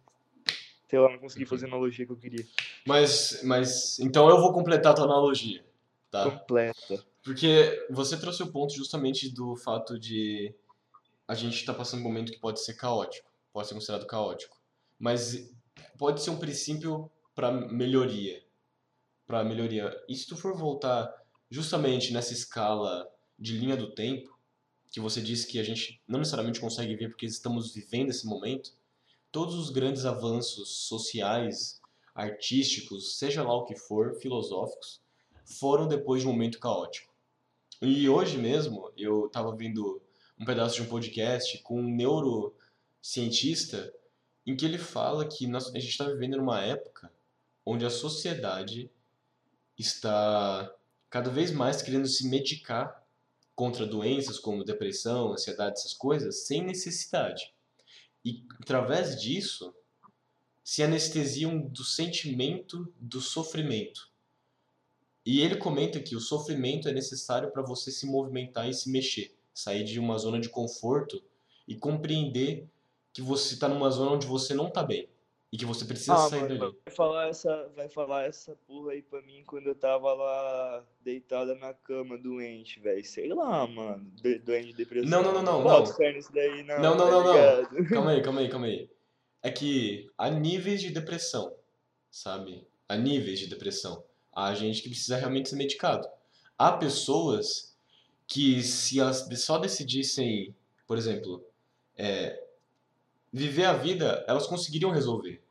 [0.88, 2.44] sei lá, não consegui fazer a analogia que eu queria.
[2.84, 4.00] Mas, mas.
[4.00, 5.64] Então eu vou completar a tua analogia,
[6.10, 6.28] tá?
[6.28, 7.06] Completa.
[7.22, 10.54] Porque você trouxe o ponto justamente do fato de
[11.28, 14.60] a gente estar passando um momento que pode ser caótico, pode ser considerado caótico,
[14.98, 15.50] mas
[15.98, 18.42] pode ser um princípio para melhoria,
[19.26, 19.96] para melhoria.
[20.08, 21.14] E se tu for voltar
[21.50, 24.38] justamente nessa escala de linha do tempo,
[24.90, 28.72] que você disse que a gente não necessariamente consegue ver porque estamos vivendo esse momento,
[29.30, 31.80] todos os grandes avanços sociais,
[32.14, 35.00] artísticos, seja lá o que for, filosóficos,
[35.44, 37.09] foram depois de um momento caótico.
[37.82, 40.02] E hoje mesmo eu estava vendo
[40.38, 43.90] um pedaço de um podcast com um neurocientista
[44.46, 47.10] em que ele fala que nós, a gente está vivendo numa época
[47.64, 48.90] onde a sociedade
[49.78, 50.70] está
[51.08, 53.02] cada vez mais querendo se medicar
[53.54, 57.54] contra doenças como depressão, ansiedade, essas coisas, sem necessidade.
[58.22, 59.74] E através disso
[60.62, 64.09] se anestesiam do sentimento do sofrimento.
[65.24, 69.34] E ele comenta que o sofrimento é necessário para você se movimentar e se mexer,
[69.52, 71.22] sair de uma zona de conforto
[71.68, 72.66] e compreender
[73.12, 75.08] que você está numa zona onde você não está bem
[75.52, 76.76] e que você precisa Ah, sair mano, dali.
[76.86, 81.54] vai falar essa, vai falar essa porra aí pra mim quando eu tava lá deitada
[81.56, 83.04] na cama doente, velho.
[83.04, 84.08] Sei lá, mano.
[84.22, 85.10] De- doente de depressão.
[85.10, 85.84] Não, não, não, não, não.
[86.32, 86.80] daí, não.
[86.80, 87.22] Não, não, tá não,
[87.80, 87.84] não.
[87.90, 88.88] Calma aí, calma aí, calma aí.
[89.42, 91.54] É que há níveis de depressão,
[92.10, 92.66] sabe?
[92.88, 94.04] Há níveis de depressão.
[94.32, 96.08] Há gente que precisa realmente ser medicado.
[96.58, 97.76] Há pessoas
[98.26, 100.54] que se elas só decidissem,
[100.86, 101.44] por exemplo,
[101.96, 102.42] é,
[103.32, 105.42] viver a vida, elas conseguiriam resolver.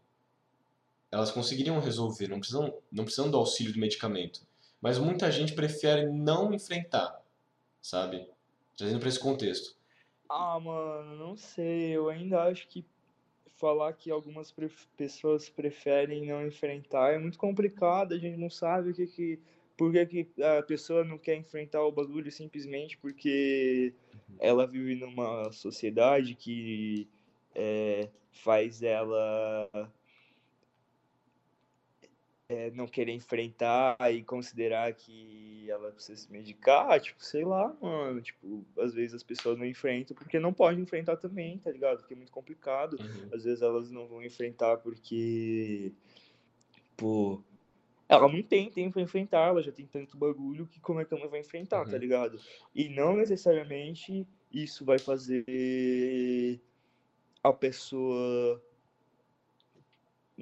[1.12, 4.42] Elas conseguiriam resolver, não precisam, não precisam do auxílio do medicamento.
[4.80, 7.22] Mas muita gente prefere não enfrentar,
[7.82, 8.30] sabe?
[8.78, 9.76] Trazendo para esse contexto.
[10.30, 11.92] Ah, mano, não sei.
[11.92, 12.86] Eu ainda acho que
[13.60, 18.14] falar que algumas pref- pessoas preferem não enfrentar é muito complicado.
[18.14, 19.40] A gente não sabe o que que.
[19.78, 23.94] Por que, que a pessoa não quer enfrentar o bagulho simplesmente porque
[24.38, 27.08] ela vive numa sociedade que
[27.56, 29.70] é, faz ela
[32.50, 38.20] é, não querer enfrentar e considerar que ela precisa se medicar, tipo, sei lá, mano,
[38.22, 42.00] tipo, às vezes as pessoas não enfrentam porque não podem enfrentar também, tá ligado?
[42.00, 42.98] Porque é muito complicado.
[43.00, 43.30] Uhum.
[43.32, 45.94] Às vezes elas não vão enfrentar porque,
[46.98, 47.44] pô,
[48.10, 51.14] ela não tem tempo pra enfrentar, ela já tem tanto bagulho que como é que
[51.14, 52.00] ela vai enfrentar, tá Uhum.
[52.00, 52.40] ligado?
[52.74, 56.60] E não necessariamente isso vai fazer
[57.44, 58.62] a pessoa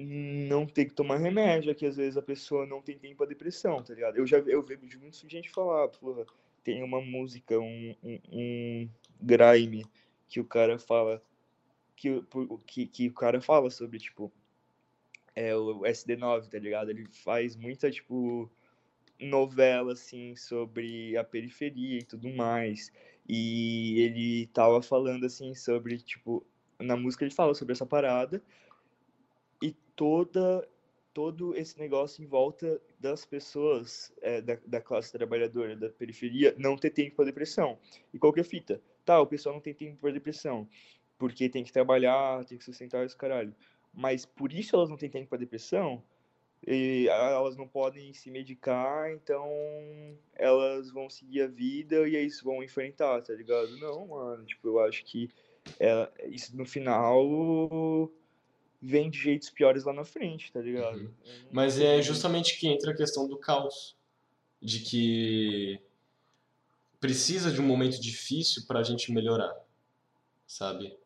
[0.04, 3.26] não ter que tomar remédio, é que às vezes a pessoa não tem tempo pra
[3.26, 4.16] depressão, tá ligado?
[4.16, 6.24] Eu já eu vejo muita gente falar, porra,
[6.62, 9.84] tem uma música, um, um, um grime
[10.28, 11.20] que o cara fala
[11.96, 12.22] que,
[12.64, 14.30] que, que o cara fala sobre, tipo,
[15.34, 16.90] é o SD9, tá ligado?
[16.90, 18.48] Ele faz muita, tipo,
[19.18, 22.92] novela, assim, sobre a periferia e tudo mais.
[23.28, 26.46] E ele tava falando, assim, sobre, tipo,
[26.78, 28.40] na música ele fala sobre essa parada
[29.62, 30.66] e toda
[31.14, 36.76] todo esse negócio em volta das pessoas é, da, da classe trabalhadora da periferia não
[36.76, 37.76] ter tempo para depressão.
[38.14, 38.80] E qual que é fita?
[39.04, 40.68] Tá, o pessoal não tem tempo para depressão
[41.18, 43.54] porque tem que trabalhar, tem que sustentar esse caralho.
[43.92, 46.02] Mas por isso elas não têm tempo para depressão,
[46.66, 49.48] e elas não podem se medicar, então
[50.34, 53.76] elas vão seguir a vida e isso, vão enfrentar, tá ligado?
[53.78, 55.30] Não, mano, tipo, eu acho que
[55.78, 58.10] é, isso no final
[58.80, 60.98] vem de jeitos piores lá na frente, tá ligado?
[60.98, 61.10] Uhum.
[61.50, 63.96] Mas é justamente que entra a questão do caos.
[64.60, 65.80] De que
[67.00, 69.54] precisa de um momento difícil pra gente melhorar,
[70.46, 70.96] sabe?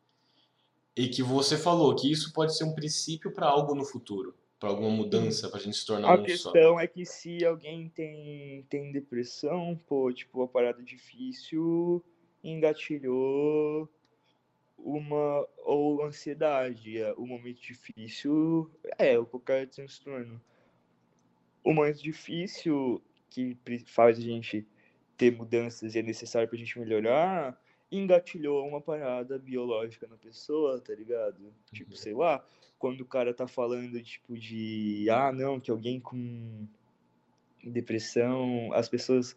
[0.96, 4.70] E que você falou que isso pode ser um princípio pra algo no futuro, pra
[4.70, 6.24] alguma mudança, pra gente se tornar A um só.
[6.24, 12.02] questão é que se alguém tem, tem depressão, pô, tipo, a parada difícil
[12.42, 13.88] engatilhou
[14.82, 16.98] uma ou ansiedade.
[16.98, 20.40] é, O momento difícil é o qualquer transtorno.
[21.64, 23.56] O momento difícil que
[23.86, 24.66] faz a gente
[25.16, 27.58] ter mudanças e é necessário pra gente melhorar,
[27.90, 31.52] engatilhou uma parada biológica na pessoa, tá ligado?
[31.72, 32.44] Tipo, sei lá,
[32.78, 36.66] quando o cara tá falando, tipo, de ah, não, que alguém com
[37.62, 39.36] depressão, as pessoas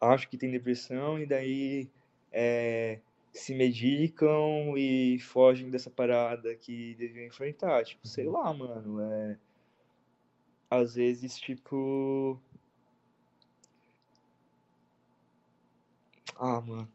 [0.00, 1.88] acham que tem depressão e daí
[2.30, 3.00] é,
[3.32, 7.84] se medicam e fogem dessa parada que deviam enfrentar.
[7.84, 9.38] Tipo, sei lá, mano, é.
[10.70, 12.40] Às vezes, tipo.
[16.36, 16.88] Ah, mano.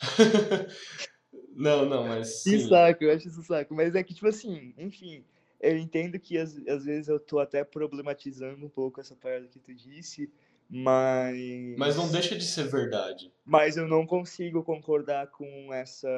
[1.54, 2.68] Não, não, mas Que sim.
[2.68, 3.74] saco, eu acho isso saco.
[3.74, 5.24] Mas é que, tipo assim, enfim,
[5.60, 9.58] eu entendo que às, às vezes eu tô até problematizando um pouco essa parada que
[9.58, 10.30] tu disse,
[10.74, 11.76] mas.
[11.76, 13.30] Mas não deixa de ser verdade.
[13.44, 16.08] Mas eu não consigo concordar com essa,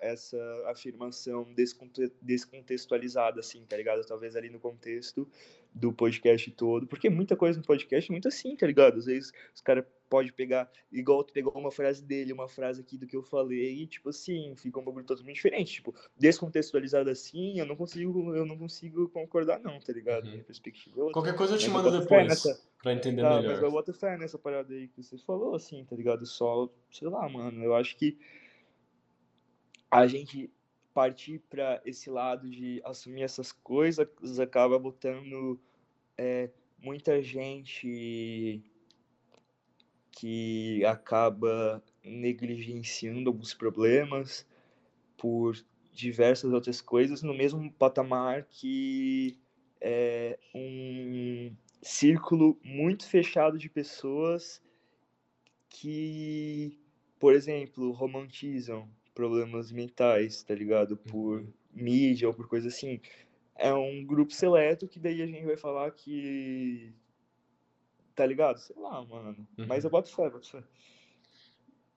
[0.00, 4.04] essa afirmação desconte- descontextualizada, assim, tá ligado?
[4.04, 5.28] Talvez ali no contexto
[5.72, 8.98] do podcast todo, porque muita coisa no podcast é muito assim, tá ligado?
[8.98, 12.98] Às vezes os caras podem pegar, igual tu pegou uma frase dele, uma frase aqui
[12.98, 15.74] do que eu falei, e tipo assim, fica um bagulho totalmente diferente.
[15.74, 20.24] Tipo, descontextualizado assim, eu não consigo, eu não consigo concordar, não, tá ligado?
[20.24, 20.32] Uhum.
[20.32, 21.12] Minha perspectiva é.
[21.12, 23.62] Qualquer coisa eu te Mas eu mando fé depois, nessa- pra entender Tá, mas melhor.
[23.62, 26.26] eu boto fé nessa parada aí que você falou, assim, tá ligado?
[26.26, 28.18] Só, sei lá, mano, eu acho que
[29.90, 30.50] a gente
[30.92, 34.08] partir pra esse lado de assumir essas coisas
[34.40, 35.60] acaba botando
[36.16, 38.62] é, muita gente
[40.12, 44.46] que acaba negligenciando alguns problemas
[45.16, 45.56] por
[45.92, 49.38] diversas outras coisas no mesmo patamar que
[49.80, 54.62] é um círculo muito fechado de pessoas
[55.68, 56.78] que,
[57.18, 60.96] por exemplo, romantizam problemas mentais, tá ligado?
[60.96, 63.00] Por mídia ou por coisa assim.
[63.56, 66.92] É um grupo seleto que daí a gente vai falar que.
[68.14, 68.58] Tá ligado?
[68.58, 69.46] Sei lá, mano.
[69.56, 69.88] Mas Uhum.
[69.88, 70.62] eu boto fé, boto fé.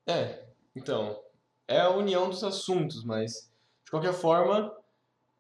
[0.08, 0.44] É,
[0.76, 1.22] então,
[1.68, 3.52] é a união dos assuntos, mas
[3.86, 4.76] de qualquer forma,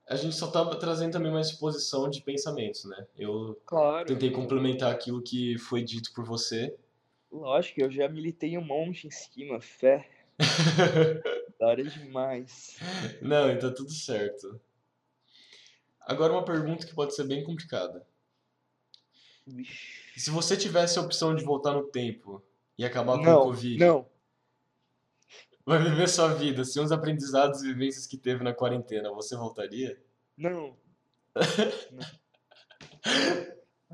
[0.07, 3.07] a gente só tá trazendo também uma exposição de pensamentos, né?
[3.17, 4.05] Eu Claro.
[4.07, 6.75] tentei complementar aquilo que foi dito por você.
[7.31, 10.09] Lógico, eu já militei um monte em cima, fé.
[11.63, 12.77] Da hora demais.
[13.21, 14.59] Não, então tudo certo.
[16.01, 18.05] Agora uma pergunta que pode ser bem complicada.
[20.17, 22.43] Se você tivesse a opção de voltar no tempo
[22.77, 24.05] e acabar com o Não, Covid, não.
[25.65, 29.97] vai viver sua vida, sem os aprendizados e vivências que teve na quarentena, você voltaria?
[30.37, 30.75] Não.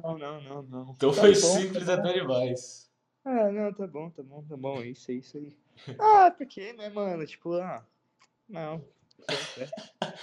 [0.02, 0.91] Não, não, não, não.
[0.96, 2.90] Então Tá foi bom, simples tá até demais.
[3.26, 5.58] Ah, não, tá bom, tá bom, tá bom, é isso, é isso aí.
[5.99, 7.26] Ah, por quê, né, mano?
[7.26, 7.85] Tipo, ah,
[8.47, 8.84] não.
[9.27, 9.69] Fé, fé.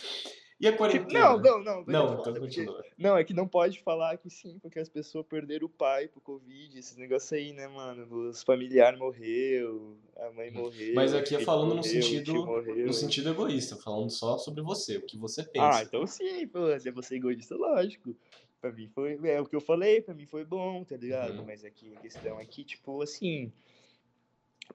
[0.59, 1.21] E a Tipo, quarentena?
[1.21, 1.81] não, não, não.
[1.81, 2.83] é Não, foda, então porque- continua.
[2.97, 6.19] Não, é que não pode falar que sim, porque as pessoas perderam o pai pro
[6.19, 8.07] Covid, esses negócios aí, né, mano?
[8.31, 10.95] Os familiares morreu, a mãe morreu.
[10.95, 12.87] Mas aqui é falando no morreu, o sentido- morreu.
[12.87, 15.83] No sentido egoísta, falando só sobre você, o que você Ah, pensa.
[15.83, 18.17] então sim, pô, se você é egoísta, lógico.
[18.59, 21.41] Pra mim foi, é o que eu falei, pra mim foi bom, tá ligado?
[21.41, 21.45] Uhum.
[21.45, 23.53] Mas aqui a questão é que, tipo, assim,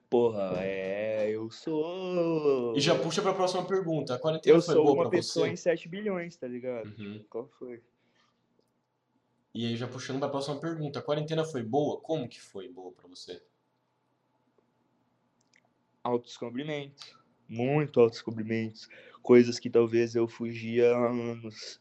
[0.08, 2.76] porra, é, eu sou...
[2.76, 4.14] E já puxa pra próxima pergunta.
[4.14, 5.52] A quarentena Eu foi sou boa uma pra pessoa você?
[5.52, 6.92] em 7 bilhões, tá ligado?
[6.98, 7.24] Uhum.
[7.28, 7.82] Qual foi?
[9.54, 10.98] E aí já puxando pra próxima pergunta.
[10.98, 12.00] A quarentena foi boa?
[12.00, 13.42] Como que foi boa pra você?
[16.04, 17.16] autodescobrimento,
[17.48, 18.88] muito autodescobrimento,
[19.22, 21.80] coisas que talvez eu fugia há anos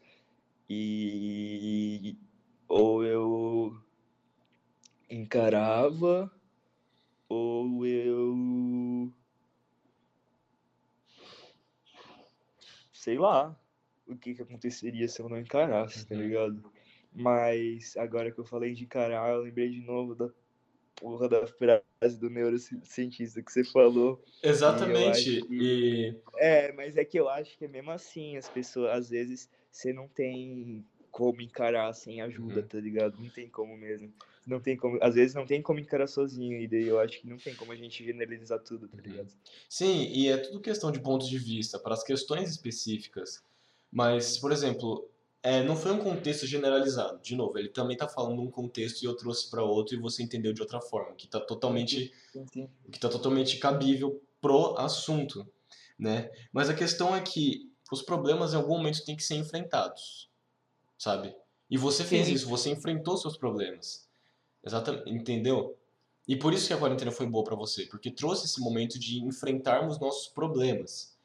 [0.70, 2.16] e
[2.68, 3.76] ou eu
[5.10, 6.32] encarava
[7.32, 9.12] ou eu
[12.92, 13.58] sei lá
[14.06, 16.22] o que que aconteceria se eu não encarasse, tá Uhum.
[16.22, 16.72] ligado?
[17.14, 20.30] Mas agora que eu falei de encarar, eu lembrei de novo da
[20.96, 24.24] porra da frase do neurocientista que você falou.
[24.44, 25.40] Exatamente.
[25.40, 28.92] acho que- E É, mas é que eu acho que é mesmo assim, as pessoas,
[28.92, 32.68] às vezes, você não tem como encarar sem ajuda, Uhum.
[32.68, 33.22] tá ligado?
[33.22, 34.12] Não tem como mesmo.
[34.46, 37.28] Não tem como, às vezes não tem como encarar sozinho, e daí eu acho que
[37.28, 39.30] não tem como a gente generalizar tudo, tá ligado?
[39.70, 43.44] sim, e é tudo questão de pontos de vista para as questões específicas.
[43.92, 45.10] Mas, por exemplo,
[45.44, 47.20] é, não foi um contexto generalizado.
[47.22, 50.24] De novo, ele também tá falando um contexto e eu trouxe para outro e você
[50.24, 52.70] entendeu de outra forma, que tá totalmente Sim, sim.
[52.92, 55.46] que está totalmente cabível pro assunto,
[55.98, 56.32] né?
[56.52, 60.30] Mas a questão é que os problemas em algum momento têm que ser enfrentados,
[60.98, 61.36] sabe?
[61.70, 62.34] E você fez Sim.
[62.34, 64.08] isso, você enfrentou seus problemas,
[64.64, 65.78] exatamente, entendeu?
[66.28, 69.24] E por isso que a quarentena foi boa para você, porque trouxe esse momento de
[69.24, 71.18] enfrentarmos nossos problemas.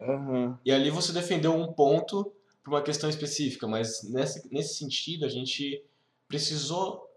[0.00, 0.58] Aham.
[0.64, 5.28] E ali você defendeu um ponto para uma questão específica, mas nessa, nesse sentido a
[5.28, 5.84] gente
[6.26, 7.10] precisou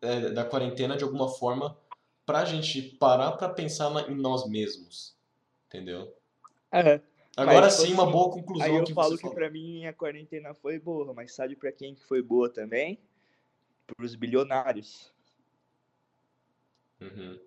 [0.00, 1.76] é, da quarentena de alguma forma
[2.24, 5.16] para a gente parar para pensar em nós mesmos,
[5.66, 6.14] entendeu?
[6.72, 7.00] É.
[7.36, 9.92] Agora Mas, sim, uma assim, boa conclusão Aí eu que falo que pra mim a
[9.92, 12.98] quarentena foi boa, mas sabe pra quem que foi boa também?
[13.96, 15.12] Pros bilionários.
[17.00, 17.40] Uhum.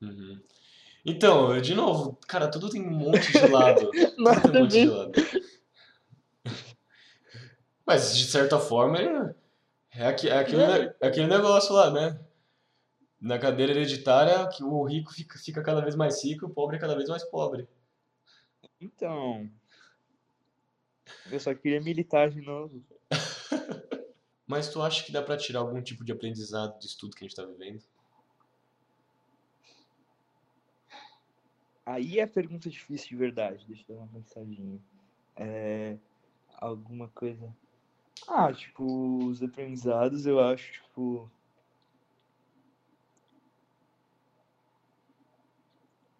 [0.00, 0.42] Uhum.
[1.04, 3.90] Então, de novo, cara, tudo tem um monte de lado.
[3.92, 5.12] Tudo tem um Nada monte de lado.
[7.84, 9.34] Mas, de certa forma, é,
[9.90, 12.18] é, é aquele, ne- é aquele negócio lá, né?
[13.20, 16.78] Na cadeira hereditária, que o rico fica, fica cada vez mais rico e o pobre
[16.78, 17.68] cada vez mais pobre.
[18.80, 19.50] Então.
[21.30, 22.82] Eu só queria militar de novo.
[24.46, 27.28] Mas tu acha que dá pra tirar algum tipo de aprendizado disso tudo que a
[27.28, 27.82] gente tá vivendo?
[31.86, 33.66] Aí é pergunta difícil de verdade.
[33.66, 34.80] Deixa eu dar uma pensadinha.
[35.36, 35.98] É,
[36.56, 37.54] alguma coisa.
[38.26, 41.30] Ah, tipo, os aprendizados eu acho, tipo.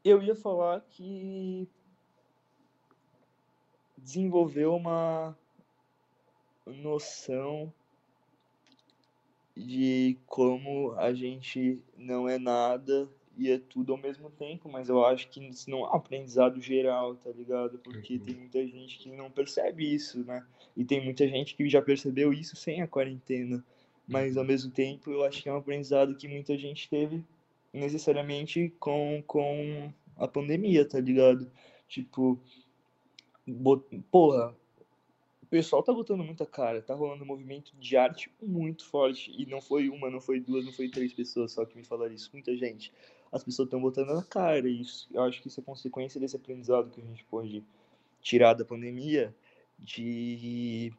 [0.05, 1.67] Eu ia falar que
[3.97, 5.35] desenvolveu uma
[6.67, 7.73] noção
[9.57, 15.05] de como a gente não é nada e é tudo ao mesmo tempo, mas eu
[15.05, 17.79] acho que isso não é um aprendizado geral, tá ligado?
[17.79, 18.21] Porque Uhum.
[18.21, 20.45] tem muita gente que não percebe isso, né?
[20.77, 23.65] E tem muita gente que já percebeu isso sem a quarentena.
[24.07, 27.25] Mas ao mesmo tempo eu acho que é um aprendizado que muita gente teve
[27.73, 31.51] necessariamente com, com a pandemia, tá ligado?
[31.89, 32.39] Tipo,
[34.11, 34.55] porra,
[35.55, 39.33] pessoal tá botando muita cara, tá rolando um movimento de arte muito forte.
[39.39, 42.13] E não foi uma, não foi duas, não foi três pessoas só que me falaram
[42.13, 42.93] isso, muita gente.
[43.31, 46.35] As pessoas estão botando na cara, e isso, eu acho que isso é consequência desse
[46.35, 47.65] aprendizado que a gente pode
[48.21, 49.33] tirar da pandemia,
[49.79, 50.93] de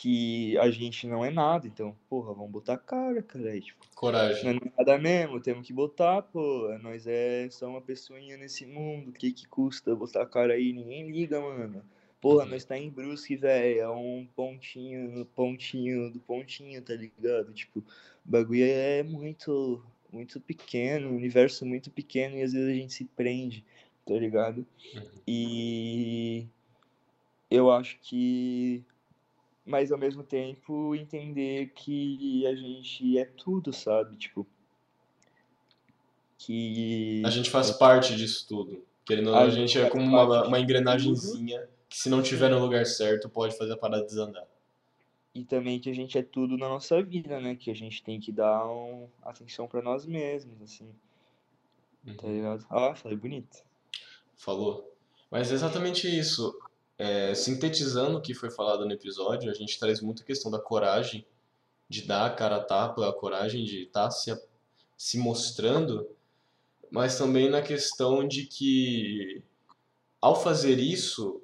[0.00, 4.44] que a gente não é nada, então, porra, vamos botar cara, cara, tipo, Coragem.
[4.44, 6.68] não é nada mesmo, temos que botar, pô.
[6.82, 9.10] Nós é só uma pessoinha nesse mundo.
[9.10, 10.72] O que que custa botar cara aí?
[10.72, 11.84] Ninguém liga, mano.
[12.20, 12.50] Porra, Uhum.
[12.50, 13.80] nós tá em Brusque, velho.
[13.80, 17.52] É um pontinho, pontinho do pontinho, tá ligado?
[17.52, 17.84] Tipo, o
[18.24, 23.04] bagulho é muito, muito pequeno, um universo muito pequeno e às vezes a gente se
[23.04, 23.64] prende,
[24.06, 24.64] tá ligado?
[24.94, 25.02] Uhum.
[25.26, 26.46] E
[27.50, 28.84] eu acho que
[29.64, 34.16] mas ao mesmo tempo entender que a gente é tudo, sabe?
[34.16, 34.46] Tipo,
[36.38, 38.84] que A gente faz parte disso tudo.
[39.04, 42.58] Querendo ou não, A gente é como uma, uma engrenagemzinha que se não tiver no
[42.58, 44.46] lugar certo pode fazer a parada desandar.
[45.34, 47.54] e também que a gente é tudo na nossa vida, né?
[47.56, 50.94] Que a gente tem que dar um, atenção pra nós mesmos, assim,
[52.16, 52.32] tá Uhum.
[52.34, 52.66] ligado?
[52.70, 53.64] Ah, falei bonito.
[54.36, 54.92] falou.
[55.30, 56.58] Mas é exatamente isso.
[57.04, 60.60] É, sintetizando o que foi falado no episódio, a gente traz muito a questão da
[60.60, 61.26] coragem,
[61.88, 64.40] de dar a cara a tapa, a coragem de estar tá se,
[64.96, 66.08] se mostrando,
[66.92, 69.42] mas também na questão de que,
[70.20, 71.42] ao fazer isso,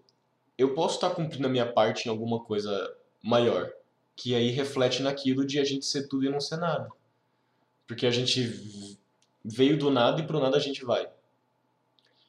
[0.56, 3.68] eu posso estar tá cumprindo a minha parte em alguma coisa maior,
[4.14, 6.88] que aí reflete naquilo de a gente ser tudo e não ser nada.
[7.84, 8.96] Porque a gente
[9.44, 11.10] veio do nada e pro nada a gente vai.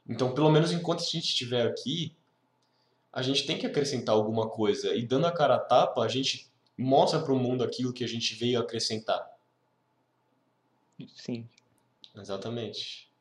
[0.07, 2.17] Então, pelo menos enquanto a gente estiver aqui,
[3.11, 4.95] a gente tem que acrescentar alguma coisa.
[4.95, 8.07] E dando a cara a tapa, a gente mostra para o mundo aquilo que a
[8.07, 9.27] gente veio acrescentar.
[11.15, 11.47] Sim.
[12.15, 13.11] Exatamente.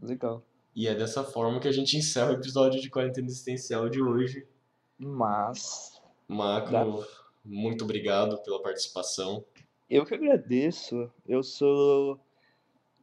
[0.00, 0.42] Legal.
[0.74, 4.46] E é dessa forma que a gente encerra o episódio de quarentena existencial de hoje.
[4.98, 6.00] Mas.
[6.28, 7.04] Marco,
[7.44, 9.44] muito obrigado pela participação.
[9.88, 11.10] Eu que agradeço.
[11.26, 12.20] Eu sou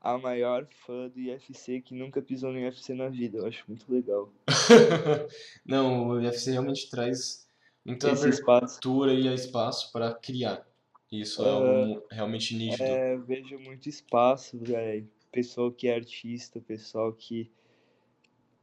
[0.06, 3.40] a maior fã do IFC que nunca pisou no IFC na vida.
[3.40, 4.32] Eu acho muito legal.
[5.66, 7.50] Não, o IFC realmente traz
[7.84, 9.28] muita Esse abertura espaço.
[9.28, 10.64] e espaço para criar.
[11.12, 12.84] Isso é, algo realmente nítido.
[12.84, 15.10] É, vejo muito espaço, velho.
[15.32, 17.52] Pessoal que é artista, pessoal que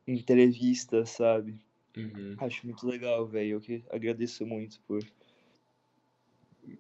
[0.07, 1.61] entrevista, sabe?
[1.97, 2.37] Uhum.
[2.39, 3.57] Acho muito legal, velho.
[3.57, 5.05] Eu que agradeço muito por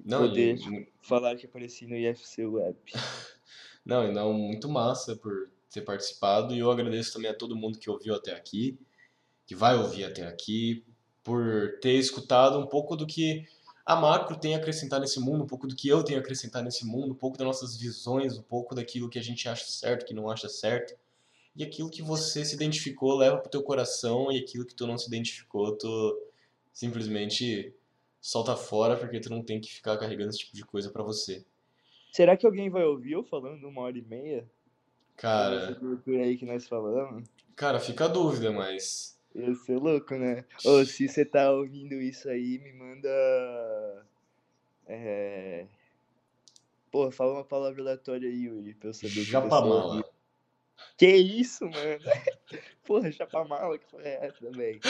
[0.04, 0.56] não, poder
[1.02, 2.78] falar que apareci no IFC Web.
[3.84, 6.54] Não, e não, muito massa por ter participado.
[6.54, 8.78] E eu agradeço também a todo mundo que ouviu até aqui,
[9.46, 10.84] que vai ouvir até aqui,
[11.22, 13.46] por ter escutado um pouco do que
[13.84, 16.62] a macro tem a acrescentar nesse mundo, um pouco do que eu tenho a acrescentar
[16.62, 20.06] nesse mundo, um pouco das nossas visões, um pouco daquilo que a gente acha certo,
[20.06, 20.94] que não acha certo.
[21.54, 24.96] E aquilo que você se identificou, leva pro teu coração, e aquilo que tu não
[24.96, 26.18] se identificou, tu
[26.72, 27.74] simplesmente
[28.20, 31.44] solta fora, porque tu não tem que ficar carregando esse tipo de coisa para você.
[32.12, 34.46] Será que alguém vai ouvir eu falando uma hora e meia?
[35.16, 35.74] Cara.
[36.04, 37.26] Por aí que nós falamos?
[37.56, 39.18] Cara, fica a dúvida, mas.
[39.34, 40.44] Eu sou louco, né?
[40.62, 43.08] Ou se você tá ouvindo isso aí, me manda.
[44.86, 45.66] É.
[46.90, 49.24] Pô, fala uma palavra aleatória aí, Yuri, pra eu saber.
[49.24, 50.04] Chapamala.
[50.96, 52.00] Que isso, mano?
[52.84, 54.80] Porra, chapamala, que foi essa também?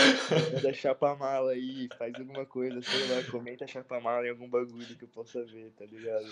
[0.55, 5.09] Manda chapamala aí, faz alguma coisa, sei lá, comenta chapamala em algum bagulho que eu
[5.09, 6.27] possa ver, tá ligado?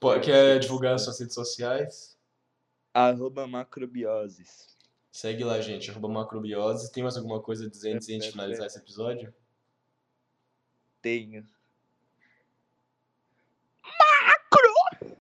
[0.00, 2.18] Pô, quer divulgar suas redes sociais?
[2.92, 4.74] Arroba macrobioses.
[5.10, 6.90] Segue lá, gente, arroba macrobioses.
[6.90, 9.32] Tem mais alguma coisa a dizer antes de a gente finalizar esse episódio?
[11.00, 11.46] Tenho.